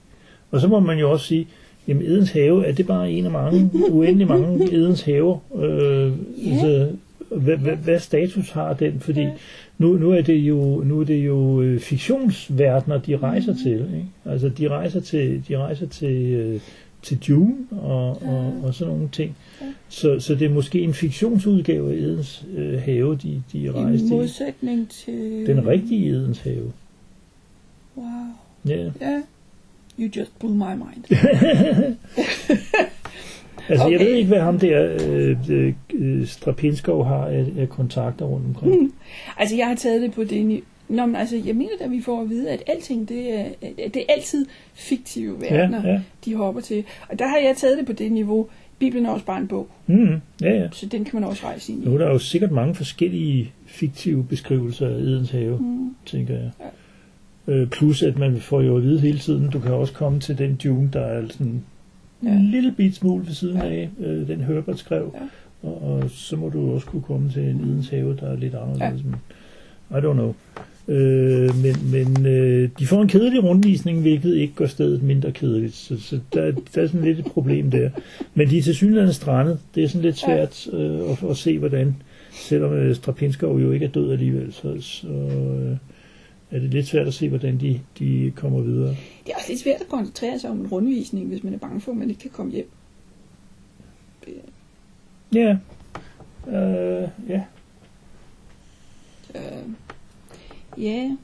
Og 0.50 0.60
så 0.60 0.68
må 0.68 0.80
man 0.80 0.98
jo 0.98 1.10
også 1.10 1.26
sige, 1.26 1.46
jamen 1.88 2.02
Edens 2.06 2.30
have, 2.32 2.66
er 2.66 2.72
det 2.72 2.86
bare 2.86 3.10
en 3.10 3.24
af 3.24 3.30
mange, 3.30 3.70
uendelig 3.90 4.26
mange 4.28 4.64
Edens 4.74 5.02
haver? 5.02 5.38
Øh, 5.62 6.12
Ja. 6.46 6.52
altså, 6.52 6.88
hvad, 7.30 7.56
hvad, 7.56 7.76
hvad 7.76 7.98
status 7.98 8.50
har 8.50 8.72
den? 8.74 9.00
Fordi 9.00 9.20
Ja. 9.20 9.30
nu, 9.78 9.92
nu 9.92 10.10
er 10.10 10.20
det 10.20 10.34
jo, 10.36 10.82
nu 10.84 11.00
er 11.00 11.04
det 11.04 11.26
jo 11.26 11.62
øh, 11.62 11.80
fiktionsverdener, 11.80 12.98
de 12.98 13.16
rejser 13.16 13.52
Mhm. 13.52 13.60
til. 13.62 13.72
Ikke? 13.72 14.06
Altså 14.26 14.48
de 14.48 14.68
rejser 14.68 15.00
til, 15.00 15.42
de 15.48 15.58
rejser 15.58 15.86
til, 15.86 16.22
øh, 16.32 16.60
til 17.06 17.18
Dune 17.28 17.54
og, 17.70 18.22
og, 18.22 18.54
og 18.62 18.74
sådan 18.74 18.94
nogle 18.94 19.08
ting. 19.12 19.36
Ja. 19.60 19.66
Så, 19.88 20.20
så 20.20 20.34
det 20.34 20.46
er 20.46 20.50
måske 20.50 20.80
en 20.80 20.94
fiktionsudgave 20.94 21.92
af 21.92 21.96
Edens 21.96 22.44
øh, 22.56 22.82
have, 22.82 23.16
de, 23.16 23.42
de 23.52 23.58
I 23.58 23.70
rejser 23.70 23.98
til. 23.98 24.08
modsætning 24.08 24.90
til... 24.90 25.46
Den 25.46 25.66
rigtige 25.66 26.10
Edens 26.10 26.38
have. 26.38 26.72
Wow. 27.96 28.06
Ja. 28.68 28.90
Ja. 29.00 29.22
You 29.98 30.10
just 30.16 30.38
blew 30.38 30.52
my 30.52 30.74
mind. 30.74 31.04
Altså, 33.68 33.84
okay. 33.84 33.98
jeg 33.98 34.06
ved 34.06 34.14
ikke, 34.14 34.28
hvad 34.28 34.40
ham 34.40 34.58
der 34.58 34.96
øh, 35.08 35.36
øh, 35.94 36.26
Strapinskov 36.26 37.04
har 37.04 37.26
af, 37.26 37.46
af 37.58 37.68
kontakter 37.68 38.24
rundt 38.24 38.46
omkring. 38.46 38.82
Mm. 38.82 38.92
Altså, 39.38 39.56
jeg 39.56 39.66
har 39.66 39.74
taget 39.74 40.02
det 40.02 40.12
på 40.12 40.24
det. 40.24 40.62
Nå, 40.88 41.06
men 41.06 41.16
altså, 41.16 41.36
jeg 41.46 41.56
mener 41.56 41.70
da, 41.80 41.86
vi 41.86 42.00
får 42.00 42.22
at 42.22 42.30
vide, 42.30 42.50
at 42.50 42.62
alting, 42.66 43.08
det 43.08 43.34
er, 43.40 43.44
det 43.76 43.96
er 43.96 44.04
altid 44.08 44.46
fiktive 44.74 45.40
verdener, 45.40 45.82
Ja, 45.86 45.92
ja. 45.92 46.00
de 46.24 46.34
hopper 46.34 46.60
til. 46.60 46.84
Og 47.08 47.18
der 47.18 47.26
har 47.28 47.36
jeg 47.38 47.54
taget 47.56 47.78
det 47.78 47.86
på 47.86 47.92
det 47.92 48.12
niveau. 48.12 48.46
Bibelen 48.78 49.06
er 49.06 49.10
også 49.10 49.24
bare 49.26 49.38
en 49.40 49.48
bog, 49.48 49.68
Mm, 49.86 50.14
ja, 50.42 50.50
ja. 50.50 50.68
så 50.72 50.86
den 50.86 51.04
kan 51.04 51.20
man 51.20 51.28
også 51.28 51.46
rejse 51.46 51.72
ind 51.72 51.82
i. 51.82 51.86
Nu 51.88 51.94
er 51.94 51.98
der 51.98 52.08
jo 52.08 52.18
sikkert 52.18 52.50
mange 52.50 52.74
forskellige 52.74 53.52
fiktive 53.66 54.24
beskrivelser 54.24 54.86
af 54.88 54.92
Edens 54.92 55.30
have, 55.30 55.58
Mm. 55.58 55.94
tænker 56.06 56.34
jeg. 56.34 56.50
Øh, 57.48 57.66
plus 57.68 58.02
at 58.02 58.18
man 58.18 58.36
får 58.40 58.60
jo 58.60 58.76
at 58.76 58.82
vide 58.82 59.00
hele 59.00 59.18
tiden, 59.18 59.50
du 59.50 59.58
kan 59.60 59.72
også 59.72 59.92
komme 59.92 60.20
til 60.20 60.38
den 60.38 60.56
dune, 60.64 60.90
der 60.92 61.00
er 61.00 61.22
sådan 61.30 61.46
en 61.46 61.64
Ja. 62.22 62.38
lille 62.40 62.72
bit 62.76 62.94
smule 62.94 63.26
ved 63.26 63.32
siden 63.34 63.56
Ja. 63.56 63.64
af, 63.68 63.88
øh, 64.00 64.28
den 64.28 64.40
Herbert 64.40 64.78
skrev. 64.78 65.14
Ja. 65.14 65.68
Og, 65.68 65.82
og 65.82 66.10
så 66.10 66.36
må 66.36 66.48
du 66.48 66.74
også 66.74 66.86
kunne 66.86 67.02
komme 67.02 67.30
til 67.32 67.42
en 67.42 67.60
Edens 67.60 67.88
have, 67.88 68.16
der 68.20 68.26
er 68.30 68.36
lidt 68.36 68.54
anderledes. 68.54 69.04
Men 69.04 69.14
I 69.90 69.94
don't 69.94 70.12
know. 70.12 70.34
Øh, 70.88 71.56
men 71.62 71.76
men 71.90 72.26
øh, 72.26 72.70
de 72.78 72.86
får 72.86 73.02
en 73.02 73.08
kedelig 73.08 73.44
rundvisning, 73.44 74.00
hvilket 74.00 74.36
ikke 74.36 74.54
gør 74.54 74.66
stedet 74.66 75.02
mindre 75.02 75.32
kedeligt. 75.32 75.74
Så, 75.74 76.00
så 76.00 76.20
der, 76.32 76.50
der 76.50 76.82
er 76.82 76.86
sådan 76.86 77.02
lidt 77.02 77.18
et 77.18 77.24
problem 77.24 77.70
der. 77.70 77.90
Men 78.34 78.50
de 78.50 78.58
er 78.58 78.62
til 78.62 78.74
synligheden 78.74 79.14
strandet. 79.14 79.60
Det 79.74 79.84
er 79.84 79.88
sådan 79.88 80.02
lidt 80.02 80.18
svært 80.18 80.68
øh, 80.72 81.10
at, 81.10 81.30
at 81.30 81.36
se, 81.36 81.58
hvordan, 81.58 81.96
selvom 82.32 82.72
øh, 82.72 82.96
Strapinskov 82.96 83.60
jo 83.60 83.72
ikke 83.72 83.86
er 83.86 83.90
død 83.90 84.12
alligevel, 84.12 84.52
så, 84.52 84.80
så 84.80 85.08
øh, 85.08 85.76
er 86.50 86.58
det 86.60 86.70
lidt 86.70 86.86
svært 86.86 87.06
at 87.06 87.14
se, 87.14 87.28
hvordan 87.28 87.60
de, 87.60 87.80
de 87.98 88.32
kommer 88.36 88.60
videre. 88.60 88.96
Det 89.26 89.32
er 89.32 89.36
også 89.36 89.48
lidt 89.48 89.60
svært 89.60 89.80
at 89.80 89.88
koncentrere 89.88 90.38
sig 90.38 90.50
om 90.50 90.60
en 90.60 90.66
rundvisning, 90.66 91.28
hvis 91.28 91.44
man 91.44 91.54
er 91.54 91.58
bange 91.58 91.80
for, 91.80 91.92
at 91.92 91.98
man 91.98 92.08
ikke 92.10 92.20
kan 92.20 92.30
komme 92.30 92.52
hjem. 92.52 92.68
Ja. 95.34 95.56
Øh, 96.48 97.08
ja. 97.28 97.42
Øh, 99.34 99.42
ja. 100.78 101.16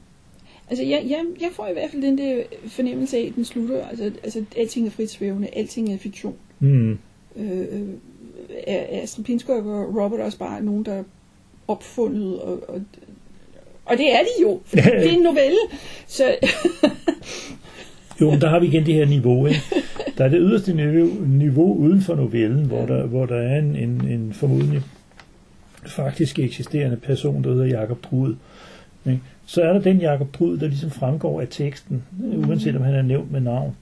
Altså, 0.69 0.83
jeg, 0.83 1.05
jeg, 1.09 1.25
jeg 1.41 1.49
får 1.53 1.67
i 1.67 1.73
hvert 1.73 1.91
fald 1.91 2.01
den 2.01 2.17
der 2.17 2.43
fornemmelse 2.67 3.17
af, 3.17 3.25
at 3.29 3.35
den 3.35 3.45
slutter. 3.45 3.87
Altså, 3.87 4.11
altså 4.23 4.43
alting 4.57 4.87
er 4.87 4.91
frit 4.91 5.11
svævende, 5.11 5.47
alting 5.53 5.93
er 5.93 5.97
fiktion. 5.97 6.35
Mm. 6.59 6.91
Øh, 7.35 7.59
øh, 7.59 7.87
er, 8.67 8.77
er 8.77 9.05
Strapinskog 9.05 9.65
og 9.65 10.03
Robert 10.03 10.19
også 10.19 10.37
bare 10.37 10.63
nogen, 10.63 10.85
der 10.85 10.93
er 10.93 11.03
opfundet, 11.67 12.39
og, 12.39 12.69
og, 12.69 12.81
og 13.85 13.97
det 13.97 14.13
er 14.13 14.19
de 14.19 14.41
jo, 14.41 14.59
for 14.65 14.75
det 15.01 15.09
er 15.09 15.11
en 15.11 15.19
novelle. 15.19 15.59
Så 16.07 16.35
Jo, 18.21 18.29
men 18.31 18.41
der 18.41 18.49
har 18.49 18.59
vi 18.59 18.67
igen 18.67 18.85
det 18.85 18.93
her 18.93 19.05
niveau. 19.05 19.45
Ikke? 19.47 19.61
Der 20.17 20.25
er 20.25 20.29
det 20.29 20.39
yderste 20.41 20.73
niveau, 20.73 21.09
niveau 21.25 21.75
uden 21.77 22.01
for 22.01 22.15
novellen, 22.15 22.65
hvor 22.65 22.85
der, 22.85 23.05
hvor 23.05 23.25
der 23.25 23.35
er 23.35 23.59
en, 23.59 23.75
en, 23.75 24.07
en 24.07 24.33
formodentlig 24.33 24.81
faktisk 25.85 26.39
eksisterende 26.39 26.97
person, 26.97 27.43
der 27.43 27.53
hedder 27.53 27.65
Jakob 27.65 28.03
Trud. 28.03 28.35
Ikke? 29.05 29.21
Så 29.45 29.61
er 29.61 29.73
der 29.73 29.79
den 29.81 29.97
Jakob 29.97 30.33
Trud, 30.33 30.57
der 30.57 30.67
ligesom 30.67 30.91
fremgår 30.91 31.41
af 31.41 31.47
teksten, 31.49 32.03
uanset 32.47 32.75
om 32.75 32.81
han 32.81 32.95
er 32.95 33.01
nævnt 33.01 33.31
med 33.31 33.41
navn, 33.41 33.75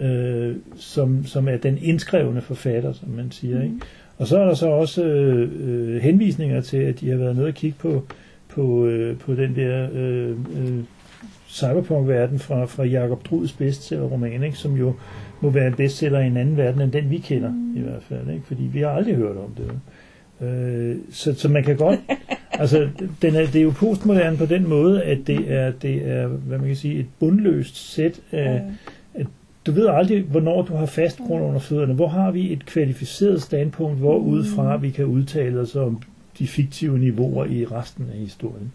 øh, 0.00 0.56
som, 0.76 1.26
som 1.26 1.48
er 1.48 1.56
den 1.56 1.78
indskrevne 1.82 2.40
forfatter, 2.40 2.92
som 2.92 3.08
man 3.08 3.30
siger. 3.30 3.62
Ikke? 3.62 3.74
Og 4.18 4.26
så 4.26 4.38
er 4.38 4.44
der 4.44 4.54
så 4.54 4.68
også 4.68 5.04
øh, 5.04 5.50
øh, 5.60 6.02
henvisninger 6.02 6.60
til, 6.60 6.76
at 6.76 7.00
de 7.00 7.10
har 7.10 7.16
været 7.16 7.36
nede 7.36 7.46
og 7.46 7.54
kigge 7.54 7.76
på, 7.78 8.06
på, 8.48 8.86
øh, 8.86 9.18
på 9.18 9.34
den 9.34 9.56
der 9.56 9.88
øh, 9.92 10.30
øh, 10.30 10.84
cyberpunk-verden 11.48 12.38
fra, 12.38 12.64
fra 12.64 12.84
Jakob 12.84 13.24
Druds 13.30 13.52
bestseller-roman, 13.52 14.42
ikke? 14.42 14.56
som 14.56 14.76
jo 14.76 14.94
må 15.40 15.50
være 15.50 15.66
en 15.66 15.74
bestseller 15.74 16.18
i 16.18 16.26
en 16.26 16.36
anden 16.36 16.56
verden 16.56 16.80
end 16.80 16.92
den, 16.92 17.10
vi 17.10 17.18
kender 17.18 17.50
mm. 17.50 17.76
i 17.76 17.80
hvert 17.80 18.02
fald. 18.02 18.30
Ikke? 18.30 18.46
Fordi 18.46 18.62
vi 18.62 18.80
har 18.80 18.88
aldrig 18.88 19.14
hørt 19.14 19.36
om 19.36 19.54
det. 19.56 19.70
Øh, 20.46 20.96
så, 21.10 21.34
så 21.34 21.48
man 21.48 21.64
kan 21.64 21.76
godt... 21.76 22.00
altså, 22.52 22.88
den 23.22 23.34
er, 23.34 23.46
det 23.46 23.56
er 23.56 23.62
jo 23.62 23.70
postmoderne 23.70 24.36
på 24.36 24.46
den 24.46 24.68
måde, 24.68 25.02
at 25.02 25.18
det 25.26 25.52
er, 25.52 25.70
det 25.70 26.08
er 26.08 26.26
hvad 26.26 26.58
man 26.58 26.66
kan 26.66 26.76
sige, 26.76 26.98
et 26.98 27.06
bundløst 27.18 27.92
sæt 27.92 28.20
af... 28.32 28.62
At 29.14 29.26
du 29.66 29.72
ved 29.72 29.86
aldrig, 29.86 30.22
hvornår 30.22 30.62
du 30.62 30.74
har 30.74 30.86
fast 30.86 31.18
grund 31.18 31.44
under 31.44 31.60
fødderne. 31.60 31.94
Hvor 31.94 32.08
har 32.08 32.30
vi 32.30 32.52
et 32.52 32.66
kvalificeret 32.66 33.42
standpunkt, 33.42 33.98
hvor 33.98 34.18
udefra 34.18 34.76
vi 34.76 34.90
kan 34.90 35.04
udtale 35.04 35.60
os 35.60 35.76
om 35.76 36.02
de 36.38 36.46
fiktive 36.46 36.98
niveauer 36.98 37.44
i 37.44 37.64
resten 37.64 38.06
af 38.12 38.18
historien. 38.18 38.72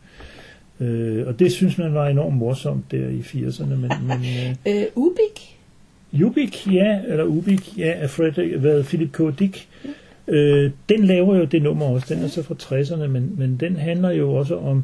Øh, 0.80 1.28
og 1.28 1.40
det 1.40 1.52
synes 1.52 1.78
man 1.78 1.94
var 1.94 2.08
enormt 2.08 2.36
morsomt 2.36 2.92
der 2.92 3.10
i 3.10 3.20
80'erne. 3.20 3.66
Men, 3.66 3.92
men, 4.08 4.20
øh, 4.68 4.76
Øh, 4.76 4.86
Ubik? 4.96 5.58
Ubik, 6.24 6.74
ja, 6.74 7.00
eller 7.08 7.24
Ubik, 7.24 7.78
ja, 7.78 7.92
af 7.92 8.10
Frederick, 8.10 8.56
hvad, 8.56 8.84
Philip 8.84 9.12
K. 9.12 9.40
Dick. 9.40 9.68
Øh, 10.28 10.72
den 10.90 11.04
laver 11.04 11.38
jo 11.38 11.46
det 11.46 11.62
nummer 11.62 11.86
også, 11.86 12.14
den 12.16 12.24
er 12.24 12.28
så 12.28 12.44
fra 12.44 12.56
60'erne, 12.62 13.08
men, 13.08 13.34
men 13.38 13.58
den 13.60 13.76
handler 13.76 14.12
jo 14.12 14.34
også 14.34 14.58
om, 14.58 14.84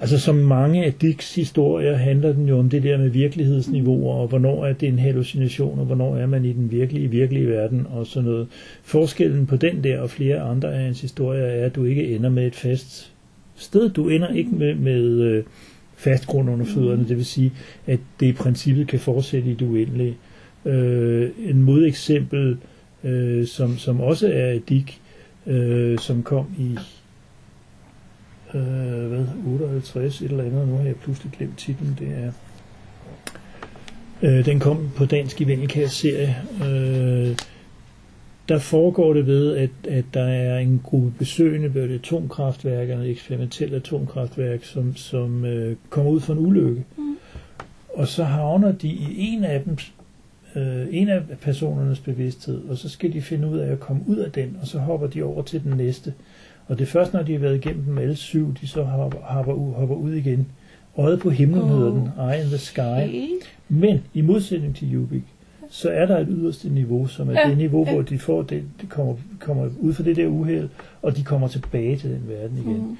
altså 0.00 0.20
som 0.20 0.36
mange 0.36 0.84
af 0.84 0.92
Dicks 0.92 1.34
historier, 1.34 1.96
handler 1.96 2.32
den 2.32 2.48
jo 2.48 2.58
om 2.58 2.70
det 2.70 2.82
der 2.82 2.98
med 2.98 3.08
virkelighedsniveauer, 3.08 4.14
og 4.14 4.28
hvornår 4.28 4.66
er 4.66 4.72
det 4.72 4.88
en 4.88 4.98
hallucination, 4.98 5.78
og 5.78 5.84
hvornår 5.84 6.16
er 6.16 6.26
man 6.26 6.44
i 6.44 6.52
den 6.52 6.70
virkelige, 6.70 7.10
virkelige 7.10 7.48
verden, 7.48 7.86
og 7.90 8.06
sådan 8.06 8.30
noget. 8.30 8.46
Forskellen 8.82 9.46
på 9.46 9.56
den 9.56 9.84
der 9.84 10.00
og 10.00 10.10
flere 10.10 10.40
andre 10.40 10.74
af 10.74 10.82
hans 10.82 11.00
historier 11.00 11.44
er, 11.44 11.66
at 11.66 11.74
du 11.74 11.84
ikke 11.84 12.14
ender 12.14 12.30
med 12.30 12.46
et 12.46 12.54
fast 12.54 13.12
sted. 13.56 13.90
Du 13.90 14.08
ender 14.08 14.28
ikke 14.28 14.50
med, 14.50 14.74
med 14.74 15.20
øh, 15.20 15.44
fast 15.96 16.26
grund 16.26 16.50
under 16.50 16.66
fødderne, 16.66 17.08
det 17.08 17.16
vil 17.16 17.24
sige, 17.24 17.52
at 17.86 18.00
det 18.20 18.26
i 18.26 18.32
princippet 18.32 18.88
kan 18.88 18.98
fortsætte 18.98 19.50
i 19.50 19.54
det 19.54 19.66
uendelige. 19.66 20.16
Øh, 20.64 21.30
en 21.46 21.62
modeksempel, 21.62 22.56
øh, 23.04 23.46
som, 23.46 23.78
som 23.78 24.00
også 24.00 24.32
er 24.32 24.52
et 24.52 24.68
Dick, 24.68 25.00
øh, 25.46 25.98
som 25.98 26.22
kom 26.22 26.46
i 26.58 26.78
øh, 28.54 29.06
hvad, 29.06 29.26
58 29.46 30.20
et 30.20 30.30
eller 30.30 30.44
andet, 30.44 30.68
nu 30.68 30.76
har 30.76 30.84
jeg 30.84 30.96
pludselig 30.96 31.32
glemt 31.32 31.58
titlen, 31.58 31.96
det 31.98 32.08
er 32.08 32.32
øh, 34.22 34.44
den 34.44 34.60
kom 34.60 34.90
på 34.96 35.04
dansk 35.06 35.40
i 35.40 35.44
Vendelkærs 35.44 35.92
serie. 35.92 36.36
Øh, 36.64 37.36
der 38.48 38.58
foregår 38.58 39.12
det 39.12 39.26
ved, 39.26 39.56
at, 39.56 39.70
at 39.88 40.04
der 40.14 40.24
er 40.24 40.58
en 40.58 40.80
gruppe 40.84 41.10
besøgende 41.18 41.74
ved 41.74 41.84
et 41.84 41.94
atomkraftværk, 41.94 42.88
et 42.88 43.10
eksperimentelt 43.10 43.74
atomkraftværk, 43.74 44.64
som, 44.64 44.96
som 44.96 45.44
øh, 45.44 45.76
kommer 45.90 46.10
ud 46.12 46.20
for 46.20 46.32
en 46.32 46.38
ulykke. 46.38 46.84
Mm. 46.96 47.16
Og 47.94 48.08
så 48.08 48.24
havner 48.24 48.72
de 48.72 48.88
i 48.88 49.14
en 49.18 49.44
af 49.44 49.62
dem, 49.64 49.78
øh, 50.56 50.86
en 50.90 51.08
af 51.08 51.22
personernes 51.40 52.00
bevidsthed, 52.00 52.62
og 52.68 52.76
så 52.76 52.88
skal 52.88 53.12
de 53.12 53.22
finde 53.22 53.48
ud 53.48 53.58
af 53.58 53.72
at 53.72 53.80
komme 53.80 54.02
ud 54.06 54.16
af 54.16 54.32
den, 54.32 54.58
og 54.60 54.66
så 54.66 54.78
hopper 54.78 55.06
de 55.06 55.22
over 55.22 55.42
til 55.42 55.62
den 55.62 55.76
næste. 55.76 56.14
Og 56.66 56.78
det 56.78 56.84
er 56.84 56.88
først, 56.88 57.12
når 57.12 57.22
de 57.22 57.32
har 57.32 57.38
været 57.38 57.56
igennem 57.56 57.84
dem 57.84 57.98
alle 57.98 58.16
syv, 58.16 58.54
de 58.60 58.68
så 58.68 58.82
hopper, 58.82 59.18
hopper, 59.18 59.52
ud, 59.52 59.72
hopper 59.74 59.96
ud 59.96 60.12
igen. 60.12 60.46
Øjet 60.98 61.20
på 61.20 61.30
himlen 61.30 61.62
Åh. 61.62 61.68
hedder 61.68 61.90
den, 61.90 62.08
Eye 62.30 62.42
in 62.42 62.46
the 62.46 62.58
Sky. 62.58 62.80
Okay. 62.80 63.28
Men 63.68 64.02
i 64.14 64.20
modsætning 64.20 64.76
til 64.76 64.96
Ubik, 64.96 65.22
så 65.70 65.90
er 65.90 66.06
der 66.06 66.18
et 66.18 66.26
yderste 66.30 66.68
niveau, 66.68 67.06
som 67.06 67.28
er 67.28 67.32
Ja, 67.32 67.40
ja, 67.40 67.48
det 67.48 67.58
niveau, 67.58 67.84
ja. 67.86 67.92
hvor 67.92 68.02
de 68.02 68.18
får 68.18 68.42
det, 68.42 68.62
de 68.80 68.86
kommer, 68.86 69.14
kommer 69.40 69.68
ud 69.80 69.92
for 69.92 70.02
det 70.02 70.16
der 70.16 70.26
uheld, 70.26 70.68
og 71.02 71.16
de 71.16 71.22
kommer 71.22 71.48
tilbage 71.48 71.96
til 71.96 72.10
den 72.10 72.22
verden 72.28 72.58
igen. 72.58 72.76
Mm. 72.76 72.96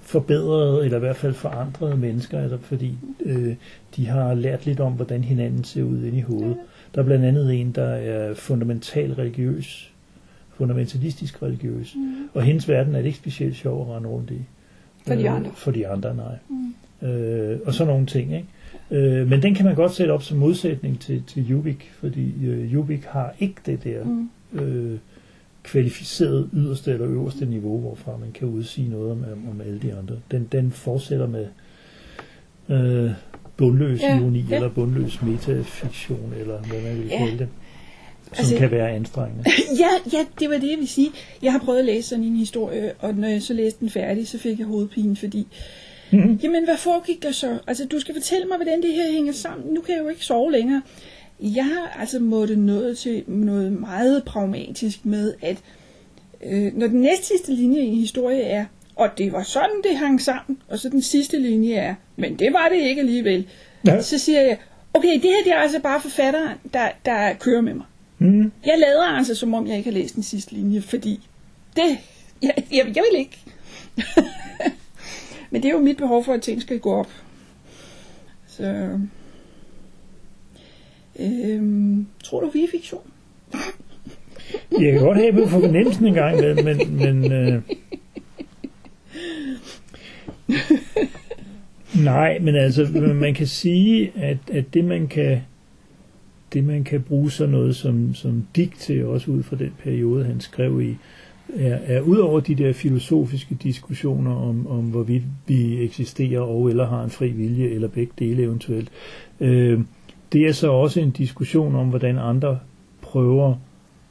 Forbedrede, 0.00 0.84
eller 0.84 0.96
i 0.96 1.00
hvert 1.00 1.16
fald 1.16 1.34
forandrede 1.34 1.96
mennesker, 1.96 2.38
altså 2.38 2.58
fordi 2.60 2.94
øh, 3.24 3.54
de 3.96 4.06
har 4.06 4.34
lært 4.34 4.66
lidt 4.66 4.80
om, 4.80 4.92
hvordan 4.92 5.24
hinanden 5.24 5.64
ser 5.64 5.82
ud 5.82 6.04
inde 6.04 6.18
i 6.18 6.20
hovedet. 6.20 6.56
Der 6.96 7.02
er 7.02 7.06
blandt 7.06 7.24
andet 7.24 7.60
en, 7.60 7.72
der 7.72 7.84
er 7.88 8.34
fundamental 8.34 9.12
religiøs, 9.12 9.92
fundamentalistisk 10.56 11.42
religiøs, 11.42 11.94
mm. 11.96 12.14
og 12.34 12.42
hendes 12.42 12.68
verden 12.68 12.94
er 12.94 12.98
det 12.98 13.06
ikke 13.06 13.18
specielt 13.18 13.56
sjov 13.56 13.82
at 13.90 13.96
rende 13.96 14.08
rundt 14.08 14.30
i. 14.30 14.40
For 15.06 15.14
de 15.14 15.24
Øh, 15.24 15.34
andre. 15.34 15.50
For 15.54 15.70
de 15.70 15.88
andre, 15.88 16.14
nej. 16.14 16.36
Mm. 16.48 17.08
Øh, 17.08 17.58
og 17.66 17.74
sådan 17.74 17.92
nogle 17.92 18.06
ting, 18.06 18.34
ikke? 18.34 18.48
Øh, 18.90 19.28
men 19.28 19.42
den 19.42 19.54
kan 19.54 19.64
man 19.64 19.74
godt 19.74 19.94
sætte 19.94 20.12
op 20.12 20.22
som 20.22 20.38
modsætning 20.38 21.00
til, 21.00 21.22
til 21.26 21.54
Ubik, 21.54 21.92
fordi 22.00 22.46
øh, 22.46 22.78
Ubik 22.78 23.04
har 23.04 23.34
ikke 23.40 23.56
det 23.66 23.84
der 23.84 24.04
Mm. 24.04 24.30
øh, 24.60 24.98
kvalificerede 25.62 26.48
yderste 26.52 26.92
eller 26.92 27.06
øverste 27.08 27.46
niveau, 27.46 27.80
hvorfra 27.80 28.16
man 28.16 28.32
kan 28.32 28.48
udsige 28.48 28.90
noget 28.90 29.10
om, 29.12 29.24
om, 29.32 29.48
om 29.50 29.60
alle 29.60 29.78
de 29.78 29.94
andre. 29.94 30.16
Den, 30.30 30.48
den 30.52 30.70
fortsætter 30.70 31.26
med 31.26 31.46
øh, 32.68 33.10
bundløs 33.56 34.00
Ja, 34.00 34.18
ironi, 34.18 34.44
ja. 34.50 34.54
eller 34.54 34.68
bundløs 34.68 35.22
metafiktion, 35.22 36.32
eller 36.40 36.58
hvad 36.62 36.80
man 36.82 36.98
vil 36.98 37.06
Ja. 37.06 37.18
kalde 37.18 37.38
det, 37.38 37.48
som 38.24 38.34
Altså- 38.38 38.56
kan 38.58 38.70
være 38.70 38.90
anstrengende. 38.90 39.44
Ja, 39.82 39.88
ja, 40.18 40.24
det 40.40 40.50
var 40.50 40.58
det, 40.58 40.70
jeg 40.70 40.78
vil 40.78 40.88
sige. 40.88 41.10
Jeg 41.42 41.52
har 41.52 41.58
prøvet 41.58 41.78
at 41.78 41.84
læse 41.84 42.08
sådan 42.08 42.24
en 42.24 42.36
historie, 42.36 42.92
og 42.98 43.14
når 43.14 43.28
jeg 43.28 43.42
så 43.42 43.54
læste 43.54 43.80
den 43.80 43.90
færdig, 43.90 44.28
så 44.28 44.38
fik 44.38 44.58
jeg 44.58 44.66
hovedpine, 44.66 45.16
fordi... 45.16 45.46
Mhm. 46.12 46.40
Jamen, 46.42 46.64
hvad 46.64 46.76
foregik 46.76 47.22
der 47.22 47.32
så? 47.32 47.58
Altså, 47.66 47.84
du 47.84 48.00
skal 48.00 48.14
fortælle 48.14 48.46
mig, 48.46 48.56
hvordan 48.56 48.82
det 48.82 48.92
her 48.92 49.12
hænger 49.12 49.32
sammen. 49.32 49.74
Nu 49.74 49.80
kan 49.80 49.94
jeg 49.94 50.02
jo 50.02 50.08
ikke 50.08 50.24
sove 50.24 50.52
længere. 50.52 50.82
Jeg 51.40 51.64
har 51.64 51.96
altså 52.00 52.18
måttet 52.18 52.58
noget 52.58 52.98
til 52.98 53.22
noget 53.26 53.72
meget 53.72 54.24
pragmatisk 54.24 55.04
med, 55.06 55.34
at 55.42 55.56
øh, 56.46 56.76
når 56.78 56.86
den 56.86 57.00
næste 57.00 57.26
sidste 57.26 57.52
linje 57.54 57.80
i 57.80 57.86
en 57.86 57.94
historie 57.96 58.42
er, 58.42 58.64
og 58.96 59.08
det 59.18 59.32
var 59.32 59.42
sådan, 59.42 59.82
det 59.84 59.96
hang 59.98 60.20
sammen, 60.20 60.58
og 60.68 60.78
så 60.78 60.88
den 60.88 61.02
sidste 61.02 61.38
linje 61.38 61.74
er, 61.74 61.94
men 62.16 62.38
det 62.38 62.52
var 62.52 62.68
det 62.68 62.76
ikke 62.76 63.00
alligevel, 63.00 63.46
Ja. 63.86 64.02
så 64.02 64.18
siger 64.18 64.40
jeg, 64.40 64.58
okay, 64.94 65.12
det 65.14 65.22
her 65.22 65.42
det 65.44 65.52
er 65.52 65.56
altså 65.58 65.80
bare 65.80 66.00
forfatteren, 66.00 66.56
der, 66.74 66.88
der 67.04 67.32
kører 67.34 67.60
med 67.60 67.74
mig. 67.74 67.84
Mm. 68.18 68.52
Jeg 68.66 68.74
lader 68.78 69.02
altså, 69.04 69.34
som 69.34 69.54
om 69.54 69.66
jeg 69.66 69.76
ikke 69.76 69.90
har 69.90 69.98
læst 69.98 70.14
den 70.14 70.22
sidste 70.22 70.52
linje, 70.54 70.80
fordi 70.80 71.20
det, 71.76 71.98
jeg, 72.42 72.54
jeg, 72.72 72.92
jeg 72.96 73.04
vil 73.10 73.18
ikke. 73.20 73.38
Men 75.50 75.62
det 75.62 75.68
er 75.68 75.72
jo 75.72 75.80
mit 75.80 75.96
behov 75.96 76.24
for, 76.24 76.32
at 76.32 76.42
ting 76.42 76.62
skal 76.62 76.78
gå 76.78 76.94
op. 76.94 77.10
Så... 78.46 78.98
Øhm, 81.18 82.06
tror 82.24 82.40
du, 82.40 82.50
vi 82.50 82.64
er 82.64 82.68
fiktion? 82.70 83.02
Jeg 84.80 84.92
kan 84.92 85.00
godt 85.00 85.18
have 85.18 85.32
på 85.32 85.48
fornemmelsen 85.48 86.06
en 86.06 86.14
gang, 86.14 86.40
men, 86.40 86.64
men, 86.64 86.96
men 86.96 87.32
øh, 87.32 87.62
nej, 92.04 92.38
men 92.38 92.54
altså, 92.54 92.86
man 93.14 93.34
kan 93.34 93.46
sige, 93.46 94.12
at, 94.16 94.38
at 94.52 94.74
det 94.74 94.84
man 94.84 95.08
kan 95.08 95.40
det 96.52 96.64
man 96.64 96.84
kan 96.84 97.02
bruge 97.02 97.30
sådan 97.30 97.52
noget 97.52 97.76
som, 97.76 98.14
som 98.14 98.46
digt 98.56 98.78
til, 98.78 99.06
også 99.06 99.30
ud 99.30 99.42
fra 99.42 99.56
den 99.56 99.72
periode, 99.82 100.24
han 100.24 100.40
skrev 100.40 100.82
i, 100.82 100.96
er, 101.54 101.78
er 101.86 102.00
ud 102.00 102.16
over 102.16 102.40
de 102.40 102.54
der 102.54 102.72
filosofiske 102.72 103.54
diskussioner 103.54 104.34
om, 104.34 104.66
om 104.66 104.84
hvorvidt 104.84 105.22
vi 105.46 105.82
eksisterer 105.82 106.40
og 106.40 106.68
eller 106.68 106.86
har 106.86 107.04
en 107.04 107.10
fri 107.10 107.30
vilje, 107.30 107.68
eller 107.68 107.88
begge 107.88 108.12
dele 108.18 108.42
eventuelt. 108.42 108.88
Øh, 109.40 109.80
det 110.32 110.46
er 110.46 110.52
så 110.52 110.70
også 110.70 111.00
en 111.00 111.10
diskussion 111.10 111.74
om, 111.74 111.88
hvordan 111.88 112.18
andre 112.18 112.58
prøver 113.02 113.54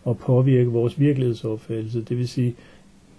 at 0.08 0.18
påvirke 0.18 0.70
vores 0.70 1.00
virkelighedsopfattelse. 1.00 2.02
Det 2.02 2.18
vil 2.18 2.28
sige, 2.28 2.56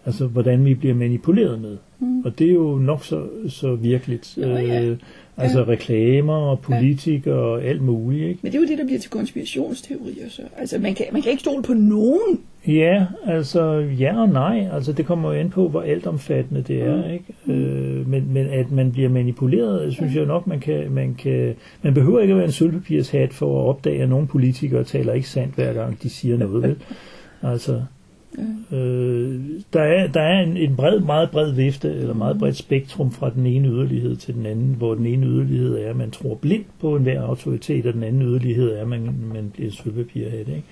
altså 0.07 0.26
hvordan 0.26 0.64
vi 0.64 0.74
bliver 0.74 0.94
manipuleret 0.94 1.61
med. 1.61 1.76
Mm. 1.98 2.20
Og 2.20 2.38
det 2.38 2.48
er 2.50 2.52
jo 2.54 2.78
nok 2.78 3.04
så, 3.04 3.22
så 3.48 3.74
virkeligt. 3.74 4.34
Nå 4.36 4.46
ja. 4.46 4.84
Øh, 4.84 4.96
altså 5.36 5.59
Ja. 5.59 5.64
reklamer 5.64 6.34
og 6.34 6.61
politikere 6.61 7.34
og 7.34 7.62
alt 7.64 7.82
muligt. 7.82 8.28
Ikke? 8.28 8.40
Men 8.42 8.52
det 8.52 8.59
er 8.59 8.62
jo 8.62 8.68
det, 8.68 8.78
der 8.78 8.84
bliver 8.84 9.00
til 9.00 9.11
konspirationsteorier. 9.11 10.28
Så. 10.28 10.42
Altså, 10.57 10.78
man 10.78 10.94
kan, 10.94 11.07
man 11.12 11.22
kan 11.22 11.30
ikke 11.30 11.40
stole 11.40 11.62
på 11.62 11.72
nogen. 11.74 12.40
Ja, 12.68 13.07
altså 13.26 13.62
ja 13.98 14.20
og 14.20 14.28
nej. 14.28 14.68
Altså 14.72 14.92
det 14.92 15.07
kommer 15.07 15.32
jo 15.34 15.40
an 15.40 15.50
på, 15.50 15.68
hvor 15.68 15.80
altomfattende 15.82 16.62
det 16.62 16.82
er, 16.82 16.96
Mm. 16.96 17.12
ikke? 17.12 17.61
Øh, 17.61 18.09
men, 18.09 18.32
men 18.32 18.46
at 18.46 18.70
man 18.70 18.92
bliver 18.92 19.09
manipuleret, 19.09 19.92
synes 19.92 20.14
jeg 20.14 20.26
nok, 20.26 20.46
man 20.46 20.61
kan, 20.61 20.90
man 20.92 21.14
kan... 21.14 21.54
Man 21.82 21.94
behøver 21.94 22.20
ikke 22.20 22.32
at 22.32 22.36
være 22.38 22.46
en 22.46 22.52
sølvpapirshat 22.52 23.32
for 23.32 23.61
at 23.62 23.66
opdage, 23.68 24.02
at 24.02 24.09
nogle 24.09 24.26
politikere 24.26 24.84
taler 24.84 25.12
ikke 25.12 25.28
sandt, 25.28 25.54
hver 25.54 25.72
gang 25.72 26.02
de 26.02 26.09
siger 26.11 26.36
noget, 26.38 26.62
vel? 26.62 26.76
Altså, 27.42 27.82
Øh, 28.72 29.40
der 29.72 29.80
er, 29.80 30.06
der 30.06 30.20
er 30.20 30.42
en, 30.42 30.56
en 30.56 30.76
bred, 30.76 31.00
meget 31.00 31.30
bred 31.30 31.52
vifte, 31.52 31.94
eller 31.94 32.14
meget 32.14 32.38
bredt 32.38 32.56
spektrum 32.56 33.10
fra 33.10 33.30
den 33.30 33.46
ene 33.46 33.68
yderlighed 33.68 34.16
til 34.16 34.34
den 34.34 34.46
anden, 34.46 34.74
hvor 34.78 34.94
den 34.94 35.06
ene 35.06 35.26
yderlighed 35.26 35.78
er, 35.78 35.90
at 35.90 35.96
man 35.96 36.10
tror 36.10 36.34
blindt 36.34 36.66
på 36.80 36.96
enhver 36.96 37.22
autoritet, 37.22 37.86
og 37.86 37.94
den 37.94 38.02
anden 38.02 38.22
yderlighed 38.22 38.72
er, 38.72 38.80
at 38.80 38.88
man, 38.88 39.14
man 39.34 39.50
bliver 39.50 39.70
sølvpapirhat. 39.70 40.48
Ikke? 40.48 40.64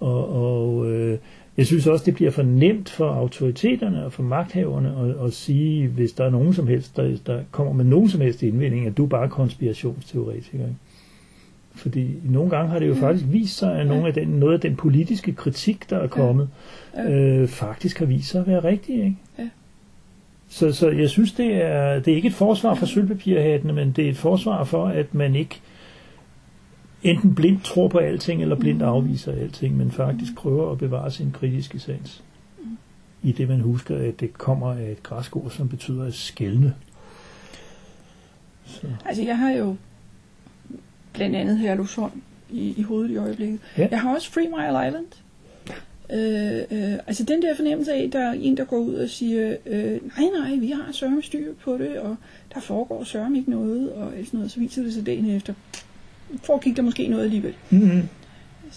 Og, 0.00 0.28
og 0.28 0.90
øh, 0.90 1.18
jeg 1.56 1.66
synes 1.66 1.86
også, 1.86 2.04
det 2.04 2.14
bliver 2.14 2.30
for 2.30 2.42
nemt 2.42 2.90
for 2.90 3.08
autoriteterne 3.08 4.04
og 4.04 4.12
for 4.12 4.22
magthaverne 4.22 4.94
at, 4.98 5.26
at 5.26 5.32
sige, 5.32 5.88
hvis 5.88 6.12
der 6.12 6.24
er 6.24 6.30
nogen 6.30 6.54
som 6.54 6.66
helst, 6.66 6.96
der, 6.96 7.16
der 7.26 7.40
kommer 7.50 7.72
med 7.72 7.84
nogen 7.84 8.08
som 8.08 8.20
helst 8.20 8.42
indvending, 8.42 8.86
at 8.86 8.96
du 8.96 9.04
er 9.04 9.08
bare 9.08 9.28
konspirationsteoretiker. 9.28 10.64
Ikke? 10.64 10.74
Fordi 11.84 12.14
nogle 12.24 12.50
gange 12.50 12.70
har 12.70 12.78
det 12.78 12.88
jo 12.88 12.94
faktisk 12.94 13.24
vist 13.32 13.56
sig, 13.58 13.76
at 13.80 13.86
nogle 13.86 14.06
af 14.06 14.14
den, 14.14 14.28
noget 14.28 14.54
af 14.54 14.60
den 14.60 14.76
politiske 14.76 15.32
kritik, 15.32 15.90
der 15.90 15.98
er 15.98 16.06
kommet, 16.06 16.48
Ja. 16.94 17.10
øh, 17.10 17.48
faktisk 17.48 17.98
har 17.98 18.06
vist 18.06 18.28
sig 18.30 18.40
at 18.40 18.46
være 18.46 18.64
rigtig. 18.64 18.94
Ikke? 18.96 19.16
Ja. 19.38 19.48
Så, 20.48 20.72
så 20.72 20.90
jeg 20.90 21.10
synes, 21.10 21.32
det 21.32 21.54
er, 21.64 21.98
det 22.00 22.12
er 22.12 22.16
ikke 22.16 22.28
et 22.28 22.34
forsvar 22.34 22.74
for 22.74 22.86
sølvpapirhattene, 22.86 23.72
men 23.72 23.92
det 23.92 24.04
er 24.06 24.10
et 24.10 24.16
forsvar 24.16 24.64
for, 24.64 24.86
at 24.86 25.14
man 25.14 25.34
ikke 25.34 25.60
enten 27.02 27.34
blindt 27.34 27.64
tror 27.64 27.88
på 27.88 27.98
alting, 27.98 28.42
eller 28.42 28.56
blindt 28.56 28.82
afviser 28.82 29.32
alting, 29.32 29.76
men 29.76 29.90
faktisk 29.90 30.34
prøver 30.36 30.72
at 30.72 30.78
bevare 30.78 31.10
sin 31.10 31.30
kritiske 31.32 31.78
sans. 31.78 32.22
I 33.22 33.32
det, 33.32 33.48
man 33.48 33.60
husker, 33.60 33.96
at 33.96 34.20
det 34.20 34.32
kommer 34.38 34.72
af 34.72 34.90
et 34.90 35.02
græskord, 35.02 35.50
som 35.50 35.68
betyder 35.68 36.04
at 36.04 36.14
skælne. 36.14 36.74
Så, 38.66 38.86
Altså, 39.04 39.22
jeg 39.22 39.38
har 39.38 39.50
jo 39.50 39.76
blandt 41.14 41.36
andet 41.36 41.58
Herlufsholm 41.58 42.22
i, 42.50 42.74
i 42.76 42.82
hovedet 42.82 43.10
i 43.10 43.16
øjeblikket. 43.16 43.58
Ja. 43.78 43.88
Jeg 43.90 44.00
har 44.00 44.14
også 44.14 44.30
Free 44.30 44.48
Mile 44.48 44.88
Island. 44.88 45.06
Øh, 46.12 46.58
øh, 46.70 46.98
altså 47.06 47.24
den 47.24 47.42
der 47.42 47.56
fornemmelse 47.56 47.92
af, 47.92 48.02
at 48.02 48.12
der 48.12 48.18
er 48.18 48.32
en, 48.32 48.56
der 48.56 48.64
går 48.64 48.78
ud 48.78 48.94
og 48.94 49.08
siger, 49.08 49.56
øh, 49.66 49.90
nej, 49.90 50.28
nej, 50.38 50.56
vi 50.56 50.70
har 50.70 50.92
sørme 50.92 51.22
styr 51.22 51.54
på 51.64 51.78
det, 51.78 51.98
og 51.98 52.16
der 52.54 52.60
foregår 52.60 53.04
sørme 53.04 53.38
ikke 53.38 53.50
noget, 53.50 53.92
og 53.92 54.16
alt 54.16 54.26
sådan 54.26 54.38
noget, 54.38 54.52
så 54.52 54.60
viser 54.60 54.82
det 54.82 54.94
sig 54.94 55.06
dagen 55.06 55.30
efter. 55.30 55.54
Foregik 56.42 56.76
der 56.76 56.82
måske 56.82 57.08
noget 57.08 57.24
alligevel. 57.24 57.54
mm-hmm. 57.70 58.08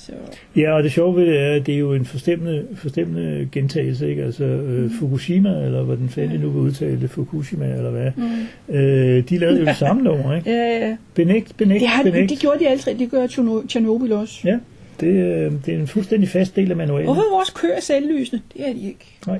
Så, 0.05 0.11
Ja, 0.55 0.71
og 0.71 0.83
det 0.83 0.91
sjove 0.91 1.15
ved 1.15 1.25
det 1.25 1.39
er, 1.39 1.53
at 1.53 1.65
det 1.65 1.73
er 1.73 1.77
jo 1.79 1.93
en 1.93 2.05
forstemmende, 2.05 2.67
forstemmende 2.75 3.49
gentagelse, 3.51 4.09
ikke? 4.09 4.23
Altså 4.23 4.43
øh, 4.43 4.91
Fukushima, 4.99 5.49
eller 5.65 5.83
hvad 5.83 5.97
den 5.97 6.09
fanden 6.09 6.39
nu 6.39 6.49
vil 6.49 6.61
udtale 6.61 7.01
det, 7.01 7.09
Fukushima, 7.09 7.65
eller 7.75 7.89
hvad, 7.91 8.11
mm. 8.15 8.75
øh, 8.75 9.29
de 9.29 9.37
lavede 9.37 9.59
jo 9.59 9.65
det 9.65 9.75
samme 9.75 10.01
nummer, 10.01 10.35
ikke? 10.35 10.49
ja, 10.51 10.87
ja. 10.87 10.97
Benægt, 11.13 11.57
benægt, 11.57 11.79
Det, 11.81 11.87
har, 11.89 12.03
benægt. 12.03 12.29
det 12.29 12.39
gjorde 12.39 12.59
de 12.59 12.77
tre. 12.77 12.93
Det 12.93 13.11
gør 13.11 13.27
Tjerno- 13.27 13.67
Tjernobyl 13.67 14.11
også. 14.11 14.39
Ja, 14.47 14.59
det, 14.99 15.07
øh, 15.07 15.51
det 15.65 15.73
er 15.73 15.79
en 15.79 15.87
fuldstændig 15.87 16.29
fast 16.29 16.55
del 16.55 16.71
af 16.71 16.77
manualen. 16.77 17.05
Hvorfor 17.05 17.35
vores 17.35 17.49
køer 17.49 17.79
selvlysende? 17.79 18.41
Det 18.53 18.69
er 18.69 18.73
de 18.73 18.81
ikke. 18.87 19.05
Nej, 19.27 19.39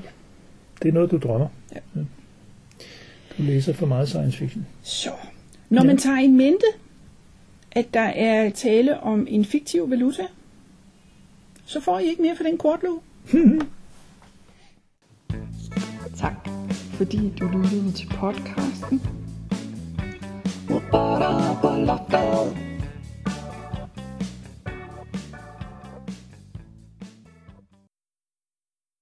det 0.82 0.88
er 0.88 0.92
noget, 0.92 1.10
du 1.10 1.16
drømmer. 1.18 1.48
Ja. 1.74 2.00
Du 3.38 3.42
læser 3.42 3.72
for 3.72 3.86
meget 3.86 4.08
science 4.08 4.38
fiction. 4.38 4.66
Så, 4.82 5.10
når 5.70 5.82
Ja. 5.82 5.86
man 5.86 5.96
tager 5.98 6.18
i 6.18 6.26
mente, 6.26 6.64
at 7.72 7.86
der 7.94 8.00
er 8.00 8.50
tale 8.50 9.00
om 9.00 9.26
en 9.30 9.44
fiktiv 9.44 9.90
valuta, 9.90 10.22
så 11.68 11.80
får 11.80 11.98
I 11.98 12.04
ikke 12.06 12.22
mere 12.22 12.36
for 12.36 12.44
den 12.44 12.58
kortlåg. 12.58 13.02
Tak, 16.18 16.48
fordi 16.94 17.34
du 17.40 17.48
lyttede 17.48 17.92
til 17.92 18.08
podcasten. 18.08 19.02